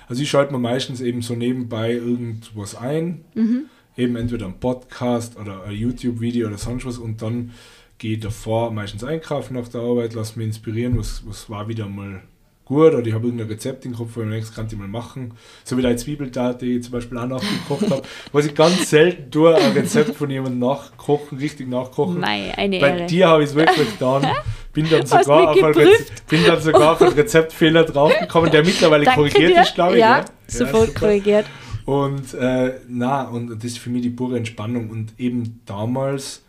Also 0.07 0.23
ich 0.23 0.31
schalte 0.31 0.53
mir 0.53 0.61
meistens 0.61 1.01
eben 1.01 1.21
so 1.21 1.35
nebenbei 1.35 1.95
irgendwas 1.95 2.77
ein. 2.77 3.25
Mhm. 3.35 3.65
Eben 3.97 4.15
entweder 4.15 4.47
ein 4.47 4.61
Podcast 4.61 5.37
oder 5.37 5.65
ein 5.65 5.75
YouTube-Video 5.75 6.47
oder 6.47 6.59
sonst 6.59 6.87
was 6.87 6.99
und 6.99 7.23
dann 7.23 7.51
gehe 7.99 8.15
ich 8.15 8.21
davor 8.21 8.71
meistens 8.71 9.03
einkaufen 9.03 9.55
nach 9.55 9.67
der 9.67 9.81
Arbeit, 9.81 10.15
lasse 10.15 10.39
mich 10.39 10.47
inspirieren, 10.47 10.97
was, 10.97 11.25
was 11.27 11.51
war 11.51 11.67
wieder 11.67 11.89
mal 11.89 12.23
gut 12.65 12.95
oder 12.95 13.07
ich 13.07 13.13
habe 13.13 13.27
irgendein 13.27 13.49
Rezept 13.49 13.85
im 13.85 13.95
Kopf, 13.95 14.11
wo 14.15 14.21
ich 14.21 14.27
mir 14.27 14.35
nächstes 14.35 14.55
kann 14.57 14.67
ich 14.71 14.77
mal 14.77 14.89
machen. 14.89 15.33
So 15.65 15.77
wie 15.77 15.83
die 15.83 15.97
Zwiebeltat, 15.97 16.63
die 16.63 16.77
ich 16.77 16.83
zum 16.85 16.93
Beispiel 16.93 17.19
auch 17.19 17.27
nachgekocht 17.27 17.91
habe, 17.91 18.03
was 18.33 18.47
ich 18.47 18.55
ganz 18.55 18.89
selten 18.91 19.31
tue, 19.31 19.55
ein 19.55 19.73
Rezept 19.73 20.15
von 20.15 20.31
jemandem 20.31 20.61
nachkochen, 20.61 21.39
richtig 21.39 21.69
nachkochen. 21.69 22.21
Mei, 22.21 22.53
eine 22.57 22.81
Bei 22.81 22.97
Ehre. 22.99 23.07
dir 23.07 23.29
habe 23.29 23.43
ich 23.43 23.51
es 23.51 23.55
wirklich 23.55 23.91
getan. 23.99 24.27
Bin 24.73 24.89
dann 24.91 25.07
sogar, 25.07 25.51
auf. 25.51 25.57
Rez- 25.57 26.11
bin 26.29 26.45
dann 26.47 26.61
sogar 26.61 26.93
auf 26.93 27.03
einen 27.03 27.13
Rezeptfehler 27.17 27.85
draufgekommen, 27.85 28.51
der 28.51 28.65
mittlerweile 28.65 29.05
Danke 29.05 29.21
korrigiert 29.21 29.53
dir. 29.53 29.63
ist, 29.63 29.75
glaube 29.75 29.95
ich. 29.95 30.01
Ja, 30.01 30.21
gell? 30.21 30.31
sofort 30.49 30.87
super. 30.89 31.01
korrigiert. 31.01 31.47
Und 31.85 32.33
äh, 32.35 32.81
na, 32.89 33.23
und 33.29 33.51
das 33.51 33.65
ist 33.65 33.79
für 33.79 33.91
mich 33.91 34.03
die 34.03 34.11
pure 34.11 34.37
Entspannung. 34.39 34.89
Und 34.91 35.13
eben 35.19 35.61
damals 35.67 36.43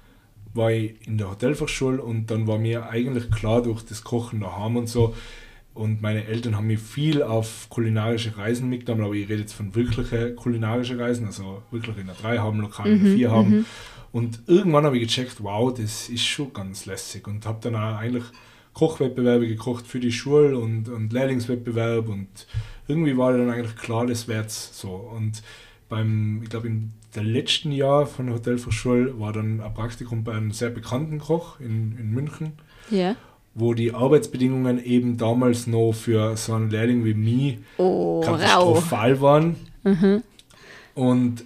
war 0.53 0.71
ich 0.71 0.95
in 1.05 1.17
der 1.17 1.29
Hotelfachschule 1.29 2.01
und 2.01 2.31
dann 2.31 2.47
war 2.47 2.57
mir 2.57 2.89
eigentlich 2.89 3.29
klar 3.29 3.61
durch 3.61 3.83
das 3.83 4.03
Kochen 4.05 4.39
daheim 4.39 4.77
und 4.77 4.87
so. 4.87 5.13
Und 5.75 6.01
meine 6.01 6.25
Eltern 6.25 6.55
haben 6.55 6.67
mich 6.67 6.79
viel 6.79 7.21
auf 7.21 7.67
kulinarische 7.69 8.35
Reisen 8.37 8.69
mitgenommen, 8.69 9.03
aber 9.05 9.13
ich 9.13 9.29
rede 9.29 9.41
jetzt 9.41 9.53
von 9.53 9.75
wirklichen 9.75 10.35
kulinarischen 10.35 10.99
Reisen, 10.99 11.25
also 11.27 11.61
wirklich 11.69 11.97
in 11.97 12.07
der 12.07 12.15
3 12.15 12.37
haben, 12.39 12.61
lokal 12.61 12.87
in 12.87 13.03
der 13.03 13.13
4 13.13 13.31
haben. 13.31 13.51
Und 14.13 14.39
irgendwann 14.47 14.85
habe 14.85 14.97
ich 14.97 15.03
gecheckt, 15.03 15.43
wow, 15.43 15.71
das 15.73 16.09
ist 16.09 16.25
schon 16.25 16.53
ganz 16.53 16.85
lässig. 16.85 17.27
Und 17.27 17.45
habe 17.45 17.59
dann 17.61 17.75
auch 17.75 17.97
eigentlich 17.97 18.23
Kochwettbewerbe 18.73 19.47
gekocht 19.47 19.85
für 19.85 19.99
die 19.99 20.11
Schule 20.11 20.57
und, 20.57 20.89
und 20.89 21.11
Lehrlingswettbewerb 21.11 22.07
und 22.09 22.47
irgendwie 22.87 23.17
war 23.17 23.31
dann 23.33 23.49
eigentlich 23.49 23.75
klar, 23.75 24.05
das 24.05 24.27
wär's 24.27 24.79
so. 24.79 24.89
Und 24.89 25.43
beim, 25.89 26.41
ich 26.43 26.49
glaube, 26.49 26.67
im 26.67 26.91
letzten 27.15 27.71
Jahr 27.71 28.05
von 28.05 28.27
der 28.27 28.35
Hotelfachschule 28.35 29.19
war 29.19 29.33
dann 29.33 29.61
ein 29.61 29.73
Praktikum 29.73 30.23
bei 30.23 30.33
einem 30.33 30.51
sehr 30.51 30.69
bekannten 30.69 31.19
Koch 31.19 31.59
in, 31.59 31.97
in 31.97 32.11
München, 32.11 32.53
Ja. 32.89 33.15
Wo 33.55 33.73
die 33.73 33.93
Arbeitsbedingungen 33.93 34.83
eben 34.83 35.17
damals 35.17 35.65
noch 35.65 35.93
für 35.93 36.35
so 36.37 36.53
einen 36.53 36.69
Lehrling 36.69 37.05
wie 37.05 37.13
mich 37.13 37.57
Oh, 37.77 38.19
rau. 38.21 38.31
katastrophal 38.37 39.21
waren. 39.21 39.55
Und 40.93 41.43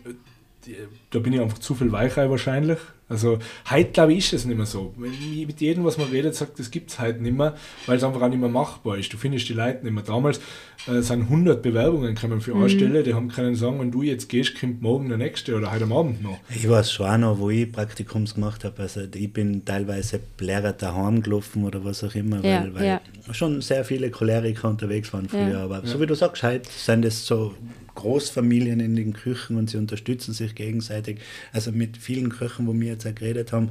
die, 0.65 0.75
da 1.11 1.19
bin 1.19 1.33
ich 1.33 1.39
einfach 1.41 1.59
zu 1.59 1.75
viel 1.75 1.91
Weichei 1.91 2.29
wahrscheinlich. 2.29 2.79
Also 3.09 3.39
heute 3.69 3.91
glaube 3.91 4.13
ich 4.13 4.19
ist 4.19 4.33
es 4.33 4.45
nicht 4.45 4.57
mehr 4.57 4.67
so. 4.67 4.93
Wenn 4.97 5.11
ich 5.11 5.47
mit 5.47 5.59
jedem, 5.59 5.83
was 5.83 5.97
man 5.97 6.09
redet, 6.09 6.35
sagt, 6.35 6.59
das 6.59 6.69
gibt 6.69 6.91
es 6.91 6.99
heute 6.99 7.21
nicht 7.21 7.35
mehr, 7.35 7.55
weil 7.87 7.97
es 7.97 8.03
einfach 8.03 8.21
auch 8.21 8.29
nicht 8.29 8.39
mehr 8.39 8.49
machbar 8.49 8.97
ist. 8.99 9.11
Du 9.11 9.17
findest 9.17 9.49
die 9.49 9.53
Leute 9.53 9.83
nicht 9.83 9.93
mehr. 9.93 10.03
Damals 10.03 10.39
äh, 10.87 11.01
sind 11.01 11.23
100 11.23 11.61
Bewerbungen 11.61 12.13
gekommen 12.13 12.39
für 12.39 12.55
eine 12.55 12.69
Stelle, 12.69 13.01
die 13.03 13.15
haben 13.15 13.29
können 13.29 13.55
sagen, 13.55 13.79
wenn 13.79 13.91
du 13.91 14.03
jetzt 14.03 14.29
gehst, 14.29 14.59
kommt 14.59 14.81
morgen 14.81 15.09
der 15.09 15.17
nächste 15.17 15.55
oder 15.57 15.71
heute 15.71 15.85
am 15.85 15.93
Abend 15.93 16.21
noch. 16.21 16.37
Ich 16.49 16.69
weiß 16.69 16.91
schon 16.91 17.07
auch 17.07 17.17
noch, 17.17 17.39
wo 17.39 17.49
ich 17.49 17.71
Praktikums 17.71 18.35
gemacht 18.35 18.63
habe. 18.63 18.81
Also 18.81 19.01
ich 19.13 19.33
bin 19.33 19.65
teilweise 19.65 20.19
Lehrer 20.39 20.73
daheim 20.73 21.23
gelaufen 21.23 21.65
oder 21.65 21.83
was 21.83 22.03
auch 22.03 22.13
immer, 22.13 22.45
Ja, 22.45 22.63
weil, 22.63 22.75
weil 22.75 22.85
ja. 22.85 23.01
schon 23.31 23.61
sehr 23.61 23.83
viele 23.85 24.11
Choleriker 24.11 24.69
unterwegs 24.69 25.11
waren 25.13 25.27
früher. 25.27 25.49
Ja. 25.49 25.63
Aber 25.63 25.81
so 25.85 25.99
wie 25.99 26.05
du 26.05 26.13
sagst, 26.15 26.43
heute 26.43 26.69
sind 26.69 27.03
es 27.05 27.25
so 27.25 27.55
Großfamilien 27.99 28.79
in 28.79 28.95
den 28.95 29.13
Küchen 29.13 29.57
und 29.57 29.69
sie 29.69 29.77
unterstützen 29.77 30.33
sich 30.33 30.55
gegenseitig. 30.55 31.19
Also 31.53 31.71
mit 31.71 31.97
vielen 31.97 32.29
Köchen, 32.29 32.67
wo 32.67 32.73
wir 32.73 32.87
jetzt 32.87 33.05
auch 33.05 33.13
geredet 33.13 33.51
haben, 33.51 33.69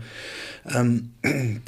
ähm, 0.75 1.11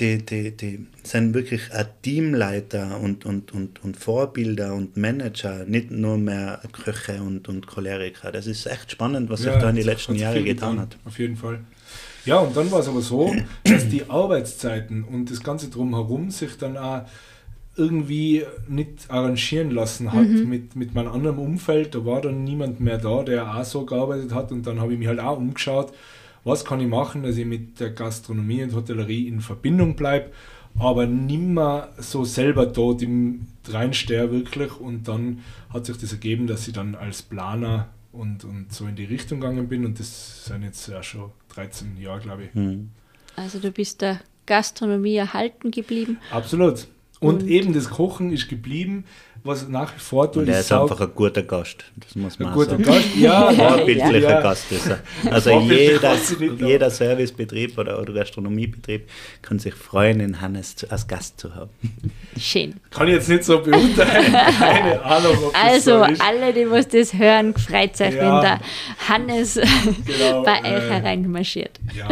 die, 0.01 0.19
die, 0.19 0.57
die 0.57 0.87
sind 1.03 1.35
wirklich 1.35 1.73
ein 1.73 1.87
Teamleiter 2.03 3.01
und, 3.01 3.25
und, 3.25 3.53
und, 3.53 3.83
und 3.83 3.97
Vorbilder 3.97 4.75
und 4.75 4.97
Manager, 4.97 5.65
nicht 5.65 5.91
nur 5.91 6.19
mehr 6.19 6.61
Köche 6.73 7.23
und, 7.23 7.49
und 7.49 7.67
Choleriker. 7.67 8.31
Das 8.33 8.47
ist 8.47 8.67
echt 8.67 8.93
spannend, 8.93 9.31
was 9.31 9.41
sich 9.41 9.53
da 9.53 9.71
in 9.71 9.77
den 9.77 9.87
letzten 9.87 10.15
Jahren 10.15 10.45
getan, 10.45 10.79
hat. 10.79 10.97
Auf 11.05 11.19
jeden 11.19 11.37
Fall. 11.37 11.61
Ja, 12.27 12.39
und 12.39 12.55
dann 12.57 12.71
war 12.71 12.81
es 12.81 12.89
aber 12.89 13.01
so, 13.01 13.35
dass 13.65 13.89
die 13.89 14.09
Arbeitszeiten 14.09 15.05
und 15.05 15.31
das 15.31 15.43
Ganze 15.43 15.69
drumherum 15.69 16.31
sich 16.31 16.57
dann 16.59 16.77
auch 16.77 17.03
irgendwie 17.77 18.45
nicht 18.69 19.11
arrangieren 19.11 19.71
lassen 19.71 20.13
hat 20.13 20.29
mit, 20.29 20.77
mit 20.77 20.95
meinem 20.95 21.13
anderen 21.13 21.39
Umfeld. 21.39 21.95
Da 21.95 22.05
war 22.05 22.21
dann 22.21 22.45
niemand 22.45 22.81
mehr 22.81 22.99
da, 22.99 23.23
der 23.23 23.57
auch 23.57 23.65
so 23.65 23.85
gearbeitet 23.85 24.35
hat. 24.35 24.53
Und 24.53 24.67
dann 24.67 24.81
habe 24.81 24.93
ich 24.93 24.99
mich 24.99 25.09
halt 25.09 25.21
auch 25.21 25.39
umgeschaut, 25.39 25.93
was 26.45 26.65
kann 26.65 26.81
ich 26.81 26.89
machen, 26.89 27.23
dass 27.23 27.37
ich 27.37 27.47
mit 27.47 27.81
der 27.81 27.91
Gastronomie 27.91 28.63
und 28.63 28.75
Hotellerie 28.75 29.29
in 29.29 29.41
Verbindung 29.41 29.95
bleibe, 29.95 30.31
aber 30.79 31.07
nimmer 31.07 31.89
so 31.99 32.25
selber 32.25 32.67
dort 32.67 33.03
im 33.03 33.47
reinstehe 33.69 34.31
wirklich. 34.31 34.79
Und 34.79 35.07
dann 35.09 35.41
hat 35.73 35.87
sich 35.87 35.97
das 35.97 36.13
ergeben, 36.13 36.47
dass 36.47 36.67
ich 36.67 36.75
dann 36.75 36.95
als 36.95 37.23
Planer 37.23 37.89
und, 38.13 38.45
und 38.45 38.73
so 38.73 38.87
in 38.87 38.97
die 38.97 39.05
Richtung 39.05 39.41
gegangen 39.41 39.69
bin. 39.69 39.85
Und 39.85 40.01
das 40.01 40.45
sind 40.47 40.63
jetzt 40.63 40.89
ja 40.89 41.03
schon 41.03 41.31
13 41.55 41.99
Jahre, 42.01 42.21
glaube 42.21 42.45
ich. 42.45 42.55
Hm. 42.55 42.91
Also 43.37 43.59
du 43.59 43.71
bist 43.71 44.01
der 44.01 44.21
Gastronomie 44.47 45.17
erhalten 45.17 45.71
geblieben. 45.71 46.19
Absolut. 46.31 46.87
Und, 47.21 47.47
eben 47.47 47.75
das 47.75 47.91
Kochen 47.91 48.33
ist 48.33 48.49
geblieben, 48.49 49.05
was 49.45 49.69
nach 49.69 49.95
wie 49.95 50.01
vor 50.01 50.31
tut. 50.33 50.43
Und 50.43 50.49
er 50.49 50.61
ist 50.61 50.73
einfach 50.73 51.01
ein 51.01 51.11
guter 51.15 51.43
Gast. 51.43 51.85
Das 51.97 52.15
muss 52.15 52.39
man 52.39 52.49
ein 52.49 52.55
guter 52.55 52.71
sagen. 52.73 52.83
Gast. 52.83 53.07
Ja, 53.17 53.51
Vorbildlicher 53.53 54.21
ja. 54.31 54.41
Gast 54.41 54.73
ist 54.73 54.87
er. 54.87 54.99
Also 55.31 55.61
jeder, 55.61 56.17
jeder 56.59 56.91
Servicebetrieb 56.91 57.77
oder, 57.79 58.01
oder 58.01 58.13
Gastronomiebetrieb 58.15 59.09
kann 59.43 59.59
sich 59.59 59.75
freuen, 59.75 60.19
den 60.19 60.41
Hannes 60.41 60.77
zu, 60.77 60.91
als 60.91 61.07
Gast 61.09 61.39
zu 61.41 61.55
haben. 61.55 61.71
Schön. 62.39 62.75
Kann 62.91 63.09
ich 63.09 63.15
jetzt 63.15 63.29
nicht 63.29 63.45
so 63.45 63.61
beurteilen. 63.61 64.33
Keine 64.59 65.03
Ahnung, 65.03 65.37
ob 65.45 65.53
das 65.53 65.63
Also, 65.63 65.99
so 65.99 66.05
ist. 66.05 66.21
alle, 66.23 66.53
die 66.55 66.71
was 66.71 66.89
das 66.89 67.15
hören, 67.15 67.55
freut 67.55 68.01
euch, 68.01 68.15
Ja. 68.15 68.35
wenn 68.35 68.41
der 68.43 68.61
Hannes 69.09 69.55
Genau, 69.55 70.43
bei 70.43 70.59
äh, 70.65 70.75
euch 70.77 70.91
hereinmarschiert. 70.91 71.81
Ja. 71.97 72.09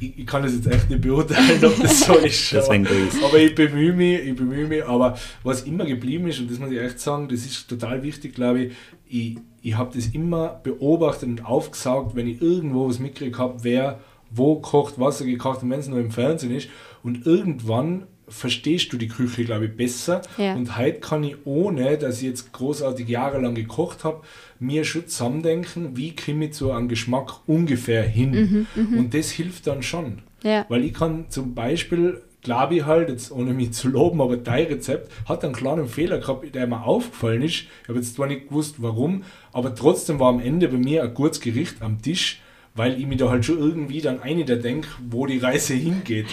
Ich, 0.00 0.18
ich 0.18 0.26
kann 0.26 0.42
das 0.42 0.54
jetzt 0.54 0.66
echt 0.66 0.90
nicht 0.90 1.00
beurteilen, 1.00 1.64
ob 1.64 1.80
das 1.82 2.00
so 2.00 2.14
ist. 2.14 2.52
Deswegen 2.52 2.86
aber, 2.86 3.26
aber 3.26 3.38
ich 3.38 3.54
bemühe 3.54 3.92
mich, 3.92 4.20
ich 4.20 4.36
bemühe 4.36 4.66
mich. 4.66 4.84
Aber 4.84 5.18
was 5.42 5.62
immer 5.62 5.84
geblieben 5.84 6.28
ist, 6.28 6.38
und 6.40 6.50
das 6.50 6.58
muss 6.58 6.70
ich 6.70 6.78
echt 6.78 7.00
sagen, 7.00 7.28
das 7.28 7.40
ist 7.40 7.68
total 7.68 8.02
wichtig, 8.02 8.34
glaube 8.34 8.64
ich, 8.64 8.72
ich, 9.08 9.38
ich 9.62 9.76
habe 9.76 9.94
das 9.94 10.08
immer 10.08 10.60
beobachtet 10.62 11.28
und 11.28 11.44
aufgesaugt, 11.44 12.14
wenn 12.14 12.28
ich 12.28 12.40
irgendwo 12.40 12.88
was 12.88 12.98
mitgekriegt 12.98 13.38
habe, 13.38 13.64
wer 13.64 14.00
wo 14.30 14.56
kocht, 14.56 14.98
was 14.98 15.20
er 15.20 15.26
gekocht 15.26 15.62
und 15.62 15.70
wenn 15.70 15.80
es 15.80 15.88
nur 15.88 16.00
im 16.00 16.10
Fernsehen 16.10 16.54
ist. 16.54 16.68
Und 17.02 17.26
irgendwann 17.26 18.06
verstehst 18.28 18.92
du 18.92 18.96
die 18.96 19.08
Küche, 19.08 19.44
glaube 19.44 19.66
ich, 19.66 19.76
besser. 19.76 20.22
Ja. 20.36 20.54
Und 20.54 20.76
heute 20.76 21.00
kann 21.00 21.24
ich, 21.24 21.36
ohne 21.44 21.98
dass 21.98 22.18
ich 22.18 22.24
jetzt 22.24 22.52
großartig 22.52 23.08
jahrelang 23.08 23.54
gekocht 23.54 24.04
habe, 24.04 24.22
mir 24.58 24.84
schon 24.84 25.06
zusammendenken, 25.08 25.96
wie 25.96 26.14
kriege 26.14 26.44
ich 26.44 26.52
zu 26.52 26.72
einem 26.72 26.88
Geschmack 26.88 27.40
ungefähr 27.46 28.02
hin. 28.02 28.66
Und 28.76 29.14
das 29.14 29.30
hilft 29.30 29.66
dann 29.66 29.82
schon. 29.82 30.22
Ja. 30.42 30.66
Weil 30.68 30.84
ich 30.84 30.94
kann 30.94 31.26
zum 31.30 31.54
Beispiel, 31.54 32.22
glaube 32.42 32.76
ich 32.76 32.86
halt, 32.86 33.08
jetzt 33.08 33.32
ohne 33.32 33.52
mich 33.52 33.72
zu 33.72 33.88
loben, 33.88 34.20
aber 34.20 34.36
dein 34.36 34.66
Rezept 34.66 35.10
hat 35.28 35.44
einen 35.44 35.54
kleinen 35.54 35.88
Fehler 35.88 36.18
gehabt, 36.18 36.54
der 36.54 36.66
mir 36.66 36.84
aufgefallen 36.84 37.42
ist. 37.42 37.66
Ich 37.82 37.88
habe 37.88 37.98
jetzt 37.98 38.14
zwar 38.14 38.26
nicht 38.26 38.48
gewusst, 38.48 38.76
warum, 38.78 39.24
aber 39.52 39.74
trotzdem 39.74 40.20
war 40.20 40.28
am 40.28 40.40
Ende 40.40 40.68
bei 40.68 40.78
mir 40.78 41.02
ein 41.02 41.14
gutes 41.14 41.40
Gericht 41.40 41.82
am 41.82 42.00
Tisch, 42.02 42.40
weil 42.78 42.98
ich 42.98 43.06
mir 43.06 43.16
da 43.16 43.28
halt 43.28 43.44
schon 43.44 43.58
irgendwie 43.58 44.00
dann 44.00 44.22
eine 44.22 44.44
der 44.44 44.56
denke, 44.56 44.88
wo 45.10 45.26
die 45.26 45.38
Reise 45.38 45.74
hingeht. 45.74 46.26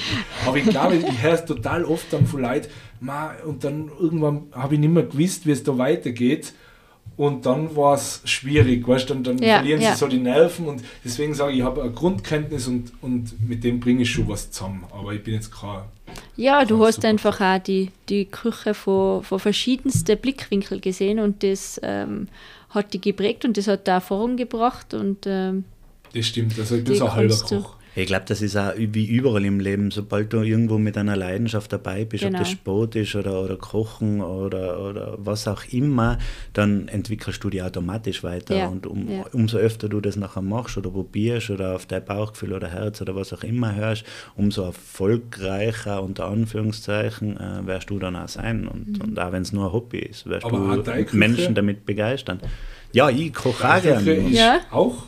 Aber 0.45 0.57
ich 0.57 0.65
glaube, 0.65 0.95
ich 0.95 1.21
höre 1.21 1.33
es 1.33 1.45
total 1.45 1.83
oft 1.83 2.11
dann 2.13 2.25
von 2.27 2.41
Leuten, 2.41 2.67
"Ma, 3.01 3.31
und 3.45 3.63
dann 3.63 3.89
irgendwann 3.99 4.43
habe 4.53 4.75
ich 4.75 4.79
nicht 4.79 4.93
mehr 4.93 5.03
gewusst, 5.03 5.45
wie 5.45 5.51
es 5.51 5.63
da 5.63 5.77
weitergeht. 5.77 6.53
Und 7.17 7.45
dann 7.45 7.75
war 7.77 7.95
es 7.95 8.21
schwierig, 8.25 8.85
weißt 8.87 9.09
du, 9.09 9.13
dann, 9.13 9.23
dann 9.23 9.37
Ja, 9.37 9.55
verlieren 9.57 9.81
ja. 9.81 9.93
sie 9.93 9.97
so 9.99 10.07
die 10.07 10.17
Nerven 10.17 10.67
und 10.67 10.83
deswegen 11.03 11.33
sage 11.33 11.53
ich, 11.53 11.59
ich 11.59 11.63
habe 11.63 11.81
eine 11.81 11.91
Grundkenntnis 11.91 12.67
und, 12.67 12.91
und 13.01 13.47
mit 13.47 13.63
dem 13.63 13.79
bringe 13.79 14.01
ich 14.01 14.11
schon 14.11 14.27
was 14.27 14.51
zusammen. 14.51 14.83
Aber 14.91 15.13
ich 15.13 15.23
bin 15.23 15.33
jetzt 15.35 15.51
kein. 15.53 15.83
Ja, 16.35 16.65
du 16.65 16.85
hast 16.85 16.95
super. 16.95 17.07
einfach 17.07 17.39
auch 17.41 17.59
die, 17.59 17.91
die 18.09 18.25
Küche 18.25 18.73
von, 18.73 19.23
von 19.23 19.39
verschiedensten 19.39 20.17
Blickwinkeln 20.17 20.81
gesehen 20.81 21.19
und 21.19 21.41
das 21.43 21.79
ähm, 21.83 22.27
hat 22.69 22.93
die 22.93 22.99
geprägt 22.99 23.45
und 23.45 23.55
das 23.55 23.67
hat 23.67 23.87
da 23.87 23.93
Erfahrung 23.95 24.35
gebracht 24.35 24.93
und 24.93 25.19
ähm, 25.25 25.63
Das 26.16 26.26
stimmt, 26.28 26.57
also 26.57 26.76
ich 26.76 26.84
bin 26.84 26.95
so 26.95 27.05
ein 27.05 27.13
halber 27.13 27.36
Koch. 27.36 27.76
Ich 27.97 28.07
glaube, 28.07 28.26
das 28.28 28.41
ist 28.41 28.57
auch 28.57 28.74
wie 28.78 29.05
überall 29.05 29.45
im 29.45 29.61
Leben. 29.61 29.89
Sobald 29.89 30.34
du 30.34 30.41
irgendwo 30.41 30.78
mit 30.78 30.97
einer 30.97 31.16
Leidenschaft 31.16 31.72
dabei 31.72 32.03
bist, 32.03 32.24
Genau. 32.26 32.39
ob 32.39 32.43
das 32.43 32.51
Sport 32.51 32.95
ist 32.97 33.16
oder, 33.16 33.41
oder 33.41 33.55
Kochen 33.55 34.20
oder, 34.22 34.82
oder 34.82 35.16
was 35.18 35.47
auch 35.47 35.63
immer, 35.72 36.18
dann 36.51 36.89
entwickelst 36.89 37.41
du 37.41 37.49
dich 37.49 37.61
automatisch 37.63 38.22
weiter. 38.22 38.53
Ja, 38.53 38.68
Und 38.68 38.86
um, 38.86 39.09
ja. 39.09 39.24
umso 39.32 39.57
öfter 39.57 39.88
du 39.88 40.01
das 40.01 40.18
nachher 40.18 40.41
machst 40.41 40.78
oder 40.78 40.89
probierst 40.89 41.51
oder 41.51 41.76
auf 41.76 41.86
dein 41.86 42.03
Bauchgefühl 42.03 42.51
oder 42.51 42.68
Herz 42.68 43.01
oder 43.01 43.16
was 43.16 43.32
auch 43.32 43.43
immer 43.43 43.74
hörst, 43.76 44.03
umso 44.36 44.63
erfolgreicher, 44.63 46.03
unter 46.03 46.28
Anführungszeichen, 46.28 47.38
äh, 47.38 47.66
wirst 47.66 47.89
du 47.89 47.99
dann 47.99 48.18
auch 48.18 48.28
sein. 48.28 48.68
Und, 48.68 49.01
und 49.01 49.18
auch 49.20 49.32
wenn 49.32 49.43
es 49.43 49.53
nur 49.53 49.68
ein 49.68 49.72
Hobby 49.74 49.99
ist, 49.99 50.26
wirst 50.26 50.45
Aber 50.45 50.78
du? 50.84 51.05
Menschen 51.18 51.55
damit 51.55 51.86
begeistern. 51.86 52.41
Ja, 52.91 53.09
ich 53.09 53.34
koche 53.34 53.70
auch 53.74 53.82
gerne. 53.82 54.28
Ja. 54.30 54.59
auch 54.72 55.03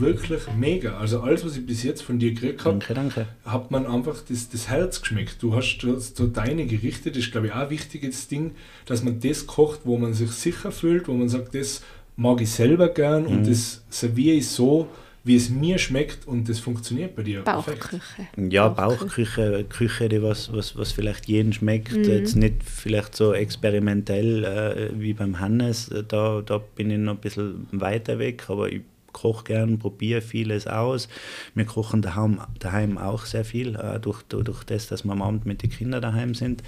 wirklich 0.00 0.42
mega. 0.58 0.98
Also 0.98 1.20
alles, 1.20 1.44
was 1.44 1.56
ich 1.56 1.64
bis 1.66 1.82
jetzt 1.82 2.02
von 2.02 2.18
dir 2.18 2.32
gekriegt 2.32 2.64
habe, 2.64 2.78
Danke, 2.78 2.94
danke. 2.94 3.26
hat 3.44 3.70
man 3.70 3.86
einfach 3.86 4.16
das, 4.28 4.48
das 4.48 4.68
Herz 4.68 5.00
geschmeckt. 5.00 5.36
Du 5.42 5.54
hast 5.54 5.78
so 6.16 6.26
deine 6.26 6.66
Gerichte, 6.66 7.10
das 7.10 7.18
ist 7.24 7.32
glaube 7.32 7.48
ich 7.48 7.52
auch 7.52 7.58
ein 7.58 7.70
wichtiges 7.70 8.28
Ding, 8.28 8.52
dass 8.86 9.02
man 9.04 9.20
das 9.20 9.46
kocht, 9.46 9.80
wo 9.84 9.96
man 9.98 10.14
sich 10.14 10.30
sicher 10.30 10.72
fühlt, 10.72 11.06
wo 11.08 11.12
man 11.12 11.28
sagt, 11.28 11.54
das 11.54 11.82
mag 12.16 12.40
ich 12.40 12.50
selber 12.50 12.88
gern 12.88 13.26
und 13.26 13.46
das 13.48 13.82
serviere 13.88 14.36
ich 14.36 14.48
so, 14.48 14.88
wie 15.22 15.36
es 15.36 15.50
mir 15.50 15.76
schmeckt 15.78 16.26
und 16.26 16.48
das 16.48 16.58
funktioniert 16.60 17.14
bei 17.14 17.22
dir 17.22 17.42
perfekt. 17.42 17.90
Bauchküche. 17.90 18.26
Ja, 18.50 18.68
Bauchküche. 18.68 19.66
Küche, 19.68 20.08
die 20.08 20.22
was, 20.22 20.50
was, 20.52 20.76
was 20.76 20.92
vielleicht 20.92 21.26
jeden 21.28 21.52
schmeckt, 21.52 21.94
jetzt 21.94 22.36
nicht 22.36 22.62
vielleicht 22.64 23.14
so 23.14 23.34
experimentell 23.34 24.44
äh, 24.44 24.98
wie 25.00 25.12
beim 25.12 25.38
Hannes, 25.38 25.88
Äh, 25.90 26.04
da, 26.08 26.40
da 26.44 26.58
bin 26.58 26.90
ich 26.90 26.98
noch 26.98 27.14
ein 27.14 27.18
bisschen 27.20 27.66
weiter 27.72 28.18
weg, 28.18 28.44
aber 28.48 28.72
ich 28.72 28.80
koche 29.12 29.44
gern, 29.44 29.78
probiere 29.78 30.20
vieles 30.20 30.66
aus. 30.66 31.08
Wir 31.54 31.64
kochen 31.64 32.02
daheim, 32.02 32.40
daheim 32.58 32.98
auch 32.98 33.24
sehr 33.26 33.44
viel, 33.44 33.76
äh, 33.76 33.98
durch, 34.00 34.22
durch, 34.22 34.64
das, 34.64 34.88
dass 34.88 35.04
wir 35.04 35.12
am 35.12 35.22
Abend 35.22 35.46
mit 35.46 35.62
den 35.62 35.70
Kindern 35.70 36.02
daheim 36.02 36.34
sind. 36.34 36.62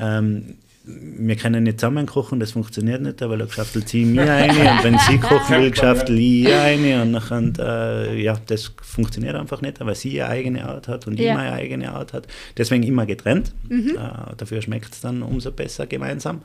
Ähm, 0.00 0.56
wir 0.84 1.36
können 1.36 1.62
nicht 1.62 1.78
zusammen 1.78 2.06
kochen, 2.06 2.40
das 2.40 2.50
funktioniert 2.50 3.00
nicht, 3.02 3.20
weil 3.20 3.40
er 3.40 3.46
geschaftelt 3.46 3.88
sie 3.88 4.04
mir 4.04 4.22
eine 4.32 4.52
und 4.72 4.78
wenn 4.82 4.98
sie 4.98 5.16
kochen 5.18 5.60
will, 5.62 5.70
geschaftelt 5.70 6.18
ich 6.18 6.48
ihr 6.48 6.60
eine 6.60 7.02
und 7.02 7.12
dann, 7.12 7.54
äh, 7.60 8.20
ja, 8.20 8.36
das 8.48 8.72
funktioniert 8.82 9.36
einfach 9.36 9.60
nicht, 9.62 9.78
weil 9.78 9.94
sie 9.94 10.08
ihre 10.16 10.26
eigene 10.26 10.64
Art 10.68 10.88
hat 10.88 11.06
und 11.06 11.20
Ja. 11.20 11.30
ich 11.30 11.36
meine 11.38 11.52
eigene 11.52 11.92
Art 11.92 12.12
hat. 12.12 12.26
Deswegen 12.56 12.82
immer 12.82 13.06
getrennt. 13.06 13.52
Äh, 13.70 13.94
dafür 14.36 14.60
schmeckt 14.60 14.92
es 14.92 15.00
dann 15.02 15.22
umso 15.22 15.52
besser 15.52 15.86
gemeinsam. 15.86 16.42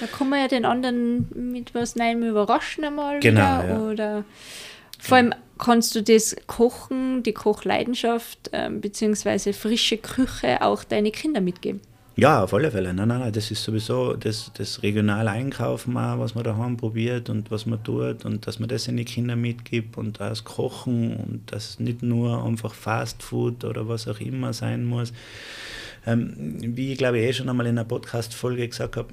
Da 0.00 0.06
kann 0.08 0.30
man 0.30 0.40
ja 0.40 0.48
den 0.48 0.64
anderen 0.64 1.28
mit 1.52 1.72
was 1.72 1.94
Neuem 1.94 2.24
überraschen 2.24 2.82
einmal 2.84 3.20
Genau, 3.20 3.62
wieder. 3.62 3.68
ja. 3.68 3.78
Oder 3.78 4.24
vor 4.98 5.16
allem 5.16 5.34
kannst 5.58 5.94
du 5.94 6.02
das 6.02 6.36
Kochen, 6.46 7.22
die 7.22 7.32
Kochleidenschaft 7.32 8.50
ähm, 8.52 8.80
beziehungsweise 8.80 9.52
frische 9.52 9.96
Küche 9.96 10.62
auch 10.62 10.84
deine 10.84 11.10
Kinder 11.10 11.40
mitgeben. 11.40 11.80
Ja, 12.18 12.42
auf 12.42 12.54
alle 12.54 12.70
Fälle. 12.70 12.94
Nein, 12.94 13.08
nein, 13.08 13.20
nein, 13.20 13.32
das 13.32 13.50
ist 13.50 13.62
sowieso 13.62 14.14
das, 14.14 14.50
das 14.56 14.82
regionale 14.82 15.30
Einkaufen, 15.30 15.98
auch, 15.98 16.18
was 16.18 16.34
man 16.34 16.44
daheim 16.44 16.78
probiert 16.78 17.28
und 17.28 17.50
was 17.50 17.66
man 17.66 17.82
tut 17.84 18.24
und 18.24 18.46
dass 18.46 18.58
man 18.58 18.70
das 18.70 18.88
in 18.88 18.96
die 18.96 19.04
Kinder 19.04 19.36
mitgibt 19.36 19.98
und 19.98 20.18
das 20.18 20.42
Kochen 20.44 21.14
und 21.14 21.52
das 21.52 21.78
nicht 21.78 22.02
nur 22.02 22.42
einfach 22.42 22.72
Fast 22.72 23.22
Food 23.22 23.64
oder 23.64 23.86
was 23.86 24.08
auch 24.08 24.18
immer 24.18 24.54
sein 24.54 24.86
muss. 24.86 25.12
Ähm, 26.06 26.56
wie 26.58 26.92
ich 26.92 26.98
glaube 26.98 27.18
ich 27.18 27.26
eh 27.26 27.32
schon 27.34 27.50
einmal 27.50 27.66
in 27.66 27.76
einer 27.76 27.84
Podcast-Folge 27.84 28.66
gesagt 28.66 28.96
habe, 28.96 29.08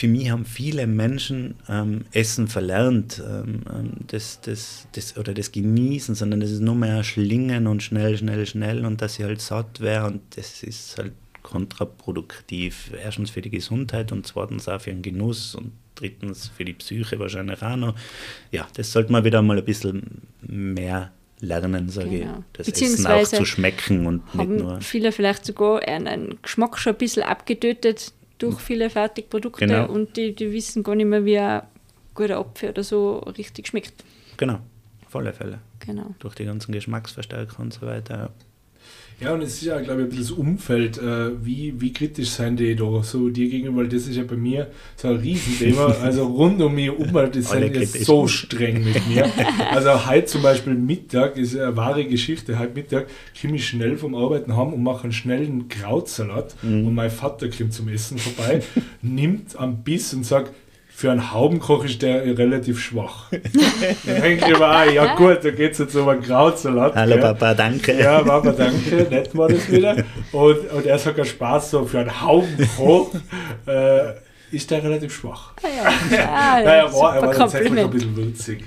für 0.00 0.08
mich 0.08 0.30
haben 0.30 0.46
viele 0.46 0.86
Menschen 0.86 1.56
ähm, 1.68 2.06
Essen 2.12 2.48
verlernt, 2.48 3.22
ähm, 3.22 3.64
ähm, 3.70 3.90
das, 4.06 4.40
das, 4.40 4.86
das, 4.92 5.18
oder 5.18 5.34
das 5.34 5.52
Genießen, 5.52 6.14
sondern 6.14 6.40
das 6.40 6.50
ist 6.50 6.62
nur 6.62 6.74
mehr 6.74 7.04
Schlingen 7.04 7.66
und 7.66 7.82
schnell, 7.82 8.16
schnell, 8.16 8.46
schnell 8.46 8.86
und 8.86 9.02
dass 9.02 9.16
sie 9.16 9.24
halt 9.24 9.42
satt 9.42 9.80
wäre 9.80 10.06
und 10.06 10.22
das 10.36 10.62
ist 10.62 10.96
halt 10.96 11.12
kontraproduktiv. 11.42 12.92
Erstens 13.04 13.28
für 13.28 13.42
die 13.42 13.50
Gesundheit 13.50 14.10
und 14.10 14.26
zweitens 14.26 14.68
auch 14.68 14.80
für 14.80 14.88
den 14.88 15.02
Genuss 15.02 15.54
und 15.54 15.72
drittens 15.96 16.48
für 16.48 16.64
die 16.64 16.72
Psyche 16.72 17.18
wahrscheinlich 17.18 17.60
auch 17.60 17.76
noch. 17.76 17.94
Ja, 18.52 18.66
das 18.72 18.92
sollte 18.92 19.12
man 19.12 19.22
wieder 19.24 19.42
mal 19.42 19.58
ein 19.58 19.64
bisschen 19.66 20.22
mehr 20.40 21.12
lernen, 21.40 21.90
sage 21.90 22.20
Genau. 22.20 22.38
ich. 22.38 22.64
Das 22.66 22.68
Essen 22.68 23.06
auch 23.06 23.22
zu 23.24 23.44
schmecken 23.44 24.06
und 24.06 24.34
nicht 24.34 24.48
nur. 24.48 24.80
viele 24.80 25.12
vielleicht 25.12 25.44
sogar 25.44 25.86
einen 25.86 26.38
Geschmack 26.40 26.78
schon 26.78 26.94
ein 26.94 26.98
bisschen 26.98 27.22
abgetötet 27.22 28.14
durch 28.40 28.58
viele 28.60 28.90
Fertigprodukte 28.90 29.66
Genau. 29.66 29.86
und 29.90 30.16
die, 30.16 30.34
die 30.34 30.50
wissen 30.52 30.82
gar 30.82 30.94
nicht 30.96 31.06
mehr, 31.06 31.24
wie 31.24 31.38
ein 31.38 31.62
guter 32.14 32.38
Apfel 32.38 32.70
oder 32.70 32.82
so 32.82 33.18
richtig 33.18 33.68
schmeckt. 33.68 34.04
Genau, 34.36 34.58
auf 35.06 35.14
alle 35.16 35.32
Fälle. 35.32 35.58
Genau. 35.80 36.14
Durch 36.18 36.34
die 36.34 36.44
ganzen 36.44 36.72
Geschmacksverstärker 36.72 37.60
und 37.60 37.72
so 37.72 37.82
weiter. 37.86 38.30
Ja, 39.20 39.34
und 39.34 39.42
es 39.42 39.54
ist 39.56 39.64
ja, 39.64 39.78
glaube 39.80 40.00
ich, 40.00 40.06
ein 40.06 40.08
bisschen 40.16 40.36
das 40.36 40.46
Umfeld. 40.46 40.98
Äh, 40.98 41.44
wie, 41.44 41.78
wie 41.78 41.92
kritisch 41.92 42.30
sind 42.30 42.58
die 42.58 42.74
da 42.74 43.02
so 43.02 43.28
dir 43.28 43.50
gegenüber? 43.50 43.82
Weil 43.82 43.88
das 43.88 44.06
ist 44.06 44.16
ja 44.16 44.24
bei 44.24 44.36
mir 44.36 44.68
so 44.96 45.08
ein 45.08 45.16
Riesenthema. 45.16 45.94
Also 46.02 46.26
rund 46.26 46.60
um 46.62 46.74
mich 46.74 46.90
um, 46.90 47.12
die 47.12 47.18
Alle 47.18 47.42
sind 47.42 47.72
kritisch. 47.72 48.06
so 48.06 48.26
streng 48.26 48.82
mit 48.82 49.06
mir. 49.08 49.30
Also 49.70 50.08
heute 50.08 50.24
zum 50.24 50.42
Beispiel 50.42 50.74
Mittag 50.74 51.36
ist 51.36 51.54
eine 51.54 51.76
wahre 51.76 52.06
Geschichte. 52.06 52.58
Heute 52.58 52.72
Mittag 52.74 53.08
komme 53.40 53.56
ich 53.56 53.68
schnell 53.68 53.98
vom 53.98 54.14
Arbeiten 54.14 54.56
heim 54.56 54.72
und 54.72 54.82
mache 54.82 55.04
einen 55.04 55.12
schnellen 55.12 55.68
Krautsalat. 55.68 56.56
Und 56.62 56.94
mein 56.94 57.10
Vater 57.10 57.48
kommt 57.50 57.74
zum 57.74 57.88
Essen 57.88 58.16
vorbei, 58.16 58.62
nimmt 59.02 59.54
am 59.56 59.82
Biss 59.82 60.14
und 60.14 60.24
sagt, 60.24 60.52
für 61.00 61.10
einen 61.10 61.32
Haubenkoch 61.32 61.82
ist 61.86 62.02
der 62.02 62.36
relativ 62.36 62.78
schwach. 62.78 63.28
Dann 63.30 64.20
denke 64.20 64.50
ich 64.50 64.58
mir, 64.58 64.66
ah, 64.66 64.84
ja 64.84 65.14
gut, 65.14 65.38
da 65.42 65.50
geht 65.50 65.72
es 65.72 65.78
jetzt 65.78 65.96
um 65.96 66.06
einen 66.06 66.20
Krautsalat. 66.20 66.94
Hallo 66.94 67.14
gell? 67.14 67.22
Papa, 67.22 67.54
danke. 67.54 67.98
Ja, 67.98 68.20
Papa, 68.20 68.52
danke, 68.52 69.06
nett 69.08 69.34
war 69.34 69.48
das 69.48 69.70
wieder. 69.72 69.96
Und, 70.32 70.70
und 70.70 70.84
er 70.84 70.98
sagt 70.98 71.16
ja 71.16 71.24
Spaß 71.24 71.70
so 71.70 71.86
für 71.86 72.00
einen 72.00 72.20
Haufen 72.20 72.68
hoch. 72.76 73.14
Äh, 73.66 74.14
ist 74.52 74.70
der 74.70 74.82
relativ 74.82 75.14
schwach. 75.14 75.52
Ah, 75.62 75.66
ja. 75.68 75.84
Ah, 76.26 76.60
Naja, 76.64 76.72
er 76.86 76.92
war, 76.92 77.16
er 77.16 77.22
war 77.22 77.32
tatsächlich 77.32 77.78
ein 77.78 77.90
bisschen 77.90 78.16
würzig. 78.16 78.64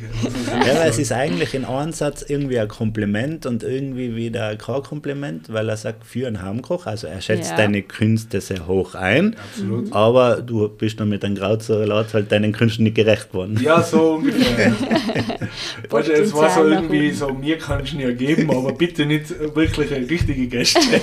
Ja, 0.66 0.76
weil 0.80 0.90
es 0.90 0.98
ist 1.00 1.12
eigentlich 1.12 1.54
in 1.54 1.66
einem 1.66 1.92
Satz 1.92 2.24
irgendwie 2.28 2.58
ein 2.60 2.68
Kompliment 2.68 3.46
und 3.46 3.64
irgendwie 3.64 4.16
wieder 4.16 4.56
kein 4.56 4.82
Kompliment, 4.84 5.52
weil 5.52 5.68
er 5.70 5.78
sagt, 5.78 6.06
für 6.06 6.28
einen 6.28 6.42
Heimkoch, 6.42 6.86
also 6.86 7.08
er 7.08 7.20
schätzt 7.22 7.52
Ja. 7.52 7.58
deine 7.58 7.82
Künste 7.82 8.40
sehr 8.42 8.66
hoch 8.68 8.96
ein, 8.96 9.36
Absolut. 9.52 9.92
aber 9.94 10.42
du 10.42 10.70
bist 10.70 11.00
dann 11.00 11.10
mit 11.10 11.24
einem 11.26 11.36
Krautsalat 11.36 12.14
halt 12.14 12.32
deinen 12.32 12.54
Künsten 12.54 12.84
nicht 12.86 12.96
gerecht 12.96 13.32
geworden. 13.32 13.60
Ja, 13.62 13.82
so 13.82 14.14
ungefähr. 14.16 14.72
weißt 15.90 16.08
du, 16.08 16.14
es 16.14 16.34
war 16.34 16.50
so 16.50 16.66
irgendwie 16.68 17.12
so, 17.12 17.30
mir 17.34 17.58
kann 17.58 17.84
ich 17.84 17.94
nicht 17.94 18.18
geben, 18.18 18.50
aber 18.50 18.72
bitte 18.74 19.06
nicht 19.06 19.30
wirklich 19.56 19.94
eine 19.94 20.10
richtige 20.10 20.48
Gäste. 20.48 20.80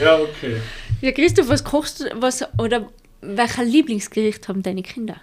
ja, 0.00 0.16
okay. 0.18 0.56
Ja, 1.00 1.12
Christoph, 1.12 1.48
was 1.48 1.62
kochst 1.64 2.00
du, 2.00 2.04
was, 2.16 2.44
oder 2.58 2.88
welcher 3.20 3.64
Lieblingsgericht 3.64 4.48
haben 4.48 4.62
deine 4.62 4.82
Kinder? 4.82 5.16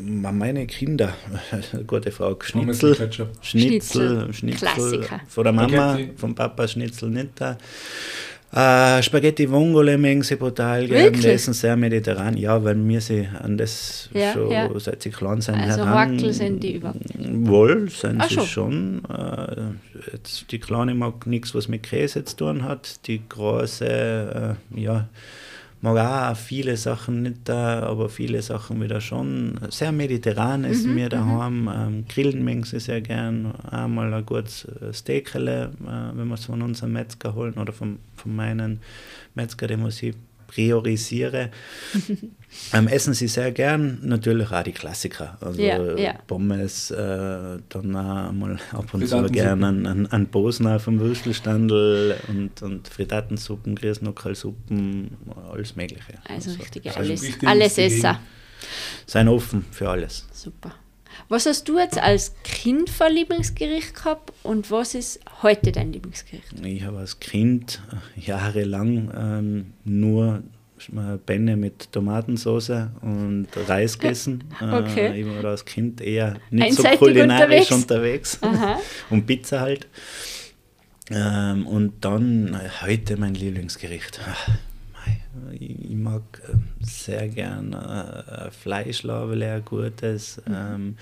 Meine 0.00 0.66
Kinder, 0.66 1.14
gute 1.86 2.10
Frage, 2.10 2.44
Pommes 2.52 2.78
Schnitzel. 2.78 2.94
Schnitzel, 2.94 3.30
Schnitzel, 3.42 4.32
Schnitzel, 4.32 4.58
Klassiker. 4.58 5.20
von 5.28 5.44
der 5.44 5.52
Mama, 5.52 5.98
vom 6.16 6.34
Papa 6.34 6.66
Schnitzel 6.68 7.10
nicht 7.10 7.30
da. 7.36 7.56
Äh, 8.54 9.02
Spaghetti 9.02 9.50
Vongole 9.50 9.98
mögen 9.98 10.22
sie 10.22 10.36
brutal 10.36 10.86
gerne, 10.86 11.10
die 11.10 11.26
essen 11.26 11.54
sehr 11.54 11.76
mediterran, 11.76 12.36
ja, 12.36 12.62
weil 12.62 12.76
wir 12.86 13.00
sie 13.00 13.26
an 13.42 13.58
das 13.58 14.08
Ja, 14.14 14.32
schon 14.32 14.50
ja. 14.50 14.70
seit 14.78 15.02
sie 15.02 15.10
klein 15.10 15.40
sind 15.40 15.56
Also 15.56 15.84
heran- 15.84 16.14
Wackel 16.16 16.32
sind 16.32 16.62
die 16.62 16.74
überhaupt 16.76 17.00
Wohl, 17.18 17.88
sind 17.90 18.20
Ach 18.20 18.28
sie 18.28 18.34
schon. 18.36 18.46
schon. 18.46 19.02
Äh, 19.10 20.12
jetzt, 20.12 20.52
die 20.52 20.60
Kleine 20.60 20.94
mag 20.94 21.26
nichts, 21.26 21.52
was 21.54 21.66
mit 21.66 21.82
Käse 21.82 22.24
zu 22.24 22.36
tun 22.36 22.62
hat. 22.62 23.06
Die 23.08 23.22
Große, 23.28 24.56
äh, 24.76 24.80
ja, 24.80 25.08
mag 25.84 26.32
auch 26.32 26.36
viele 26.36 26.76
Sachen 26.76 27.22
nicht 27.22 27.40
da, 27.44 27.82
aber 27.82 28.08
viele 28.08 28.40
Sachen 28.40 28.80
wieder 28.80 29.00
schon. 29.00 29.60
Sehr 29.68 29.92
mediterran 29.92 30.64
ist 30.64 30.86
Mhm, 30.86 30.94
mir 30.94 31.08
daheim. 31.10 31.68
Ähm, 31.72 32.04
grillen 32.08 32.42
mögen 32.42 32.64
sie 32.64 32.80
sehr 32.80 33.00
gern. 33.02 33.52
Einmal 33.70 34.12
ein 34.14 34.24
gutes 34.24 34.64
äh, 34.64 34.92
Steakele, 34.94 35.72
äh, 35.84 36.16
wenn 36.16 36.26
wir 36.28 36.34
es 36.34 36.46
von 36.46 36.62
unserem 36.62 36.92
Metzger 36.92 37.34
holen 37.34 37.54
oder 37.54 37.72
von, 37.72 37.98
von 38.16 38.34
meinen 38.34 38.80
Metzger, 39.34 39.66
den 39.66 39.80
muss 39.80 40.02
ich 40.02 40.14
priorisiere. 40.46 41.50
ähm, 42.72 42.88
essen 42.88 43.14
sie 43.14 43.28
sehr 43.28 43.52
gern, 43.52 43.98
natürlich 44.02 44.50
auch 44.50 44.62
die 44.62 44.72
Klassiker. 44.72 45.36
Also 45.40 45.60
Ja, 45.60 45.96
ja. 45.96 46.14
Pommes, 46.26 46.90
äh, 46.90 47.58
dann 47.68 47.96
auch 47.96 48.32
mal 48.32 48.58
ab 48.72 48.92
und 48.92 49.06
zu 49.06 49.22
gerne 49.24 49.68
einen 50.10 50.26
Bosner 50.26 50.78
vom 50.78 51.00
Würstelstandel 51.00 52.16
und, 52.28 52.62
und 52.62 52.88
Frittatensuppen, 52.88 53.74
Grießnuckelsuppen, 53.74 55.16
alles 55.50 55.76
Mögliche. 55.76 56.18
Also 56.28 56.50
also 56.50 57.00
alles, 57.00 57.22
richtig 57.22 57.48
alles 57.48 57.78
ins 57.78 57.94
Esser. 57.94 58.20
Seien 59.06 59.28
offen 59.28 59.64
für 59.70 59.88
alles. 59.88 60.26
Super. 60.32 60.72
Was 61.28 61.46
hast 61.46 61.68
du 61.68 61.78
jetzt 61.78 61.98
als 61.98 62.34
Kind 62.44 62.90
für 62.90 63.06
ein 63.06 63.14
Lieblingsgericht 63.14 63.94
gehabt 63.94 64.32
und 64.42 64.70
was 64.70 64.94
ist 64.94 65.20
heute 65.42 65.72
dein 65.72 65.92
Lieblingsgericht? 65.92 66.52
Ich 66.62 66.82
habe 66.84 66.98
als 66.98 67.20
Kind 67.20 67.82
äh, 67.92 68.20
jahrelang 68.20 69.12
ähm, 69.16 69.72
nur 69.84 70.42
äh, 70.92 71.16
Benne 71.24 71.56
mit 71.56 71.92
Tomatensauce 71.92 72.88
und 73.00 73.48
Reis 73.68 73.98
gegessen. 73.98 74.44
Okay. 74.60 75.06
Äh, 75.08 75.20
ich 75.20 75.26
war 75.26 75.44
als 75.50 75.64
Kind 75.64 76.00
eher 76.00 76.34
nicht 76.50 76.64
Einseitig 76.68 76.98
so 76.98 77.06
kulinarisch 77.06 77.70
unterwegs. 77.72 78.38
unterwegs. 78.42 78.80
Und 79.10 79.26
Pizza 79.26 79.60
halt. 79.60 79.86
Ähm, 81.10 81.66
und 81.66 82.04
dann 82.04 82.58
heute 82.80 83.18
mein 83.18 83.34
Lieblingsgericht. 83.34 84.20
Ich, 85.52 85.90
mag 85.96 86.22
äh, 86.48 86.56
sehr 86.84 87.28
gern 87.28 87.72
äh, 87.72 88.50
ein 89.42 89.64
gutes. 89.64 90.40
Ähm, 90.46 90.96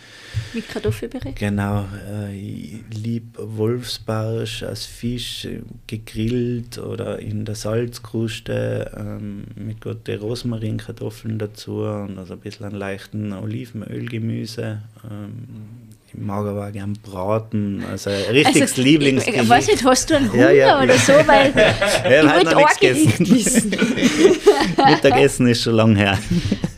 Mit 0.54 0.68
Kartoffelpüree? 0.68 1.32
Genau, 1.32 1.86
äh, 2.08 2.34
ich 2.34 2.82
liebe 2.90 3.56
Wolfsbarsch 3.56 4.62
als 4.62 4.86
Fisch 4.86 5.44
äh, 5.44 5.62
gegrillt 5.86 6.78
oder 6.78 7.18
in 7.18 7.44
der 7.44 7.54
Salzkruste 7.54 8.92
ähm, 8.96 9.44
mit 9.54 9.80
guten 9.80 10.18
Rosmarinkartoffeln 10.20 11.38
dazu 11.38 11.82
und 11.82 12.18
also 12.18 12.34
ein 12.34 12.40
bisschen 12.40 12.66
einen 12.66 12.76
leichten 12.76 13.32
Olivenölgemüse. 13.32 14.82
Ähm, 15.10 15.91
ich 16.14 16.20
mag 16.20 16.46
aber 16.46 16.70
gern 16.72 16.92
braten, 17.02 17.82
also 17.90 18.10
richtiges 18.30 18.72
Also, 18.72 18.82
Lieblingsgericht. 18.82 19.38
Ich, 19.38 19.44
ich 19.44 19.48
weiß 19.48 19.66
nicht, 19.68 19.84
hast 19.84 20.10
du 20.10 20.16
einen 20.16 20.32
Hunger 20.32 20.50
Ja, 20.52 20.76
ja. 20.78 20.82
oder 20.82 20.94
so, 20.98 21.12
weil 21.26 21.52
Ja, 21.56 22.24
ich 22.24 22.34
wollte 22.34 22.56
auch 22.56 22.60
nichts 22.80 23.16
gegessen. 23.16 23.70
Mittagessen 24.88 25.46
ist 25.48 25.62
schon 25.62 25.74
lang 25.74 25.96
her. 25.96 26.18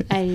Ei, 0.09 0.17
ei. 0.19 0.29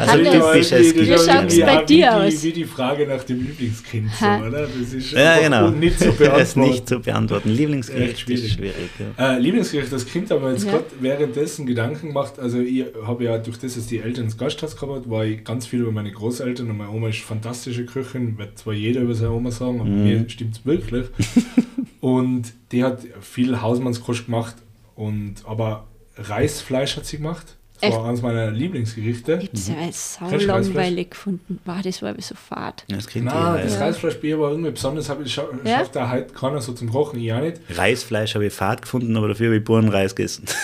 Also 0.00 0.12
Hannes, 0.12 0.70
das. 0.70 0.94
Wie 0.94 1.00
ja 1.02 1.16
schaut's 1.18 1.26
irgendwie 1.28 1.60
bei 1.62 1.76
dir 1.76 1.88
wie 1.88 1.94
die, 1.96 2.06
aus? 2.08 2.42
Wie 2.44 2.52
die 2.52 2.64
Frage 2.64 3.06
nach 3.06 3.24
dem 3.24 3.46
Lieblingskind, 3.46 4.10
so, 4.18 4.26
oder? 4.26 4.66
Das 4.66 4.92
ist 4.92 5.12
Ja, 5.12 5.38
genau. 5.40 5.70
nicht 5.70 5.98
zu 5.98 6.06
Das 6.12 6.14
ist 6.14 6.18
beantworten. 6.18 6.60
nicht 6.70 6.88
zu 6.88 7.00
beantworten. 7.00 7.48
Lieblingsgericht 7.50 8.20
schwierig. 8.20 8.44
ist 8.44 8.52
schwierig. 8.52 8.74
Ja. 9.18 9.34
Äh, 9.34 9.38
Lieblingsgericht 9.38 9.92
als 9.92 10.06
Kind, 10.06 10.30
aber 10.32 10.52
jetzt 10.52 10.64
Ja. 10.64 10.72
gerade 10.72 10.84
währenddessen 11.00 11.66
Gedanken 11.66 12.08
gemacht. 12.08 12.38
Also, 12.38 12.58
ich 12.60 12.84
habe 13.06 13.24
ja 13.24 13.38
durch 13.38 13.58
das, 13.58 13.74
dass 13.74 13.86
die 13.86 13.98
Eltern 14.00 14.26
das 14.26 14.36
Gasthaus 14.38 14.76
gehabt 14.76 15.08
war 15.10 15.24
ich 15.24 15.44
ganz 15.44 15.66
viel 15.66 15.80
über 15.80 15.92
meine 15.92 16.12
Großeltern 16.12 16.70
und 16.70 16.76
meine 16.78 16.90
Oma 16.90 17.08
ist 17.08 17.20
fantastische 17.20 17.84
Köchin, 17.86 18.36
wird 18.38 18.58
zwar 18.58 18.72
jeder 18.74 19.00
über 19.02 19.14
seine 19.14 19.32
Oma 19.32 19.50
sagen, 19.50 19.80
aber 19.80 19.88
Mhm. 19.90 20.04
mir 20.04 20.24
stimmt 20.28 20.56
es 20.56 20.66
wirklich. 20.66 21.06
und 22.00 22.52
die 22.72 22.84
hat 22.84 23.00
viel 23.20 23.60
Hausmannskost 23.60 24.26
gemacht, 24.26 24.56
und, 24.96 25.36
aber 25.44 25.86
Reisfleisch 26.16 26.96
hat 26.96 27.06
sie 27.06 27.16
gemacht. 27.16 27.56
Das 27.90 27.96
war 27.98 28.08
eines 28.08 28.22
meiner 28.22 28.50
Lieblingsgerichte. 28.50 29.32
Ich 29.42 29.48
habe 29.70 29.88
es 29.90 30.18
ja 30.20 30.28
sau 30.30 30.36
du 30.38 30.44
langweilig 30.44 31.10
gefunden. 31.10 31.58
Wow, 31.64 31.76
das 31.82 32.02
war 32.02 32.10
aber 32.10 32.22
so 32.22 32.34
fad. 32.34 32.84
Das 32.88 33.06
Kind 33.06 33.26
Nein, 33.26 33.34
das 33.62 33.72
Reis. 33.74 33.80
Reisfleischbier 33.80 34.38
war 34.40 34.50
irgendwie 34.50 34.70
besonders, 34.70 35.08
hab 35.08 35.20
ich 35.24 35.32
scha 35.32 35.44
Ja? 35.64 35.78
schafft 35.78 35.96
da 35.96 36.10
heute 36.10 36.32
keiner 36.32 36.60
so 36.60 36.72
zum 36.72 36.90
Kochen, 36.90 37.18
ich 37.20 37.32
auch 37.32 37.40
nicht. 37.40 37.58
Reisfleisch 37.70 38.34
habe 38.34 38.46
ich 38.46 38.52
fad 38.52 38.82
gefunden, 38.82 39.16
aber 39.16 39.28
dafür 39.28 39.46
habe 39.48 39.56
ich 39.58 39.64
puren 39.64 39.88
Reis 39.88 40.14
gegessen. 40.14 40.44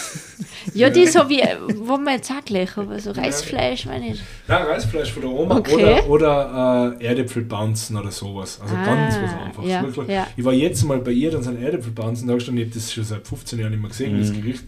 Ja, 0.74 0.90
die 0.90 1.06
so 1.06 1.20
wie, 1.30 1.42
wo 1.78 1.96
man 1.96 2.14
jetzt 2.16 2.30
auch 2.30 2.44
gleich, 2.44 2.76
aber 2.76 2.98
so 3.00 3.12
Reisfleisch, 3.12 3.86
meine 3.86 4.12
ich. 4.12 4.20
Nein, 4.46 4.62
Reisfleisch 4.64 5.10
von 5.10 5.22
der 5.22 5.30
Oma 5.30 5.56
Okay. 5.56 5.74
oder, 5.74 6.08
oder 6.10 6.96
äh, 7.00 7.04
Erdäpfelbouncen 7.06 7.96
oder 7.96 8.10
sowas. 8.10 8.60
Also 8.60 8.74
Ah, 8.76 8.84
ganz 8.84 9.16
was 9.16 9.32
Einfaches. 9.46 9.70
ja, 9.70 10.14
ja. 10.14 10.26
Ich 10.36 10.44
war 10.44 10.52
jetzt 10.52 10.84
mal 10.84 10.98
bei 10.98 11.12
ihr, 11.12 11.30
dann 11.30 11.42
sind 11.42 11.60
Erdäpfelbouncen 11.62 12.28
da 12.28 12.34
gestanden, 12.34 12.62
ich 12.62 12.68
habe 12.70 12.78
das 12.78 12.92
schon 12.92 13.04
seit 13.04 13.26
15 13.26 13.58
Jahren 13.58 13.70
nicht 13.70 13.80
mehr 13.80 13.88
gesehen, 13.88 14.18
das 14.20 14.30
Mhm. 14.30 14.42
Gericht. 14.42 14.64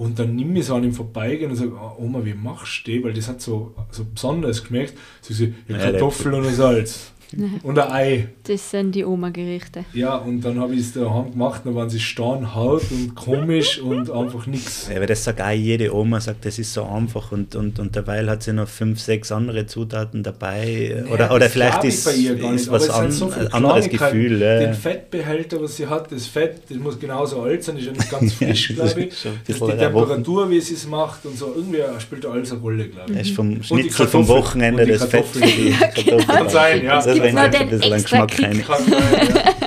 Und 0.00 0.18
dann 0.18 0.34
nimm 0.34 0.56
ich 0.56 0.64
so 0.64 0.76
an 0.76 0.84
ihm 0.84 0.94
vorbeigehen 0.94 1.50
und 1.50 1.58
sage, 1.58 1.72
oh, 1.74 2.02
Oma, 2.02 2.24
wie 2.24 2.32
machst 2.32 2.86
du 2.86 2.94
das? 2.94 3.04
Weil 3.04 3.12
das 3.12 3.28
hat 3.28 3.42
so, 3.42 3.74
so 3.90 4.06
besonders 4.06 4.62
geschmeckt. 4.62 4.94
Sie 5.20 5.34
sagt, 5.34 5.52
ja. 5.68 5.76
Kartoffeln 5.76 6.36
und 6.36 6.54
Salz. 6.54 7.12
und 7.62 7.78
ein 7.78 7.90
Ei. 7.92 8.28
Das 8.44 8.70
sind 8.70 8.94
die 8.94 9.04
Oma-Gerichte. 9.04 9.84
Ja, 9.92 10.16
und 10.16 10.40
dann 10.42 10.58
habe 10.60 10.74
ich 10.74 10.80
es 10.80 10.92
daheim 10.92 11.32
gemacht, 11.32 11.62
dann 11.64 11.74
waren 11.74 11.88
sie 11.90 12.00
Steinhaut 12.00 12.82
und 12.90 13.14
komisch 13.14 13.78
und 13.82 14.10
einfach 14.10 14.46
nichts. 14.46 14.88
Ja, 14.90 14.96
aber 14.96 15.06
das 15.06 15.24
sagt 15.24 15.40
auch 15.40 15.50
jede 15.50 15.94
Oma, 15.94 16.20
sagt, 16.20 16.44
das 16.44 16.58
ist 16.58 16.72
so 16.72 16.84
einfach 16.84 17.32
und, 17.32 17.54
und, 17.56 17.78
und 17.78 17.94
derweil 17.96 18.28
hat 18.30 18.42
sie 18.42 18.52
noch 18.52 18.68
fünf, 18.68 19.00
sechs 19.00 19.30
andere 19.32 19.66
Zutaten 19.66 20.22
dabei. 20.22 21.04
Oder, 21.12 21.26
Ja, 21.26 21.30
oder 21.30 21.38
das 21.40 21.52
vielleicht 21.52 21.84
ist, 21.84 22.06
was 22.06 22.82
es 22.86 22.86
sind 22.86 22.94
an, 22.94 23.10
so 23.12 23.26
anderes 23.26 23.50
Kleinigkeiten. 23.88 24.16
Gefühl. 24.18 24.40
Ja. 24.40 24.58
Den 24.60 24.74
Fettbehälter, 24.74 25.60
was 25.62 25.76
sie 25.76 25.86
hat, 25.86 26.10
das 26.12 26.26
Fett, 26.26 26.62
das 26.68 26.78
muss 26.78 26.98
genauso 26.98 27.42
alt 27.42 27.62
sein, 27.64 27.76
ist 27.76 27.86
ja 27.86 27.92
nicht 27.92 28.10
ganz 28.10 28.32
frisch, 28.34 28.74
das 28.76 28.94
glaube 28.94 29.08
ist 29.08 29.24
ich. 29.24 29.30
Das 29.46 29.68
die. 29.68 29.76
Temperatur, 29.76 30.50
wie 30.50 30.60
sie 30.60 30.74
es 30.74 30.86
macht 30.86 31.24
und 31.26 31.36
so, 31.36 31.52
irgendwie 31.54 31.78
spielt 32.00 32.24
da 32.24 32.30
alles 32.30 32.50
eine 32.52 32.60
Rolle, 32.60 32.88
glaube 32.88 33.12
Das 33.12 33.22
ich. 33.22 33.28
ist 33.28 33.36
vom 33.36 33.62
Schnitzel 33.62 34.06
vom 34.06 34.26
Wochenende 34.28 34.82
und 34.82 34.88
die 34.88 34.92
das 34.92 35.04
Fett 35.04 35.24
die 35.34 35.70
Kartoffeln. 35.70 36.26
Kann 36.26 36.48
sein, 36.48 36.84
ja. 36.84 36.96
Das 36.96 37.19
Bringt 37.20 37.34
noch 37.34 37.50
den 37.50 37.60
ein 37.62 37.68
bisschen 37.70 37.92
einen 37.92 38.00
extra 38.00 38.24
Geschmack 38.26 38.52
Kick? 38.52 38.68
ja. 38.68 39.42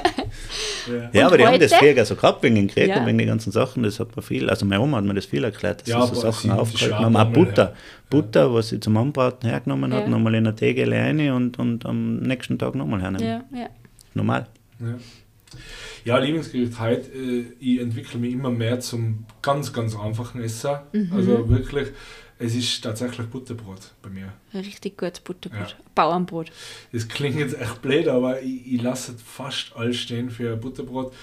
Ja. 1.14 1.22
Und 1.22 1.28
aber 1.28 1.38
die 1.38 1.45
haben 1.47 1.60
das 1.62 1.72
heute? 1.80 1.93
früher 1.93 2.06
so 2.06 2.16
gehabt 2.16 2.43
wegen 2.43 2.56
den 2.56 2.68
Kreten, 2.68 2.89
Ja. 2.89 3.06
wegen 3.06 3.18
den 3.18 3.28
ganzen 3.28 3.51
Sachen. 3.51 3.84
Das 3.84 4.01
hat 4.01 4.14
man 4.18 4.24
viel. 4.24 4.49
Also 4.49 4.66
meine 4.66 4.82
Oma 4.82 4.97
hat 4.97 5.06
mir 5.06 5.14
das 5.14 5.26
viel 5.26 5.43
erklärt, 5.43 5.82
dass 5.82 5.88
Ja, 5.88 6.06
sie 6.06 6.14
so 6.16 6.22
Sachen 6.22 6.51
aufgehalten 6.51 7.06
haben. 7.06 7.16
Auch 7.16 7.32
Butter. 7.32 7.74
Butter, 8.10 8.54
was 8.54 8.68
sie 8.70 8.82
zum 8.82 8.97
Anbraten 8.97 9.47
hergenommen 9.49 9.93
hat, 9.93 10.01
Ja. 10.04 10.10
nochmal 10.10 10.36
in 10.36 10.45
eine 10.45 10.56
Tegele 10.56 10.97
rein 10.97 11.32
und, 11.32 11.58
und 11.58 11.86
am 11.86 12.18
nächsten 12.18 12.60
Tag 12.60 12.76
nochmal 12.76 13.01
hernehmen. 13.01 13.43
Ja, 13.54 13.58
ja. 13.58 13.70
Normal. 14.14 14.47
Ja. 14.82 14.95
Ja, 16.06 16.18
Lieblingsgericht 16.18 16.78
heute, 16.80 17.10
äh, 17.18 17.45
ich 17.62 17.80
entwickle 17.80 18.20
mich 18.20 18.34
immer 18.34 18.49
mehr 18.49 18.82
zum 18.82 19.26
ganz, 19.41 19.72
ganz 19.72 19.95
einfachen 19.95 20.41
Esser. 20.43 20.86
Mhm. 20.91 21.12
Also 21.16 21.47
wirklich, 21.49 21.89
es 22.44 22.56
ist 22.56 22.84
tatsächlich 22.84 23.28
Butterbrot 23.28 23.80
bei 24.02 24.10
mir. 24.10 24.34
Ein 24.54 24.60
richtig 24.62 24.98
gutes 24.98 25.20
Butterbrot. 25.22 25.70
Ja. 25.72 25.76
Bauernbrot. 25.96 26.52
Das 26.91 27.08
klingt 27.08 27.38
jetzt 27.39 27.60
echt 27.60 27.82
blöd, 27.82 28.08
aber 28.08 28.41
ich, 28.41 28.74
ich 28.76 28.82
lasse 28.82 29.14
fast 29.24 29.72
alles 29.76 29.98
stehen 29.98 30.30
für 30.30 30.56
Butterbrot. 30.58 31.14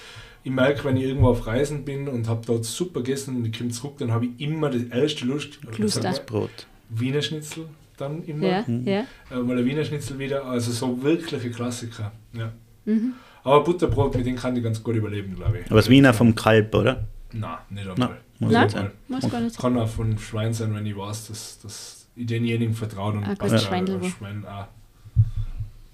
Ich 0.43 0.51
merke, 0.51 0.83
wenn 0.85 0.97
ich 0.97 1.03
irgendwo 1.03 1.29
auf 1.29 1.45
Reisen 1.45 1.85
bin 1.85 2.07
und 2.07 2.27
habe 2.27 2.41
dort 2.45 2.65
super 2.65 3.01
gegessen 3.01 3.35
und 3.37 3.45
ich 3.45 3.57
komme 3.57 3.69
zurück, 3.69 3.95
dann 3.99 4.11
habe 4.11 4.25
ich 4.25 4.31
immer 4.39 4.69
die 4.71 4.89
erste 4.89 5.25
Lust. 5.25 5.59
Lust 5.77 6.01
mal, 6.03 6.19
Brot. 6.25 6.65
Wiener 6.89 7.21
Schnitzel 7.21 7.65
dann 7.97 8.23
immer. 8.23 8.47
Ja, 8.47 8.63
Mhm. 8.65 8.87
ja. 8.87 9.05
Äh, 9.29 9.35
mal 9.35 9.57
ein 9.57 9.65
Wiener 9.65 9.85
Schnitzel 9.85 10.17
wieder. 10.17 10.45
Also 10.45 10.71
so 10.71 11.03
wirkliche 11.03 11.51
Klassiker. 11.51 12.11
Ja. 12.33 12.51
Mhm. 12.85 13.13
Aber 13.43 13.63
Butterbrot, 13.63 14.15
mit 14.15 14.25
dem 14.25 14.35
kann 14.35 14.55
ich 14.55 14.63
ganz 14.63 14.81
gut 14.81 14.95
überleben, 14.95 15.35
glaube 15.35 15.59
ich. 15.59 15.65
Aber 15.67 15.75
das 15.75 15.89
Wiener 15.89 16.13
vom 16.13 16.33
Kalb, 16.35 16.73
oder? 16.73 17.07
Nein, 17.33 17.57
nicht 17.69 17.87
einmal. 17.87 18.17
Muss 18.41 18.51
Nein? 18.51 18.91
Muss 19.07 19.29
gar 19.29 19.39
nicht 19.39 19.53
sein. 19.53 19.61
Kann 19.61 19.77
auch 19.77 19.87
von 19.87 20.17
Schwein 20.17 20.53
sein, 20.53 20.73
wenn 20.73 20.85
ich 20.85 20.97
weiß, 20.97 21.27
dass, 21.27 21.59
dass 21.59 22.07
ich 22.15 22.25
denjenigen 22.25 22.73
vertraue 22.73 23.13
und 23.13 23.23
Ah, 23.23 23.35
passt 23.35 23.53
ja. 23.53 23.59
Schwein 23.59 24.45
auch. 24.45 24.67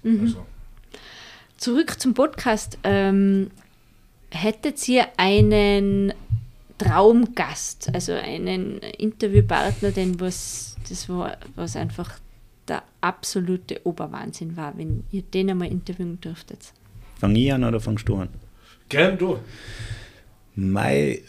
Mhm. 0.02 0.20
Also, 0.22 0.46
Zurück 1.58 2.00
zum 2.00 2.14
Podcast. 2.14 2.78
Ähm, 2.84 3.50
hättet 4.30 4.86
ihr 4.88 5.06
einen 5.16 6.12
Traumgast, 6.78 7.90
also 7.94 8.12
einen 8.12 8.78
Interviewpartner, 8.78 9.90
den 9.90 10.20
was, 10.20 10.76
das 10.88 11.08
war, 11.08 11.36
was 11.54 11.76
einfach 11.76 12.18
der 12.68 12.82
absolute 13.00 13.80
Oberwahnsinn 13.84 14.56
war, 14.56 14.76
wenn 14.78 15.04
ihr 15.10 15.22
den 15.22 15.50
einmal 15.50 15.68
interviewen 15.68 16.20
dürftet? 16.20 16.72
Fang 17.18 17.34
ich 17.34 17.52
an 17.52 17.64
oder 17.64 17.80
fangst 17.80 18.08
du 18.08 18.16
an? 18.16 18.28
gern 18.88 19.18
du. 19.18 19.38
Mein 20.54 20.94
äh, 20.94 21.20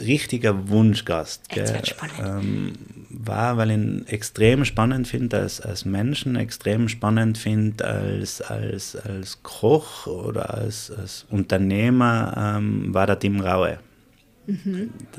richtiger 0.00 0.68
Wunschgast 0.68 1.48
gell, 1.48 1.82
ähm, 2.22 2.72
war, 3.10 3.56
weil 3.56 3.70
ich 3.70 3.76
ihn 3.76 4.06
extrem 4.06 4.64
spannend 4.64 5.08
finde 5.08 5.38
als, 5.38 5.60
als 5.60 5.84
Menschen, 5.84 6.36
extrem 6.36 6.88
spannend 6.88 7.38
finde 7.38 7.84
als, 7.84 8.40
als, 8.40 8.96
als 8.96 9.42
Koch 9.42 10.06
oder 10.06 10.54
als, 10.54 10.90
als 10.90 11.26
Unternehmer, 11.30 12.56
ähm, 12.58 12.92
war 12.94 13.06
der 13.06 13.18
Tim 13.18 13.40
Raue. 13.40 13.78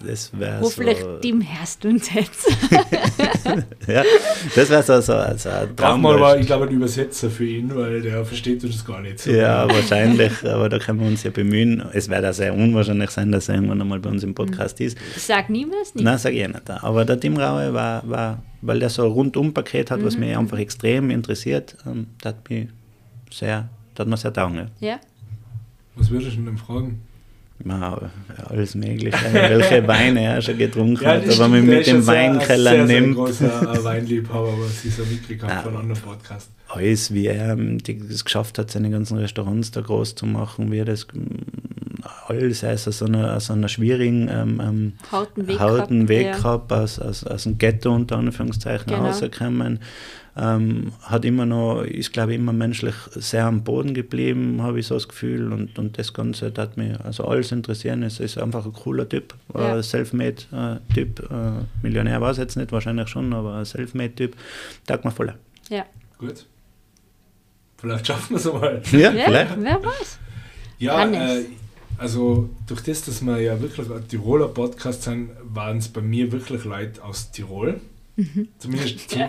Das 0.06 0.32
wäre 0.38 0.60
Hoffentlich, 0.62 0.98
so, 1.00 1.20
Tim, 1.20 1.44
hörst 1.48 1.84
du 1.84 1.90
uns 1.90 2.12
jetzt. 2.14 2.48
ja, 3.88 4.04
das 4.56 4.70
wäre 4.70 4.82
so, 4.82 5.00
so, 5.02 5.14
so 5.38 5.50
ein 5.50 5.76
Brauch 5.76 5.98
mal, 5.98 6.20
war, 6.20 6.38
ich 6.40 6.48
glaube, 6.48 6.66
ein 6.68 6.72
Übersetzer 6.72 7.30
für 7.30 7.46
ihn, 7.46 7.76
weil 7.76 8.02
der 8.02 8.26
versteht 8.26 8.64
uns 8.64 8.84
gar 8.84 9.02
nicht 9.02 9.20
so. 9.20 9.30
Ja, 9.32 9.68
wahrscheinlich, 9.70 10.32
aber 10.44 10.68
da 10.70 10.80
können 10.80 11.00
wir 11.00 11.08
uns 11.08 11.22
ja 11.24 11.30
bemühen. 11.30 11.84
Es 11.94 12.10
wird 12.10 12.26
auch 12.26 12.34
sehr 12.34 12.56
unwahrscheinlich 12.56 13.12
sein, 13.12 13.32
dass 13.32 13.50
er 13.50 13.56
irgendwann 13.56 13.82
einmal 13.82 14.00
bei 14.00 14.10
uns 14.10 14.24
Mhm. 14.24 14.30
im 14.30 14.36
Podcast 14.36 14.82
ist. 14.82 14.98
Sag 15.16 15.50
niemals 15.52 15.94
nicht. 15.94 16.04
Nein, 16.04 16.18
sage 16.18 16.36
ich 16.36 16.42
eh 16.42 16.48
nicht. 16.48 16.68
Aber 16.70 17.06
der 17.06 17.20
Tim 17.20 17.38
Raue 17.38 17.72
war, 17.74 18.10
war 18.10 18.44
weil 18.62 18.80
der 18.80 18.90
so 18.90 19.06
ein 19.06 19.12
Rundum-Paket 19.12 19.92
hat, 19.92 20.04
was 20.04 20.18
mich 20.18 20.36
einfach 20.36 20.58
extrem 20.58 21.12
interessiert, 21.12 21.78
ähm, 21.86 22.08
das 22.22 22.34
hat 22.34 22.50
mich 22.50 22.68
sehr, 23.32 23.70
das 23.94 24.06
hat 24.06 24.10
mir 24.10 24.18
sehr 24.18 24.34
taugen. 24.34 24.56
Ja. 24.80 24.90
Ja? 24.90 25.00
Was 25.96 26.10
würdest 26.10 26.36
du 26.38 26.42
denn 26.42 26.58
fragen? 26.58 27.02
Ja, 27.66 28.00
alles 28.48 28.74
Mögliche, 28.76 29.18
welche 29.34 29.86
Weine 29.88 30.22
er 30.24 30.42
schon 30.42 30.58
getrunken 30.58 31.06
hat, 31.06 31.28
das 31.28 31.40
aber 31.40 31.50
man 31.50 31.66
mit 31.66 31.86
dem 31.88 31.96
ja 31.98 32.02
sehr- 32.02 32.16
Weinkeller 32.16 32.72
sehr, 32.72 32.88
sehr 32.88 33.02
nimmt. 33.02 33.16
großer 33.18 33.74
äh, 33.74 33.84
Weinliebhaber, 33.84 34.54
was 34.60 34.86
ich 34.86 34.96
so 34.96 35.04
mitgekriegt 35.04 35.44
Ja. 35.44 35.50
habe 35.50 35.70
von 35.72 35.78
anderen 35.82 36.02
Podcasts. 36.02 36.50
alles, 36.70 37.14
wie 37.14 37.28
er 37.28 37.54
ähm, 37.54 37.78
es 38.10 38.24
geschafft 38.24 38.58
hat, 38.60 38.72
seine 38.72 38.90
ganzen 38.90 39.18
Restaurants 39.18 39.72
da 39.72 39.82
groß 39.82 40.16
zu 40.16 40.26
machen, 40.26 40.72
wie 40.72 40.78
er 40.80 40.86
das 40.86 41.06
mm, 42.30 42.32
alles 42.32 42.64
aus 42.64 42.98
so 42.98 43.06
einer, 43.06 43.36
aus 43.36 43.52
einer 43.52 43.68
schwierigen 43.68 44.28
ähm, 44.30 44.62
ähm, 44.62 44.94
Harten 45.12 45.48
Weg 45.48 45.60
harten 45.60 46.06
gehabt, 46.06 46.10
Weg 46.10 46.26
ja. 46.28 46.36
gehabt, 46.38 46.74
aus, 46.74 47.00
aus, 47.00 47.24
aus 47.24 47.44
dem 47.44 47.58
Ghetto 47.58 47.94
unter 47.94 48.18
Anführungszeichen 48.18 48.88
Genau. 48.88 49.06
rausgekommen. 49.06 49.80
Ähm, 50.38 50.94
hat 51.02 51.26
immer 51.26 51.46
noch, 51.46 51.82
ist 51.82 52.14
glaube 52.14 52.32
ich 52.34 52.40
immer 52.40 52.54
menschlich 52.54 52.94
sehr 53.12 53.46
am 53.46 53.64
Boden 53.64 53.94
geblieben, 53.94 54.62
habe 54.62 54.80
ich 54.80 54.88
so 54.88 54.94
das 54.94 55.08
Gefühl. 55.08 55.52
Und, 55.52 55.78
und 55.78 55.98
das 55.98 56.14
Ganze 56.14 56.54
hat 56.56 56.78
mich 56.78 56.98
also 57.04 57.26
alles 57.26 57.52
interessieren. 57.52 58.04
Es 58.04 58.20
ist 58.20 58.38
einfach 58.38 58.66
ein 58.66 58.72
cooler 58.74 59.10
Typ, 59.10 59.34
Ja. 59.54 59.76
ein 59.76 59.84
Selfmade-Typ. 59.84 61.20
Äh, 61.30 61.36
Millionär 61.82 62.22
war 62.22 62.32
es 62.32 62.38
jetzt 62.38 62.56
nicht, 62.56 62.72
wahrscheinlich 62.72 63.10
schon, 63.10 63.34
aber 63.34 63.56
ein 63.56 63.66
Selfmade-Typ. 63.66 64.36
Tag 64.86 65.04
mir 65.04 65.12
voll. 65.12 65.34
Ja. 65.70 65.84
Gut. 66.18 66.46
Vielleicht 67.78 68.08
schaffen 68.08 68.30
wir 68.32 68.38
es 68.38 68.48
einmal. 68.48 68.82
Ja, 68.92 69.00
ja, 69.12 69.26
vielleicht. 69.26 69.52
wer 69.62 69.84
weiß. 69.84 70.20
Ja, 70.80 71.06
äh, 71.10 71.46
also 72.00 72.50
durch 72.68 72.82
das, 72.82 73.04
dass 73.04 73.22
wir 73.22 73.40
ja 73.40 73.62
wirklich 73.62 73.90
ein 73.90 74.08
Tiroler 74.08 74.48
Podcast 74.48 75.04
sind, 75.04 75.30
waren 75.44 75.78
es 75.78 75.88
bei 75.88 76.02
mir 76.02 76.32
wirklich 76.32 76.64
Leute 76.66 77.04
aus 77.04 77.32
Tirol. 77.32 77.80
Mhm. 78.16 78.50
Zumindest, 78.58 79.16
ja, 79.16 79.28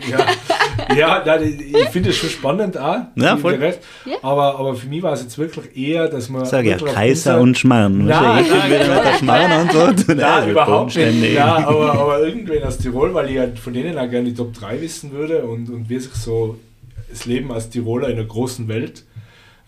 ja 0.97 1.23
nein, 1.25 1.45
ich 1.45 1.75
ich 1.75 1.89
finde 1.91 2.11
es 2.11 2.17
schon 2.17 2.31
spannend 2.31 2.77
auch. 2.77 3.03
Ja, 3.15 3.37
voll. 3.37 3.55
recht. 3.55 3.79
Ja. 4.05 4.17
Aber, 4.23 4.59
aber 4.59 4.75
für 4.75 4.89
mich 4.89 5.01
war 5.01 5.13
es 5.13 5.23
jetzt 5.23 5.39
wirklich 5.39 5.77
eher, 5.77 6.09
dass 6.09 6.29
man. 6.29 6.45
Sag 6.45 6.65
ja, 6.65 6.77
Kaiser 6.77 7.35
unser- 7.35 7.41
und 7.41 7.59
Schmarrn. 7.59 8.07
Nein, 8.07 8.45
du, 8.49 8.55
ich 8.55 8.65
nein, 8.69 9.03
der 9.05 9.19
Schmarrn 9.19 9.61
und 9.61 9.73
so. 9.73 10.15
Nein, 10.15 10.51
überhaupt 10.51 10.97
nicht. 10.97 11.35
Ja, 11.35 11.59
aber, 11.69 11.93
aber 11.93 12.21
irgendwen 12.21 12.65
aus 12.65 12.79
Tirol, 12.79 13.15
weil 13.15 13.31
ich 13.31 13.39
halt 13.39 13.59
von 13.61 13.73
denen 13.73 13.97
auch 13.97 14.11
gerne 14.11 14.29
die 14.31 14.35
Top 14.35 14.55
3 14.55 14.81
wissen 14.81 15.13
würde 15.13 15.45
und, 15.45 15.71
und 15.71 15.89
wie 15.89 15.99
sich 16.01 16.13
so 16.15 16.59
das 17.09 17.27
Leben 17.27 17.53
als 17.53 17.71
Tiroler 17.71 18.09
in 18.09 18.17
der 18.17 18.27
großen 18.27 18.67
Welt 18.67 19.05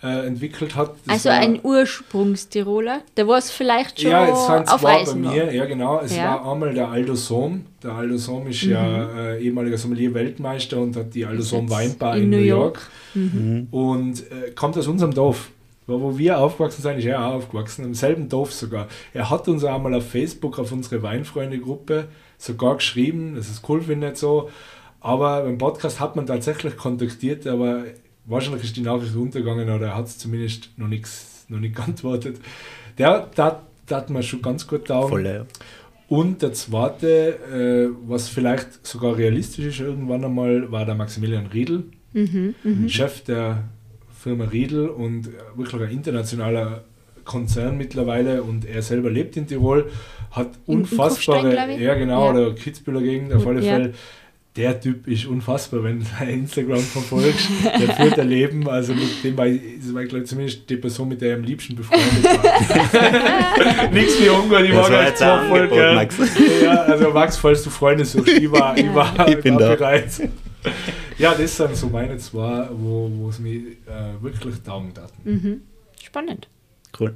äh, 0.02 0.26
entwickelt 0.26 0.74
hat. 0.74 0.94
Das 1.06 1.14
Also 1.14 1.28
war- 1.28 1.36
ein 1.38 1.60
Ursprungstiroler, 1.62 3.02
der 3.16 3.28
was 3.28 3.50
vielleicht 3.50 4.00
schon 4.00 4.10
Ja, 4.10 4.24
es 4.26 4.46
sind 4.46 4.68
auf 4.72 4.80
zwei 4.80 5.04
bei 5.04 5.06
war. 5.06 5.14
mir, 5.14 5.54
ja 5.54 5.64
genau. 5.64 6.00
Es 6.00 6.16
Ja. 6.16 6.40
war 6.42 6.52
einmal 6.52 6.74
der 6.74 6.88
Aldo 6.88 7.14
Sohm. 7.14 7.66
Der 7.82 7.92
Aldo 7.92 8.16
Sohm 8.16 8.46
ist 8.48 8.64
Mhm. 8.64 8.70
ja 8.72 9.08
äh, 9.32 9.42
ehemaliger 9.42 9.78
Sommelier-Weltmeister 9.78 10.78
und 10.80 10.96
hat 10.96 11.14
die 11.14 11.24
Aldo 11.24 11.42
Sohm 11.42 11.70
Weinbar 11.70 12.16
in 12.16 12.24
in, 12.24 12.30
New 12.30 12.36
York. 12.38 12.80
York. 13.14 13.32
Mhm. 13.32 13.68
Und 13.70 14.20
äh, 14.30 14.50
kommt 14.54 14.76
aus 14.76 14.86
unserem 14.88 15.12
Dorf. 15.14 15.50
Wo 15.86 16.00
wo 16.00 16.16
wir 16.16 16.38
aufgewachsen 16.38 16.80
sind, 16.82 16.98
ist 16.98 17.06
er 17.06 17.24
auch 17.26 17.34
aufgewachsen, 17.34 17.84
im 17.84 17.94
selben 17.94 18.28
Dorf 18.28 18.52
sogar. 18.52 18.86
Er 19.12 19.30
hat 19.30 19.48
uns 19.48 19.64
auch 19.64 19.74
einmal 19.74 19.94
auf 19.94 20.08
Facebook, 20.08 20.58
auf 20.60 20.70
unsere 20.70 21.02
Weinfreunde-Gruppe, 21.02 22.04
sogar 22.38 22.76
geschrieben, 22.76 23.34
das 23.34 23.48
ist 23.48 23.68
cool, 23.68 23.82
finde 23.82 24.12
ich 24.12 24.18
so. 24.18 24.48
Aber 25.00 25.42
beim 25.42 25.58
Podcast 25.58 25.98
hat 25.98 26.14
man 26.14 26.26
tatsächlich 26.26 26.76
kontaktiert, 26.76 27.48
aber 27.48 27.82
wahrscheinlich 28.26 28.64
ist 28.64 28.76
die 28.76 28.80
Nachricht 28.82 29.14
untergegangen 29.16 29.68
oder 29.70 29.88
er 29.88 29.96
hat 29.96 30.06
es 30.06 30.18
zumindest 30.18 30.70
noch 30.76 30.88
nichts 30.88 31.44
noch 31.48 31.60
nicht 31.60 31.74
geantwortet. 31.76 32.40
Der, 32.98 33.26
der, 33.36 33.62
der 33.88 33.96
hat 33.96 34.10
mir 34.10 34.22
schon 34.22 34.42
ganz 34.42 34.66
gut 34.66 34.86
taugen. 34.86 35.08
Voll, 35.08 35.26
ja. 35.26 35.46
Und 36.08 36.42
der 36.42 36.52
zweite, 36.52 37.88
äh, 37.88 37.88
was 38.06 38.28
vielleicht 38.28 38.86
sogar 38.86 39.16
realistisch 39.16 39.64
ist 39.66 39.80
irgendwann 39.80 40.24
einmal, 40.24 40.70
war 40.70 40.84
der 40.84 40.94
Maximilian 40.94 41.46
Riedl, 41.46 41.84
Mhm, 42.14 42.54
mhm. 42.62 42.88
Chef 42.90 43.24
der 43.24 43.64
Firma 44.22 44.44
Riedl 44.44 44.86
und 44.88 45.30
wirklich 45.56 45.80
ein 45.82 45.90
internationaler 45.90 46.84
Konzern 47.24 47.78
mittlerweile 47.78 48.42
und 48.42 48.66
er 48.66 48.82
selber 48.82 49.10
lebt 49.10 49.36
in 49.38 49.46
Tirol, 49.46 49.90
hat 50.30 50.48
In- 50.66 50.74
in 50.74 50.78
unfassbare, 50.80 51.50
glaub 51.50 51.68
ich. 51.70 51.80
ja 51.80 51.94
genau, 51.94 52.24
Ja. 52.26 52.30
oder 52.32 52.54
Kitzbüheler 52.54 53.00
Gegend 53.00 53.32
auf 53.32 53.46
alle 53.46 53.62
Ja. 53.62 53.72
Fälle. 53.76 53.94
Der 54.54 54.78
Typ 54.78 55.08
ist 55.08 55.24
unfassbar, 55.24 55.82
wenn 55.82 56.00
du 56.00 56.04
sein 56.04 56.28
Instagram 56.28 56.80
verfolgst. 56.80 57.48
Der 57.64 57.94
führt 57.94 58.18
ein 58.18 58.28
Leben, 58.28 58.68
also 58.68 58.92
mit 58.92 59.24
dem 59.24 59.34
war 59.38 59.46
ich, 59.46 59.62
war, 59.94 60.04
glaube 60.04 60.24
ich, 60.24 60.28
zumindest 60.28 60.68
die 60.68 60.76
Person, 60.76 61.08
mit 61.08 61.22
der 61.22 61.30
ich 61.30 61.36
am 61.38 61.44
liebsten 61.44 61.74
befreundet 61.74 62.22
war. 62.24 63.90
Nichts 63.92 64.20
wie 64.20 64.28
ungut, 64.28 64.60
ich 64.60 64.74
war 64.74 64.84
voll 64.84 64.96
Angebot, 65.28 65.70
gern. 65.70 65.94
Max. 65.94 66.16
Ja, 66.62 66.82
also 66.82 67.10
Max, 67.12 67.38
falls 67.38 67.62
du 67.62 67.70
Freunde 67.70 68.04
suchst, 68.04 68.28
ich 68.28 68.52
war, 68.52 68.76
ich 68.76 68.92
war, 68.94 69.26
Ich 69.28 69.40
bin 69.40 69.54
war 69.54 69.60
da. 69.60 69.74
bereit. 69.74 70.28
Ja, 71.16 71.34
das 71.34 71.56
sind 71.56 71.74
so 71.74 71.86
meine 71.88 72.18
zwei, 72.18 72.68
wo 72.72 73.10
wo 73.14 73.30
es 73.30 73.38
mich 73.38 73.62
äh, 73.86 74.22
wirklich 74.22 74.60
taugen 74.62 74.92
taten. 74.92 75.12
Mhm. 75.24 75.62
Spannend. 76.02 76.48
Cool. 77.00 77.14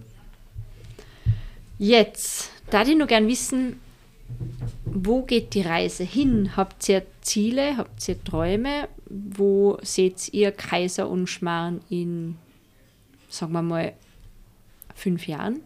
Jetzt, 1.78 2.50
da 2.70 2.82
ich 2.82 2.96
noch 2.96 3.06
gern 3.06 3.28
wissen, 3.28 3.78
wo 4.86 5.22
geht 5.22 5.52
die 5.54 5.60
Reise 5.60 6.02
hin? 6.04 6.56
Habt 6.56 6.88
ihr 6.88 7.02
Ziele? 7.26 7.76
Habt 7.76 8.08
ihr 8.08 8.22
Träume? 8.22 8.88
Wo 9.08 9.78
seht 9.82 10.32
ihr 10.32 10.52
Kaiser 10.52 11.08
und 11.10 11.26
Schmarrn 11.26 11.80
in, 11.90 12.36
sagen 13.28 13.52
wir 13.52 13.62
mal, 13.62 13.92
fünf 14.94 15.26
Jahren? 15.26 15.60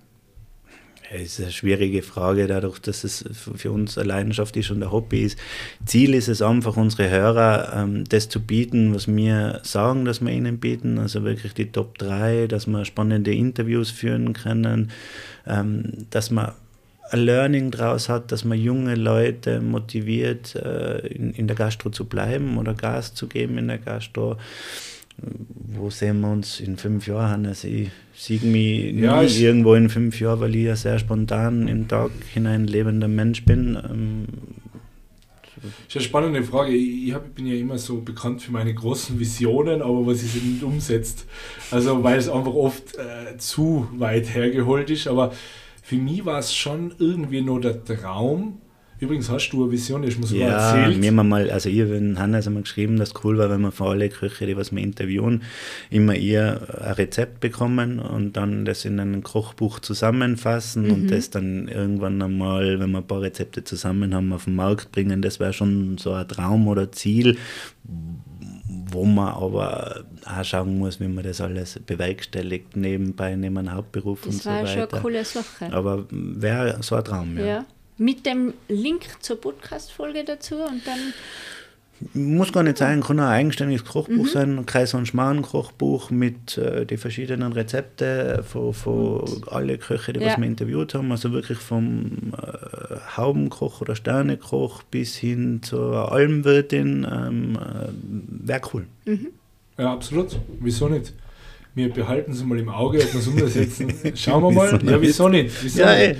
Es 1.13 1.39
ist 1.39 1.41
eine 1.41 1.53
schwierige 1.53 2.03
Frage, 2.03 2.47
dadurch, 2.47 2.79
dass 2.79 3.03
es 3.03 3.25
für 3.33 3.73
uns 3.73 3.99
eine 3.99 4.09
Leidenschaft 4.09 4.57
ist 4.57 4.71
und 4.71 4.81
ein 4.83 4.93
Hobby 4.93 5.23
ist. 5.23 5.39
Ziel 5.85 6.15
ist 6.15 6.29
es 6.29 6.41
einfach, 6.41 6.77
unsere 6.77 7.11
Hörer 7.11 7.73
ähm, 7.75 8.05
das 8.09 8.29
zu 8.29 8.41
bieten, 8.41 8.95
was 8.95 9.09
wir 9.09 9.61
sagen, 9.65 10.05
dass 10.05 10.21
wir 10.21 10.31
ihnen 10.31 10.61
bieten. 10.61 10.99
Also 10.99 11.25
wirklich 11.25 11.53
die 11.53 11.73
Top 11.73 11.99
3, 11.99 12.47
dass 12.47 12.69
wir 12.69 12.85
spannende 12.85 13.35
Interviews 13.35 13.91
führen 13.91 14.35
können, 14.35 14.93
ähm, 15.49 16.07
dass 16.11 16.31
man 16.31 16.53
ein 17.11 17.21
Learning 17.21 17.71
draus 17.71 18.09
hat, 18.09 18.31
dass 18.33 18.45
man 18.45 18.59
junge 18.59 18.95
Leute 18.95 19.61
motiviert, 19.61 20.55
äh, 20.55 21.07
in, 21.09 21.33
in 21.33 21.47
der 21.47 21.57
Gastro 21.57 21.91
zu 21.91 22.05
bleiben 22.05 22.57
oder 22.59 22.75
Gas 22.75 23.15
zu 23.15 23.27
geben 23.27 23.59
in 23.59 23.69
der 23.69 23.79
Gastro. 23.79 24.37
Wo 25.19 25.91
sehen 25.91 26.21
wir 26.21 26.31
uns 26.31 26.61
in 26.61 26.77
fünf 26.77 27.07
Jahren? 27.07 27.47
Also 27.47 27.69
ich 27.69 27.91
sehe 28.15 28.41
mich 28.41 28.95
Ja, 28.95 29.23
nie 29.23 29.29
irgendwo 29.29 29.75
in 29.75 29.89
fünf 29.91 30.19
Jahren, 30.21 30.41
weil 30.41 30.55
ich 30.57 30.65
ja 30.65 30.77
sehr 30.77 30.99
spontan 30.99 31.69
im 31.69 31.89
Tag 31.89 32.11
hinein 32.33 32.67
lebender 32.67 33.09
Mensch 33.09 33.45
bin. 33.45 33.77
Ähm, 33.77 34.25
Das 35.57 35.71
ist 35.89 35.97
eine 35.97 36.05
spannende 36.05 36.43
Frage. 36.43 36.73
Ich, 36.75 37.13
hab, 37.13 37.35
bin 37.35 37.47
ja 37.47 37.55
immer 37.55 37.77
so 37.77 38.01
bekannt 38.01 38.41
für 38.41 38.53
meine 38.53 38.73
großen 38.73 39.19
Visionen, 39.21 39.83
aber 39.83 40.07
was 40.07 40.23
ich 40.23 40.43
nicht 40.43 40.63
umsetzt. 40.63 41.27
Also 41.71 42.03
weil 42.03 42.19
es 42.19 42.29
einfach 42.29 42.55
oft 42.55 42.97
äh, 42.97 43.37
zu 43.37 43.89
weit 43.93 44.35
hergeholt 44.35 44.89
ist. 44.89 45.07
Aber 45.07 45.33
für 45.91 45.97
mich 45.97 46.25
war 46.25 46.39
es 46.39 46.55
schon 46.55 46.95
irgendwie 47.01 47.41
nur 47.41 47.61
der 47.61 47.85
Traum, 47.85 48.59
Übrigens 49.01 49.31
hast 49.31 49.49
du 49.49 49.63
eine 49.63 49.73
Vision, 49.73 50.05
ich 50.05 50.19
muss 50.19 50.31
mal 50.31 50.41
Ja, 50.41 50.75
erzählt. 50.77 51.01
wir 51.03 51.09
haben 51.11 51.27
mal, 51.27 51.51
also 51.51 51.71
ich 51.71 51.81
habe 51.81 52.15
Hannes 52.19 52.47
einmal 52.47 52.65
geschrieben, 52.65 52.99
dass 52.99 53.09
es 53.15 53.25
cool 53.25 53.39
war, 53.39 53.49
wenn 53.49 53.63
wir 53.63 53.73
für 53.73 53.87
alle 53.87 54.11
Köche, 54.11 54.45
die 54.45 54.59
was 54.59 54.73
wir 54.73 54.83
interviewen, 54.83 55.43
immer 55.89 56.15
ihr 56.15 56.61
ein 56.83 56.93
Rezept 56.93 57.41
bekommen 57.41 57.99
und 57.99 58.37
dann 58.37 58.67
das 58.67 58.85
in 58.85 59.01
einem 59.01 59.23
Kochbuch 59.23 59.81
zusammenfassen 59.81 60.91
und 60.91 61.11
das 61.11 61.31
dann 61.31 61.67
irgendwann 61.67 62.21
einmal, 62.21 62.79
wenn 62.79 62.91
wir 62.91 62.99
ein 62.99 63.07
paar 63.07 63.23
Rezepte 63.23 63.65
zusammen 63.65 64.15
haben, 64.15 64.35
auf 64.35 64.45
den 64.45 64.55
Markt 64.55 64.93
bringen. 64.93 65.23
Das 65.23 65.41
wäre 65.41 65.55
schon 65.55 65.97
so 65.97 66.13
ein 66.13 66.29
Traum 66.29 66.69
oder 66.69 66.93
Ziel, 66.93 67.39
wo 68.93 69.05
man 69.05 69.29
aber 69.35 70.05
auch 70.25 70.45
schauen 70.45 70.79
muss, 70.79 71.01
wie 71.01 71.09
man 71.09 71.25
das 71.25 71.41
alles 71.41 71.79
bewerkstelligt, 71.85 72.77
nebenbei, 72.77 73.35
neben 73.35 73.59
einem 73.59 73.73
Hauptberuf 73.73 74.25
und 74.27 74.35
Das 74.35 74.43
so 74.45 74.51
war 74.51 74.67
schon 74.67 74.83
weiter. 74.83 74.93
eine 74.95 75.03
coole 75.03 75.25
Sache. 75.25 75.73
Aber 75.73 76.05
wäre 76.11 76.83
so 76.83 76.95
ein 76.97 77.05
Traum, 77.05 77.39
ja. 77.39 77.45
Ja. 77.45 77.65
Mit 77.99 78.25
dem 78.25 78.55
Link 78.69 79.03
zur 79.21 79.41
Podcast-Folge 79.41 80.25
dazu 80.25 80.57
und 80.57 80.87
dann 80.87 81.13
Muss 82.15 82.53
gar 82.53 82.63
nicht 82.63 82.79
sein, 82.79 83.03
kann 83.03 83.21
ein 83.21 83.27
eigenständiges 83.27 83.85
Kochbuch 83.85 84.25
Mhm. 84.25 84.29
sein, 84.29 84.59
ein 84.61 84.67
Kreis- 84.67 84.95
und 84.95 85.07
Schmarrn-Kochbuch 85.07 86.11
mit 86.11 86.57
äh, 86.57 86.87
den 86.87 86.97
verschiedenen 86.97 87.53
Rezepten 87.53 88.43
von, 88.43 88.73
von 88.73 89.25
alle 89.49 89.77
Köche, 89.77 90.15
die 90.15 90.21
Ja. 90.21 90.29
was 90.29 90.39
wir 90.39 90.47
interviewt 90.47 90.95
haben. 90.95 91.13
Also 91.13 91.33
wirklich 91.33 91.59
vom 91.59 92.33
äh, 92.37 92.97
Haubenkoch 93.17 93.83
oder 93.83 93.95
Sternekoch 93.97 94.83
bis 94.85 95.15
hin 95.17 95.61
zur 95.63 96.11
Almwirtin. 96.11 97.07
Ähm, 97.11 97.57
äh, 97.57 97.89
Wäre 98.49 98.61
cool. 98.73 98.87
Ja, 99.77 99.93
absolut. 99.93 100.39
Wieso 100.61 100.89
nicht? 100.89 101.13
Wir 101.75 101.91
behalten 101.93 102.33
es 102.33 102.43
mal 102.43 102.59
im 102.59 102.69
Auge, 102.69 102.99
ob 102.99 103.13
wir 103.13 103.21
es 103.21 103.29
umsetzen. 103.29 103.93
Schauen 104.17 104.43
wir 104.43 104.51
mal. 104.51 104.73
Wieso 104.73 104.87
Ja, 104.91 104.97
nicht? 104.99 105.03
wieso 105.03 105.29
nicht? 105.29 105.65
Wieso 105.65 105.81
Ja, 105.81 105.95
nicht? 105.95 106.09
ey. 106.09 106.17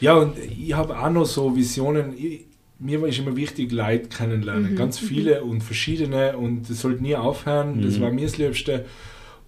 Ja, 0.00 0.14
und 0.14 0.38
ich 0.38 0.72
habe 0.72 0.96
auch 0.96 1.10
noch 1.10 1.26
so 1.26 1.54
Visionen. 1.56 2.14
Ich, 2.16 2.46
mir 2.78 3.00
war 3.02 3.08
es 3.08 3.18
immer 3.18 3.34
wichtig, 3.36 3.72
Leute 3.72 4.08
kennenlernen. 4.08 4.76
Ganz 4.76 4.98
viele 4.98 5.42
und 5.42 5.62
verschiedene 5.62 6.36
und 6.36 6.70
das 6.70 6.80
sollte 6.80 7.02
nie 7.02 7.16
aufhören. 7.16 7.82
Das 7.82 7.96
Mhm. 7.98 8.02
war 8.02 8.10
mir 8.12 8.22
das 8.26 8.38
Liebste. 8.38 8.84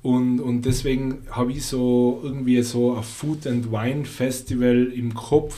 Und, 0.03 0.41
und 0.41 0.63
deswegen 0.63 1.19
habe 1.31 1.53
ich 1.53 1.65
so 1.67 2.21
irgendwie 2.25 2.63
so 2.63 2.97
ein 2.97 3.03
Food 3.03 3.47
and 3.47 3.71
Wine 3.71 4.05
Festival 4.07 4.91
im 4.95 5.15
Kopf, 5.15 5.55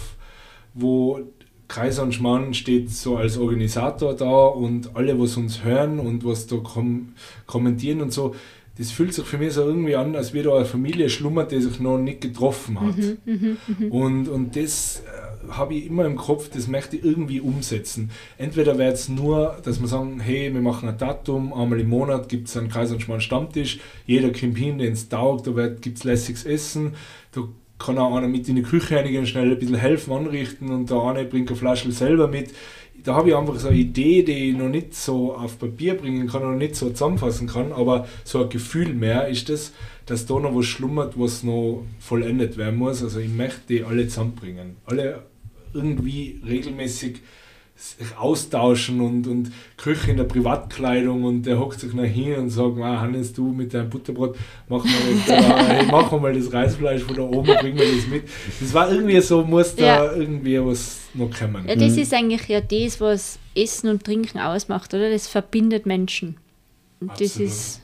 wo 0.74 1.20
Kaiser 1.68 2.02
und 2.02 2.12
Schmarrn 2.12 2.52
steht 2.52 2.90
so 2.90 3.16
als 3.16 3.38
Organisator 3.38 4.14
da 4.14 4.46
und 4.46 4.94
alle, 4.96 5.18
was 5.18 5.36
uns 5.36 5.64
hören 5.64 6.00
und 6.00 6.24
was 6.24 6.46
da 6.46 6.56
kom 6.56 7.12
kommentieren 7.46 8.02
und 8.02 8.12
so, 8.12 8.34
das 8.78 8.90
fühlt 8.90 9.14
sich 9.14 9.24
für 9.24 9.38
mich 9.38 9.52
so 9.52 9.62
irgendwie 9.62 9.94
an, 9.96 10.16
als 10.16 10.32
wäre 10.34 10.48
da 10.48 10.56
eine 10.56 10.64
Familie 10.64 11.08
schlummert, 11.08 11.52
die 11.52 11.60
sich 11.60 11.78
noch 11.78 11.98
nicht 11.98 12.20
getroffen 12.20 12.80
hat. 12.80 12.94
Und, 13.90 14.28
und 14.28 14.56
das 14.56 15.02
äh, 15.06 15.31
habe 15.56 15.74
ich 15.74 15.86
immer 15.86 16.04
im 16.04 16.16
Kopf, 16.16 16.48
das 16.50 16.68
möchte 16.68 16.96
ich 16.96 17.04
irgendwie 17.04 17.40
umsetzen. 17.40 18.10
Entweder 18.38 18.78
wäre 18.78 18.92
es 18.92 19.08
nur, 19.08 19.58
dass 19.64 19.80
wir 19.80 19.88
sagen, 19.88 20.20
hey, 20.20 20.52
wir 20.52 20.60
machen 20.60 20.88
ein 20.88 20.98
Datum, 20.98 21.52
einmal 21.52 21.80
im 21.80 21.88
Monat 21.88 22.28
gibt 22.28 22.48
es 22.48 22.56
einen 22.56 22.68
Kreis 22.68 22.90
und 22.90 23.02
Schmarrn 23.02 23.20
Stammtisch, 23.20 23.80
jeder 24.06 24.30
kommt 24.30 24.58
hin, 24.58 24.78
den 24.78 24.92
es 24.92 25.08
taugt, 25.08 25.46
da 25.46 25.68
gibt 25.68 25.98
es 25.98 26.04
lässiges 26.04 26.44
Essen, 26.44 26.94
da 27.32 27.42
kann 27.78 27.98
auch 27.98 28.14
einer 28.14 28.28
mit 28.28 28.48
in 28.48 28.56
die 28.56 28.62
Küche 28.62 28.96
reinigen, 28.96 29.26
schnell 29.26 29.50
ein 29.50 29.58
bisschen 29.58 29.76
helfen, 29.76 30.12
anrichten 30.12 30.70
und 30.70 30.90
der 30.90 31.02
eine 31.02 31.24
bringt 31.24 31.48
eine 31.48 31.58
Flasche 31.58 31.90
selber 31.92 32.28
mit. 32.28 32.50
Da 33.02 33.14
habe 33.14 33.30
ich 33.30 33.36
einfach 33.36 33.58
so 33.58 33.68
eine 33.68 33.76
Idee, 33.76 34.22
die 34.22 34.50
ich 34.50 34.56
noch 34.56 34.68
nicht 34.68 34.94
so 34.94 35.34
auf 35.34 35.58
Papier 35.58 35.94
bringen 35.96 36.28
kann, 36.28 36.42
noch 36.42 36.56
nicht 36.56 36.76
so 36.76 36.90
zusammenfassen 36.90 37.48
kann, 37.48 37.72
aber 37.72 38.06
so 38.22 38.44
ein 38.44 38.48
Gefühl 38.48 38.94
mehr 38.94 39.26
ist 39.26 39.48
das, 39.48 39.72
dass 40.06 40.26
da 40.26 40.38
noch 40.38 40.54
was 40.54 40.66
schlummert, 40.66 41.18
was 41.18 41.42
noch 41.42 41.84
vollendet 41.98 42.56
werden 42.56 42.78
muss. 42.78 43.02
Also 43.02 43.18
ich 43.18 43.32
möchte 43.32 43.60
die 43.68 43.82
alle 43.82 44.06
zusammenbringen. 44.06 44.76
Alle 44.84 45.24
irgendwie 45.74 46.40
regelmäßig 46.46 47.20
sich 47.74 48.16
austauschen 48.16 49.00
und, 49.00 49.26
und 49.26 49.50
Köche 49.76 50.12
in 50.12 50.16
der 50.16 50.24
Privatkleidung 50.24 51.24
und 51.24 51.42
der 51.46 51.58
hockt 51.58 51.80
sich 51.80 51.92
nach 51.94 52.04
hin 52.04 52.34
und 52.34 52.50
sagt, 52.50 52.78
ah, 52.78 53.00
Hannes, 53.00 53.32
du 53.32 53.48
mit 53.50 53.74
deinem 53.74 53.90
Butterbrot, 53.90 54.36
mach 54.68 54.84
mal, 54.84 54.92
da, 55.26 55.66
hey, 55.66 55.86
mach 55.90 56.12
mal 56.12 56.32
das 56.32 56.52
Reisfleisch 56.52 57.02
von 57.02 57.16
da 57.16 57.22
oben, 57.22 57.52
bring 57.60 57.74
mir 57.74 57.84
das 57.84 58.06
mit. 58.06 58.24
Das 58.60 58.72
war 58.72 58.92
irgendwie 58.92 59.20
so, 59.20 59.42
muss 59.42 59.74
da 59.74 60.04
Ja. 60.06 60.12
irgendwie 60.12 60.60
was 60.64 61.00
noch 61.14 61.30
kommen. 61.36 61.66
Ja, 61.66 61.74
das 61.74 61.96
ist 61.96 62.14
eigentlich 62.14 62.46
ja 62.46 62.60
das, 62.60 63.00
was 63.00 63.38
Essen 63.56 63.88
und 63.88 64.04
Trinken 64.04 64.38
ausmacht, 64.38 64.94
oder? 64.94 65.10
Das 65.10 65.26
verbindet 65.26 65.84
Menschen. 65.86 66.36
Und 67.00 67.10
das 67.20 67.30
Absolut. 67.32 67.48
ist 67.48 67.81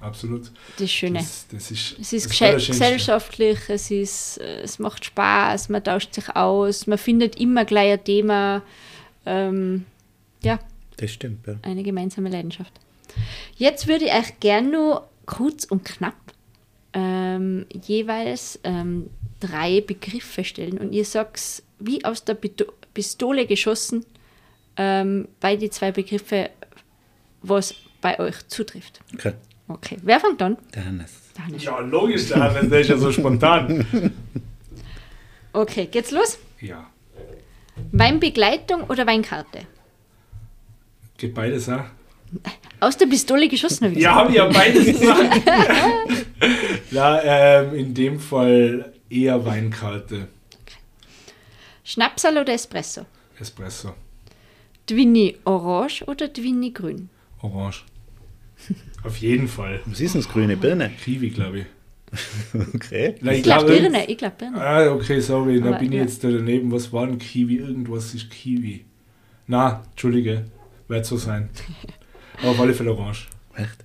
Absolut. 0.00 0.50
das 0.78 0.90
Schöne. 0.90 1.18
Das, 1.18 1.46
das 1.50 1.70
ist, 1.70 1.96
es 2.00 2.12
ist 2.12 2.40
das 2.40 2.66
gesellschaftlich, 2.66 3.58
es, 3.68 3.90
ist, 3.90 4.38
es 4.38 4.78
macht 4.78 5.04
Spaß, 5.04 5.68
man 5.68 5.84
tauscht 5.84 6.14
sich 6.14 6.34
aus, 6.34 6.86
man 6.86 6.98
findet 6.98 7.38
immer 7.38 7.64
gleich 7.64 7.92
ein 7.92 8.04
Thema. 8.04 8.62
Ähm, 9.26 9.84
ja, 10.42 10.58
Das 10.96 11.10
stimmt, 11.12 11.46
ja. 11.46 11.56
eine 11.62 11.82
gemeinsame 11.82 12.30
Leidenschaft. 12.30 12.72
Jetzt 13.56 13.86
würde 13.88 14.06
ich 14.06 14.12
euch 14.12 14.40
gerne 14.40 14.70
nur 14.70 15.08
kurz 15.26 15.64
und 15.64 15.84
knapp 15.84 16.14
ähm, 16.92 17.66
jeweils 17.86 18.58
ähm, 18.64 19.10
drei 19.38 19.80
Begriffe 19.80 20.44
stellen 20.44 20.78
und 20.78 20.92
ihr 20.92 21.04
sagt 21.04 21.62
wie 21.78 22.04
aus 22.04 22.24
der 22.24 22.36
Pistole 22.94 23.46
geschossen 23.46 24.04
ähm, 24.76 25.28
bei 25.40 25.56
die 25.56 25.70
zwei 25.70 25.92
Begriffe, 25.92 26.50
was 27.42 27.74
bei 28.00 28.18
euch 28.18 28.46
zutrifft. 28.48 29.00
Okay. 29.14 29.34
Okay, 29.70 29.98
wer 30.02 30.18
fängt 30.18 30.42
an? 30.42 30.56
Der 30.74 30.84
Hannes. 30.84 31.12
Der 31.36 31.46
Hannes. 31.46 31.62
Ja, 31.62 31.78
logisch, 31.78 32.26
der 32.28 32.40
Hannes, 32.42 32.68
der 32.68 32.80
ist 32.80 32.88
ja 32.90 32.96
so 32.98 33.12
spontan. 33.12 33.84
Okay, 35.52 35.86
geht's 35.86 36.12
los? 36.12 36.38
Ja, 36.60 36.86
Weinbegleitung 37.90 38.84
oder 38.84 39.04
Weinkarte? 39.04 39.66
geht 41.18 41.34
beides 41.34 41.68
auch. 41.68 41.84
Aus 42.78 42.96
der 42.96 43.06
Pistole 43.06 43.48
geschossen. 43.48 43.86
hab 43.86 43.92
ich 43.96 43.98
Ja, 44.02 44.14
habe 44.14 44.30
ich 44.30 44.36
ja 44.36 44.46
beides 44.48 44.86
gesagt. 45.00 45.42
ja, 46.92 47.20
ähm, 47.24 47.74
in 47.74 47.92
dem 47.94 48.20
Fall 48.20 48.92
eher 49.10 49.44
Weinkarte. 49.44 50.28
Schnapsal 51.82 52.38
oder 52.38 52.52
Espresso? 52.54 53.04
Espresso. 53.40 53.94
Dwini 54.88 55.36
orange 55.44 56.04
oder 56.06 56.28
Dwini 56.28 56.70
grün? 56.70 57.10
Orange. 57.42 57.84
Auf 59.04 59.16
jeden 59.18 59.48
Fall. 59.48 59.80
Was 59.86 60.00
ist 60.00 60.14
denn 60.14 60.22
das 60.22 60.30
grüne 60.30 60.56
Birne? 60.56 60.90
Kiwi, 61.04 61.30
glaube 61.30 61.58
ich. 61.60 61.66
Okay. 62.74 63.14
Na, 63.20 63.32
Ich 63.32 63.42
glaube 63.44 63.66
glaube, 63.66 63.80
Birne, 63.80 64.04
ich 64.10 64.18
glaube 64.18 64.34
Birne. 64.38 64.60
Ah, 64.60 64.90
okay, 64.92 65.20
sorry, 65.20 65.60
da 65.60 65.68
Aber, 65.68 65.78
bin 65.78 65.92
ich 65.92 65.94
ja. 65.98 66.02
jetzt 66.02 66.24
da 66.24 66.28
daneben. 66.30 66.72
Was 66.72 66.92
war 66.92 67.06
denn 67.06 67.18
Kiwi? 67.18 67.56
Irgendwas 67.58 68.12
ist 68.14 68.30
Kiwi. 68.30 68.84
Na, 69.46 69.82
Entschuldige, 69.90 70.44
wird 70.88 71.06
so 71.06 71.16
sein. 71.16 71.48
Aber 72.40 72.48
auf 72.50 72.60
alle 72.60 72.74
Fälle 72.74 72.92
orange. 72.92 73.28
Echt? 73.54 73.84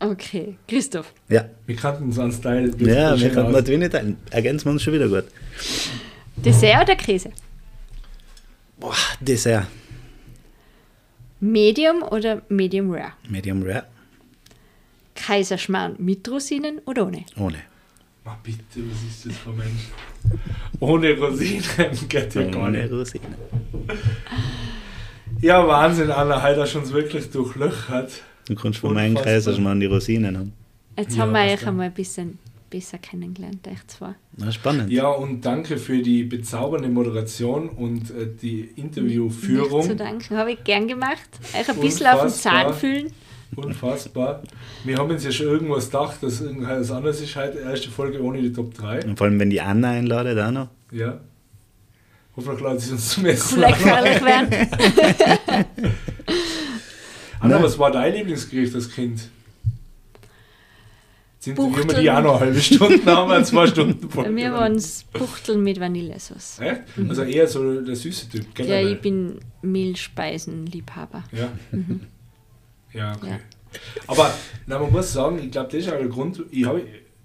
Okay, 0.00 0.56
Christoph. 0.68 1.12
Ja. 1.28 1.46
Wir 1.66 1.76
kannten 1.76 2.04
uns 2.04 2.18
an 2.18 2.30
Style. 2.32 2.70
Ja, 2.78 3.18
wir 3.18 3.44
aus. 3.46 3.52
mal 3.52 3.62
Twinne 3.64 3.88
teilen. 3.88 4.16
Ergänzen 4.30 4.66
wir 4.66 4.72
uns 4.72 4.82
schon 4.82 4.92
wieder 4.92 5.08
gut. 5.08 5.24
Dessert 6.36 6.82
oder 6.82 6.96
Käse? 6.96 7.30
Boah, 8.78 8.94
Dessert. 9.20 9.66
Medium 11.40 12.02
oder 12.02 12.42
Medium 12.48 12.90
Rare? 12.90 13.12
Medium 13.28 13.62
Rare. 13.62 13.84
Kaiserschmarrn 15.26 15.94
mit 15.98 16.28
Rosinen 16.28 16.80
oder 16.86 17.06
ohne? 17.06 17.24
Ohne. 17.36 17.58
Ach, 18.26 18.36
bitte, 18.42 18.58
was 18.90 19.02
ist 19.08 19.26
das 19.26 19.36
für 19.36 19.50
ein 19.50 19.56
Mensch? 19.56 20.38
Ohne 20.80 21.12
Rosinen 21.18 21.62
geht 22.08 22.34
ja 22.34 22.42
gar 22.50 22.64
Ohne 22.68 22.82
nicht. 22.82 22.92
Rosinen. 22.92 23.34
Ja, 25.40 25.66
Wahnsinn, 25.66 26.10
Anna, 26.10 26.40
hat 26.40 26.56
er 26.56 26.66
schon 26.66 26.88
wirklich 26.90 27.30
durchlöchert. 27.30 28.22
Du 28.48 28.54
kannst 28.54 28.78
von 28.80 28.94
meinem 28.94 29.10
Unfassbar. 29.10 29.32
Kaiserschmarrn 29.34 29.80
die 29.80 29.86
Rosinen 29.86 30.38
haben. 30.38 30.52
Jetzt 30.98 31.16
Ja, 31.16 31.22
haben 31.22 31.32
wir 31.32 31.44
was 31.44 31.52
euch 31.62 31.66
einmal 31.66 31.86
ein 31.86 31.92
bisschen 31.94 32.38
besser 32.70 32.98
kennengelernt, 32.98 33.66
euch 33.68 33.86
zwei. 33.88 34.14
Na, 34.36 34.50
spannend. 34.52 34.90
Ja, 34.90 35.08
und 35.08 35.44
danke 35.44 35.76
für 35.76 36.00
die 36.02 36.24
bezaubernde 36.24 36.88
Moderation 36.88 37.68
und 37.68 38.10
äh, 38.10 38.28
die 38.40 38.54
Nicht 38.62 38.74
zu 38.76 38.80
Interviewführung. 38.80 39.96
danken, 39.96 40.36
habe 40.36 40.52
ich 40.52 40.64
gern 40.64 40.88
gemacht. 40.88 41.28
Euch 41.58 41.68
ein 41.68 41.80
bisschen 41.80 42.06
auf 42.06 42.20
den 42.20 42.24
Unfassbar. 42.26 42.64
Zahn 42.66 42.74
fühlen. 42.74 43.12
Unfassbar. 43.56 44.42
Wir 44.84 44.96
haben 44.98 45.10
uns 45.10 45.24
ja 45.24 45.30
schon 45.32 45.46
irgendwas 45.46 45.86
gedacht, 45.86 46.22
dass 46.22 46.40
irgendwas 46.40 46.90
anderes 46.90 47.20
ist 47.20 47.34
heute. 47.36 47.58
Erste 47.58 47.90
Folge 47.90 48.22
ohne 48.22 48.40
die 48.42 48.52
Top 48.52 48.74
3. 48.74 49.04
Und 49.04 49.16
vor 49.18 49.26
allem, 49.26 49.38
wenn 49.40 49.50
die 49.50 49.60
Anna 49.60 49.90
einladet, 49.90 50.38
auch 50.38 50.50
noch. 50.50 50.68
Ja. 50.90 51.20
Hoffentlich 52.36 52.60
laden 52.62 52.78
sie 52.78 52.92
uns 52.92 53.10
zum 53.10 53.26
Essen. 53.26 53.54
Vielleicht 53.58 53.84
werden. 53.84 54.68
Anna, 57.40 57.54
Nein. 57.56 57.62
was 57.64 57.78
war 57.78 57.90
dein 57.90 58.14
Lieblingsgericht 58.14 58.74
als 58.74 58.90
Kind? 58.90 59.28
Interviewen 61.46 61.90
wir 61.90 61.98
die 62.00 62.10
auch 62.10 62.22
noch 62.22 62.36
eine 62.36 62.46
halbe 62.46 62.60
Stunde, 62.60 63.04
haben 63.14 63.30
wir 63.30 63.44
zwei 63.44 63.66
Stunden 63.66 64.08
Bei 64.08 64.30
mir 64.30 64.50
waren 64.52 64.76
es 64.76 65.04
Buchteln 65.12 65.62
mit 65.62 65.78
Vanillesauce. 65.78 66.58
Echt? 66.60 66.80
Also 67.06 67.22
eher 67.22 67.46
so 67.46 67.82
der 67.82 67.94
süße 67.96 68.30
Typ, 68.30 68.44
Ja, 68.44 68.48
generell. 68.54 68.92
ich 68.92 69.00
bin 69.02 69.38
Mehlspeisenliebhaber. 69.60 71.24
Ja. 71.32 71.52
Ja, 72.94 73.14
okay. 73.16 73.30
Ja. 73.30 73.38
Aber 74.06 74.32
na, 74.66 74.78
man 74.78 74.92
muss 74.92 75.12
sagen, 75.12 75.38
ich 75.42 75.50
glaube, 75.50 75.70
das 75.72 75.80
ist 75.86 75.92
auch 75.92 75.98
der 75.98 76.08
Grund, 76.08 76.42
ich, 76.50 76.64
hab, 76.64 76.76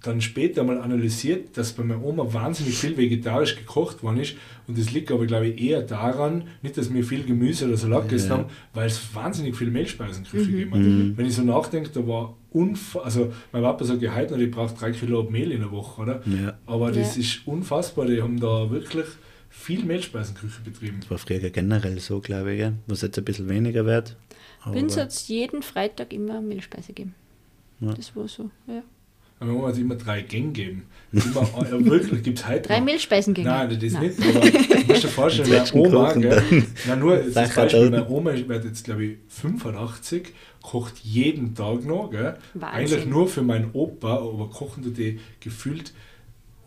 dann 0.02 0.20
später 0.22 0.64
mal 0.64 0.78
analysiert, 0.80 1.56
dass 1.58 1.72
bei 1.74 1.84
meiner 1.84 2.02
Oma 2.02 2.32
wahnsinnig 2.32 2.74
viel 2.76 2.96
vegetarisch 2.96 3.54
gekocht 3.56 4.02
worden 4.02 4.20
ist. 4.20 4.34
Und 4.66 4.78
das 4.78 4.90
liegt 4.92 5.12
aber, 5.12 5.26
glaube 5.26 5.48
ich, 5.48 5.62
eher 5.62 5.82
daran, 5.82 6.44
nicht, 6.62 6.76
dass 6.78 6.92
wir 6.92 7.04
viel 7.04 7.22
Gemüse 7.24 7.66
oder 7.68 7.76
Salat 7.76 8.08
gegessen 8.08 8.30
Ja. 8.30 8.38
haben, 8.38 8.46
weil 8.72 8.86
es 8.86 9.14
wahnsinnig 9.14 9.54
viel 9.56 9.70
Mehlspeisenküche 9.70 10.44
Mhm. 10.50 10.50
gegeben 10.50 11.10
hat. 11.10 11.18
Wenn 11.18 11.26
ich 11.26 11.34
so 11.34 11.42
nachdenke, 11.42 11.90
da 11.90 12.06
war 12.06 12.34
unfassbar, 12.50 13.04
also 13.04 13.32
mein 13.52 13.62
Papa 13.62 13.84
sagt 13.84 14.00
ja 14.02 14.14
heute 14.14 14.32
noch, 14.34 14.40
ich 14.40 14.50
brauche 14.50 14.74
drei 14.74 14.90
Kilo 14.92 15.22
Mehl 15.24 15.52
in 15.52 15.60
der 15.60 15.70
Woche, 15.70 16.00
oder? 16.02 16.22
Ja. 16.26 16.54
Aber 16.66 16.90
das 16.90 17.16
Ja. 17.16 17.20
ist 17.20 17.46
unfassbar, 17.46 18.06
die 18.06 18.22
haben 18.22 18.40
da 18.40 18.70
wirklich 18.70 19.04
viel 19.50 19.84
Mehlspeisenküche 19.84 20.62
betrieben. 20.64 21.00
Das 21.00 21.10
war 21.10 21.18
früher 21.18 21.50
generell 21.50 22.00
so, 22.00 22.20
glaube 22.20 22.54
ich, 22.54 22.64
was 22.86 23.02
jetzt 23.02 23.18
ein 23.18 23.24
bisschen 23.24 23.48
weniger 23.50 23.84
wird. 23.84 24.16
Aber- 24.62 24.78
hat 24.80 25.08
es 25.10 25.28
jeden 25.28 25.62
Freitag 25.62 26.12
immer 26.12 26.40
Mehlspeise 26.40 26.88
gegeben. 26.88 27.14
Ja. 27.80 27.92
Das 27.94 28.14
war 28.14 28.28
so, 28.28 28.50
ja. 28.66 28.82
Meine 29.42 29.54
Oma 29.54 29.68
hat 29.68 29.78
immer 29.78 29.94
drei 29.94 30.20
Gänge 30.20 30.48
gegeben. 30.52 30.82
Immer, 31.12 31.48
ja, 31.70 31.84
wirklich, 31.86 32.22
gibt 32.22 32.40
es 32.40 32.46
heute 32.46 32.68
Drei 32.68 32.78
noch. 32.78 32.84
Mehlspeisengänge. 32.84 33.48
Nein, 33.48 33.78
das 33.80 33.92
Nein. 33.94 34.02
nicht. 34.02 34.20
Aber 34.20 34.40
du 34.50 34.86
musst 34.86 35.02
dir 35.04 35.08
vorstellen, 35.08 35.48
Mit 35.50 35.74
meine 35.74 35.86
Oma, 35.88 36.12
gell, 36.12 36.64
na 36.86 36.96
nur 36.96 37.16
das 37.16 37.54
Beispiel, 37.54 37.90
meine 37.90 38.06
Oma 38.08 38.34
wird 38.34 38.64
jetzt, 38.66 38.84
glaube 38.84 39.04
ich, 39.06 39.16
85, 39.28 40.34
kocht 40.60 40.98
jeden 40.98 41.54
Tag 41.54 41.86
noch. 41.86 42.10
Gell? 42.10 42.36
Wahnsinn. 42.52 42.68
Eigentlich 42.68 43.06
nur 43.06 43.28
für 43.28 43.40
meinen 43.40 43.70
Opa, 43.72 44.18
aber 44.18 44.50
kochen 44.50 44.82
tut 44.82 44.98
die 44.98 45.18
gefühlt 45.40 45.94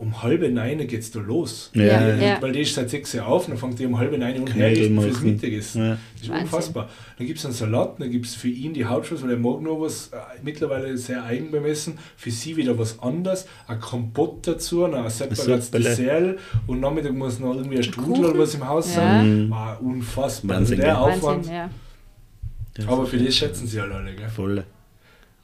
um 0.04 0.22
halbe 0.22 0.50
neun 0.50 0.78
geht 0.88 1.00
es 1.02 1.12
da 1.12 1.20
los. 1.20 1.72
Ja, 1.74 2.16
Ja. 2.16 2.42
Weil 2.42 2.52
die 2.52 2.62
ist 2.62 2.76
seit 2.76 2.90
6 2.90 3.16
Uhr 3.16 3.26
auf, 3.26 3.48
dann 3.48 3.58
fängt 3.58 3.80
die 3.80 3.86
um 3.86 3.98
halbe 3.98 4.18
neun 4.18 4.46
Knödel 4.46 4.54
herrichten 4.54 5.02
fürs. 5.02 5.22
Mittagessen. 5.22 5.82
Ja. 5.82 5.90
Das 5.90 6.22
ist 6.22 6.30
Wahnsinn. 6.30 6.44
unfassbar. 6.46 6.90
Dann 7.18 7.28
gibt 7.28 7.40
es 7.40 7.46
einen 7.46 7.54
Salat, 7.54 8.00
dann 8.00 8.12
gibt 8.12 8.26
es 8.26 8.36
für 8.36 8.48
ihn 8.50 8.74
die 8.74 8.86
Hauptspeise, 8.86 9.24
weil 9.24 9.32
er 9.32 9.38
mag 9.38 9.62
noch 9.62 9.80
was, 9.82 10.08
äh, 10.08 10.18
mittlerweile 10.44 10.98
sehr 10.98 11.24
eigen 11.24 11.52
beim 11.52 11.66
Essen. 11.66 11.98
Für 12.18 12.32
sie 12.32 12.56
wieder 12.58 12.78
was 12.78 13.00
anderes, 13.00 13.48
ein 13.68 13.80
Kompott 13.80 14.46
dazu, 14.48 14.84
ein 14.86 15.10
separates. 15.10 15.72
Dessert 15.72 16.38
und 16.68 16.80
Nachmittag 16.80 17.14
muss 17.14 17.40
noch 17.40 17.56
irgendwie 17.56 17.78
ein 17.78 17.84
Strudel 17.84 18.14
Kuchen. 18.14 18.26
oder 18.26 18.40
was 18.40 18.54
im 18.56 18.68
Haus 18.68 18.90
Ja. 18.90 19.02
sein. 19.02 19.50
War 19.50 19.82
unfassbar. 19.82 20.58
Wahnsinn, 20.58 20.82
also 20.82 20.86
der? 20.86 21.02
Aufwand. 21.02 21.48
Wahnsinn, 21.48 21.70
Aber 22.88 23.06
für 23.06 23.18
das 23.18 23.36
schätzen 23.36 23.68
sie 23.68 23.80
halt 23.80 23.92
alle. 23.92 24.14
Gell? 24.16 24.30
Voll. 24.30 24.64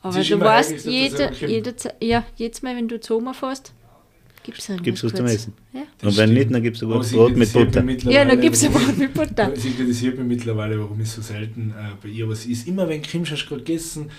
Aber 0.02 0.18
du 0.24 0.40
weißt, 0.40 0.86
jede, 0.86 1.32
jede, 1.46 1.74
ja, 2.00 2.24
jedes 2.38 2.62
Mal, 2.62 2.76
wenn 2.78 2.88
du 2.88 3.00
zu 3.02 3.18
Oma 3.18 3.34
fährst, 3.34 3.74
gibt 4.50 4.60
es 4.60 4.70
irgendwas 4.70 4.86
Gibt's 4.86 5.04
was 5.04 5.12
zum 5.14 5.20
Gutes. 5.26 5.36
Essen? 5.36 5.54
Ja, 5.74 5.82
Das 6.00 6.12
Und 6.14 6.18
wenn 6.18 6.34
nicht, 6.34 6.54
dann 6.54 6.64
gibt 6.64 6.78
es 6.78 6.84
Aber 6.84 6.92
sogar 6.94 7.04
sie 7.06 7.16
Brot 7.16 7.36
mit 7.38 7.54
Butter. 7.54 8.12
ja 8.12 8.26
dann 8.26 8.42
gibt 8.42 8.56
es 8.56 8.64
ein 8.66 8.72
Brot 8.72 8.98
mit 8.98 9.14
Butter. 9.14 9.52
Sie 9.56 9.72
kritisiert 9.72 10.18
mich 10.18 10.28
mittlerweile, 10.28 10.80
warum 10.80 11.00
ich 11.02 11.10
so 11.10 11.22
selten 11.22 11.72
äh, 11.72 11.92
bei 12.02 12.10
ihr 12.10 12.28
was 12.28 12.46
ist. 12.46 12.68
Immer 12.68 12.88
wenn 12.90 13.02
Kim 13.02 13.24
hast 13.26 13.44
du 13.44 13.48
gerade 13.50 13.64
gegessen, 13.64 14.10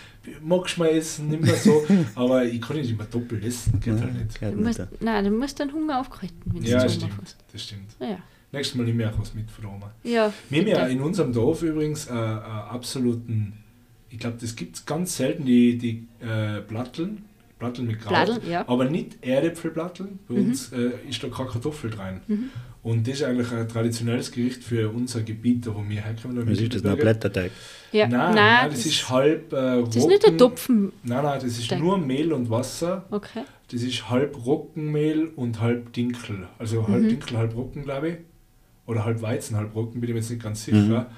magst 0.42 0.76
du 0.76 0.80
mal 0.80 0.88
essen, 0.90 1.28
nicht 1.28 1.42
mehr 1.42 1.56
so. 1.56 1.84
Aber 2.14 2.44
ich 2.44 2.60
kann 2.60 2.76
nicht 2.76 2.90
immer 2.90 3.04
doppelt 3.04 3.44
essen, 3.44 3.80
geht 3.80 4.00
halt 4.00 4.14
nicht. 4.14 4.38
Geht 4.40 4.52
Du 4.54 4.56
musst, 4.62 4.78
ja. 4.78 4.88
nein, 5.00 5.24
du 5.24 5.30
musst 5.30 5.58
dann 5.60 5.72
Hunger 5.72 6.00
aufgehalten, 6.00 6.36
wenn 6.46 6.62
Ja, 6.62 6.82
du 6.82 6.90
stimmt. 6.90 7.12
Das 7.52 7.62
stimmt. 7.62 7.90
Ja. 8.00 8.18
Nächstes 8.52 8.76
Mal 8.76 8.84
nehme 8.84 9.04
ich 9.04 9.08
auch 9.08 9.18
was 9.20 9.32
mit 9.34 9.48
von 9.50 9.64
Oma. 9.66 9.92
Ja, 10.02 10.32
Wir 10.48 10.60
haben 10.62 10.68
ja 10.68 10.86
in 10.88 11.00
unserem 11.00 11.32
Dorf 11.32 11.62
übrigens 11.62 12.06
äh, 12.08 12.12
äh, 12.12 12.16
absoluten, 12.16 13.52
ich 14.08 14.18
glaube, 14.18 14.38
das 14.40 14.56
gibt 14.56 14.76
es 14.76 14.84
ganz 14.86 15.16
selten, 15.16 15.44
die, 15.44 15.78
die 15.78 16.08
äh, 16.24 16.60
Platteln, 16.62 17.22
Platteln 17.60 17.86
mit 17.86 18.00
Kraut, 18.00 18.40
ja. 18.48 18.64
aber 18.68 18.86
nicht 18.86 19.18
Erdäpfelplatteln. 19.24 20.18
Bei 20.28 20.34
Mhm. 20.34 20.46
uns 20.46 20.72
äh, 20.72 20.90
ist 21.08 21.22
da 21.22 21.28
keine 21.28 21.48
Kartoffel 21.50 21.94
rein. 21.94 22.20
Mhm. 22.26 22.50
Und 22.82 23.06
das 23.06 23.16
ist 23.16 23.22
eigentlich 23.24 23.52
ein 23.52 23.68
traditionelles 23.68 24.32
Gericht 24.32 24.64
für 24.64 24.88
unser 24.90 25.20
Gebiet, 25.22 25.66
da 25.66 25.74
wo 25.74 25.84
wir 25.86 26.00
herkommen. 26.00 26.48
Was 26.50 26.58
ist 26.58 26.74
das? 26.74 26.84
Ein. 26.84 26.96
Blätterteig? 26.96 27.52
ja. 27.92 28.08
Nein, 28.08 28.34
nein, 28.34 28.70
das, 28.70 28.86
ist 28.86 29.08
halb 29.10 29.52
äh, 29.52 29.82
das 29.84 29.96
ist 29.96 30.06
nicht 30.08 30.26
ein 30.26 30.38
Topfen. 30.38 30.90
Nein, 31.04 31.22
nein, 31.22 31.40
das 31.42 31.58
ist 31.58 31.68
Teig. 31.68 31.78
nur 31.78 31.98
Mehl 31.98 32.32
und 32.32 32.48
Wasser. 32.50 33.04
Okay. 33.10 33.42
Das 33.70 33.82
ist 33.82 34.08
halb 34.10 34.34
Roggenmehl 34.46 35.30
und 35.36 35.60
halb 35.60 35.92
Dinkel. 35.92 36.48
Also 36.58 36.88
halb 36.88 37.02
Mhm. 37.02 37.08
Dinkel, 37.10 37.36
halb 37.36 37.54
Roggen, 37.54 37.84
glaube 37.84 38.08
ich. 38.08 38.16
Oder 38.86 39.04
halb 39.04 39.20
Weizen, 39.22 39.56
halb 39.56 39.74
Roggen, 39.76 40.00
bin 40.00 40.08
ich 40.10 40.14
mir 40.14 40.20
jetzt 40.20 40.30
nicht 40.30 40.42
ganz 40.42 40.64
sicher. 40.64 41.10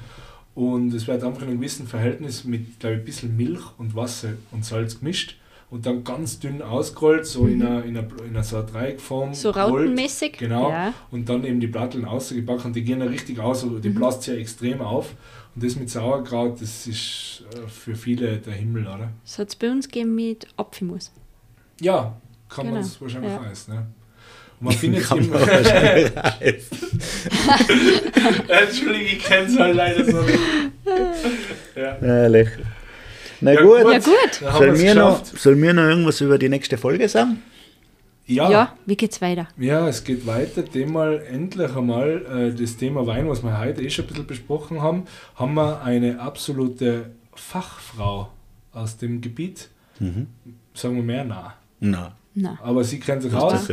Und 0.55 0.93
es 0.93 1.07
wird 1.07 1.23
einfach 1.25 1.43
in 1.43 1.49
einem 1.49 1.59
gewissen 1.59 1.87
Verhältnis 1.87 2.45
mit, 2.45 2.79
glaube 2.81 2.97
ich, 2.97 3.01
ein 3.03 3.05
bisschen 3.07 3.37
Milch 3.37 3.63
und 3.79 3.95
Wasser 3.95 4.31
und 4.51 4.65
Salz 4.67 4.99
gemischt. 4.99 5.39
Und 5.73 5.87
dann 5.87 6.05
ganz 6.05 6.39
dünn 6.39 6.61
ausgerollt, 6.61 7.25
so 7.25 7.47
in, 7.47 7.63
einer, 7.63 7.83
in, 7.83 7.97
einer, 7.97 8.07
in 8.25 8.29
einer 8.35 8.45
so 8.45 8.57
einer 8.57 8.67
Dreieckform. 8.67 9.31
Mhm. 9.31 9.35
So 9.35 9.51
rautenmäßig. 9.51 10.37
Genau. 10.37 10.69
Ja. 10.71 10.93
Und 11.11 11.27
dann 11.31 11.45
eben 11.45 11.61
die 11.61 11.67
Platteln 11.67 12.05
ausgebacken 12.05 12.67
und 12.67 12.77
die 12.77 12.85
gehen 12.85 13.01
ja 13.01 13.07
richtig 13.07 13.39
aus, 13.41 13.65
also 13.65 13.79
die 13.79 13.89
Mhm. 13.89 13.95
blast 13.95 14.27
ja 14.27 14.35
extrem 14.35 14.83
auf. 14.83 15.15
Und 15.55 15.65
das 15.65 15.77
mit 15.77 15.89
Sauerkraut, 15.89 16.61
das 16.61 16.87
ist 16.87 17.45
äh, 17.55 17.67
für 17.69 17.95
viele 17.95 18.37
der 18.37 18.53
Himmel, 18.53 18.83
oder? 18.83 19.09
Das 19.25 19.39
hat 19.39 19.49
es 19.49 19.57
bei 19.57 19.71
uns 19.71 19.89
gegeben 19.89 20.15
mit 20.15 20.47
Apfelmus. 20.59 21.11
Ja, 21.81 22.17
kann 22.51 22.67
man 22.67 22.75
Genau, 22.75 22.87
es 22.87 23.01
wahrscheinlich 23.01 23.33
ja. 23.33 23.39
auch 23.41 23.47
essen. 23.51 23.75
Ne? 23.75 23.87
Und 24.61 24.67
man 24.67 24.75
findet 24.75 25.03
es 25.05 25.09
Kann 25.09 25.19
immer. 25.19 25.39
man. 25.39 25.49
Entschuldigung, 28.49 29.07
ich 29.07 29.25
kenne 29.25 29.47
es 29.47 29.59
halt 29.59 29.75
leider 29.77 30.05
so 30.05 30.21
nicht. 30.21 30.39
Ja. 31.77 31.97
Ehrlich. 31.97 32.49
Na 33.43 33.53
Ja, 33.53 33.63
gut. 33.63 33.93
Ja 33.93 33.99
gut. 33.99 34.59
Soll 34.59 34.73
mir, 34.73 34.95
noch, 34.95 35.25
soll 35.25 35.57
mir 35.57 35.73
noch 35.75 35.83
irgendwas 35.83 36.21
über 36.21 36.39
die 36.39 36.49
nächste 36.49 36.79
Folge 36.79 37.09
sagen? 37.09 37.43
Ja. 38.27 38.51
Ja. 38.51 38.77
wie 38.87 38.97
geht's 38.97 39.21
weiter? 39.21 39.49
Ja, 39.59 39.87
es 39.89 40.05
geht 40.05 40.27
weiter. 40.27 40.63
Dem 40.63 40.93
mal 40.93 41.23
endlich 41.29 41.75
einmal 41.77 42.25
äh, 42.55 42.59
das 42.59 42.77
Thema 42.77 43.07
Wein, 43.07 43.29
was 43.29 43.43
wir 43.43 43.59
heute 43.59 43.83
eh 43.83 43.91
schon 43.91 44.05
ein 44.05 44.09
bisschen 44.09 44.27
besprochen 44.27 44.81
haben, 44.81 45.05
haben 45.35 45.55
wir 45.55 45.83
eine 45.83 46.21
absolute 46.21 47.11
Fachfrau 47.35 48.31
aus 48.73 48.97
dem 48.97 49.21
Gebiet. 49.21 49.69
Mhm. 49.99 50.29
Sagen 50.73 50.97
wir 50.97 51.03
mehr 51.03 51.25
nah. 51.25 51.55
Na, 51.81 52.15
Na, 52.35 52.59
Aber 52.63 52.85
sie 52.85 53.01
kennt 53.01 53.23
sich 53.23 53.33
das 53.33 53.43
aus. 53.43 53.67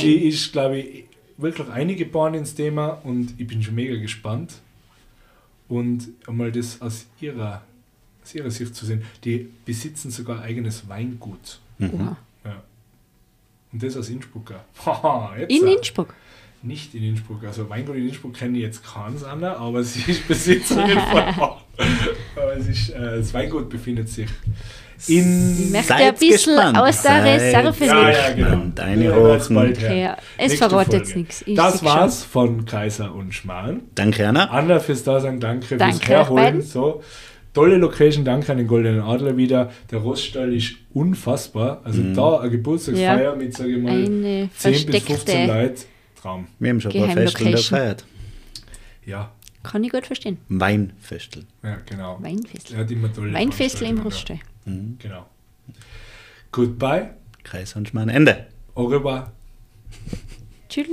Sie 0.00 0.14
ist, 0.14 0.52
glaube 0.52 0.78
ich, 0.78 1.04
wirklich 1.36 1.68
eingeboren 1.68 2.34
ins 2.34 2.54
Thema 2.54 3.00
und 3.02 3.34
ich 3.38 3.46
bin 3.46 3.62
schon 3.62 3.74
mega 3.74 3.96
gespannt. 3.96 4.54
Und 5.68 6.08
einmal 6.28 6.52
das 6.52 6.80
aus 6.80 7.06
ihrer, 7.20 7.62
aus 8.26 8.34
ihrer 8.34 8.50
Sicht 8.50 8.74
zu 8.74 8.84
sehen. 8.86 9.02
Die 9.24 9.48
besitzen 9.64 10.10
sogar 10.10 10.42
eigenes 10.42 10.88
Weingut. 10.88 11.60
Mhm. 11.78 12.16
Ja. 12.44 12.62
Und 13.72 13.82
das 13.82 13.96
aus 13.96 14.08
Innsbruck. 14.08 14.50
In 15.48 15.64
auch. 15.64 15.76
Innsbruck. 15.76 16.14
Nicht 16.62 16.94
in 16.94 17.04
Innsbruck. 17.04 17.44
Also 17.44 17.68
Weingut 17.68 17.94
in 17.96 18.08
Innsbruck 18.08 18.34
kenne 18.34 18.56
ich 18.58 18.64
jetzt 18.64 18.82
keins 18.84 19.22
anderer, 19.22 19.58
aber 19.58 19.84
sie 19.84 20.10
ist 20.10 20.26
Besitzerin 20.26 20.98
von. 21.12 21.22
Aber 22.34 22.56
es 22.56 22.66
ist, 22.66 22.88
äh, 22.90 23.18
das 23.18 23.32
Weingut 23.34 23.68
befindet 23.68 24.08
sich 24.08 24.28
in. 25.06 25.56
Ich 25.66 25.70
möchte 25.70 25.88
Seid 25.88 26.00
ein 26.00 26.14
bisschen 26.14 26.54
gespannt. 26.56 26.78
aus 26.78 27.02
der 27.02 27.24
Reserve 27.24 27.84
Ja, 27.84 28.10
ja, 28.10 28.30
genau. 28.32 28.48
gespannt. 28.48 28.80
Eine 28.80 29.04
Ja, 29.04 30.16
es 30.38 30.48
Nächste 30.52 30.56
verrät 30.68 30.86
Folge. 30.88 30.96
jetzt 30.96 31.16
nichts. 31.16 31.42
Ich 31.46 31.54
Das 31.54 31.78
sehe 31.80 31.88
schon. 31.88 31.98
war's 31.98 32.24
von 32.24 32.64
Kaiser 32.64 33.14
und 33.14 33.32
Schmarrn. 33.34 33.82
Danke, 33.94 34.26
Anna. 34.26 34.46
Anna 34.50 34.80
fürs 34.80 35.04
Dasein, 35.04 35.38
danke, 35.38 35.76
Danke 35.76 35.96
fürs 35.98 36.08
Herholen. 36.08 36.62
So. 36.62 37.02
Tolle 37.56 37.78
Location, 37.78 38.22
danke 38.22 38.52
an 38.52 38.58
den 38.58 38.66
Goldenen 38.66 39.00
Adler 39.00 39.34
wieder. 39.38 39.72
Der 39.90 40.00
Roststall 40.00 40.52
ist 40.54 40.74
unfassbar. 40.92 41.80
Also 41.84 42.02
Mhm. 42.02 42.12
da 42.14 42.40
eine 42.40 42.50
Geburtstagsfeier 42.50 43.22
Ja. 43.30 43.34
mit, 43.34 43.56
sage 43.56 43.76
ich 43.76 43.82
mal, 43.82 43.92
Eine 43.92 44.50
10 44.54 44.72
bis 44.72 44.82
15 44.82 45.00
versteckte, 45.00 45.46
Leuten. 45.46 45.80
Traum. 46.20 46.46
Wir 46.58 46.68
haben 46.68 46.80
schon 46.82 46.92
ein 46.92 46.98
paar 46.98 47.06
Geheimlocation. 47.14 47.52
Festeln 47.52 47.78
gefeiert. 47.78 48.04
Ja, 49.06 49.32
kann 49.62 49.82
ich 49.84 49.90
gut 49.90 50.04
verstehen. 50.06 50.36
Weinfestel. 50.50 51.44
ja, 51.62 51.78
genau. 51.86 52.18
Weinfestel. 52.20 52.76
Er 52.76 52.80
hat 52.82 52.90
immer 52.90 53.10
tolle 53.10 53.32
Weinfestel 53.32 53.88
im 53.88 54.00
Roststall. 54.00 54.38
Mhm. 54.66 54.96
Genau. 54.98 55.24
Goodbye. 56.52 57.14
Kreis 57.42 57.74
und 57.74 57.88
Schmarrn. 57.88 58.10
Ende. 58.10 58.48
Au 58.74 58.84
revoir. 58.84 59.32
Tschüss. 60.68 60.86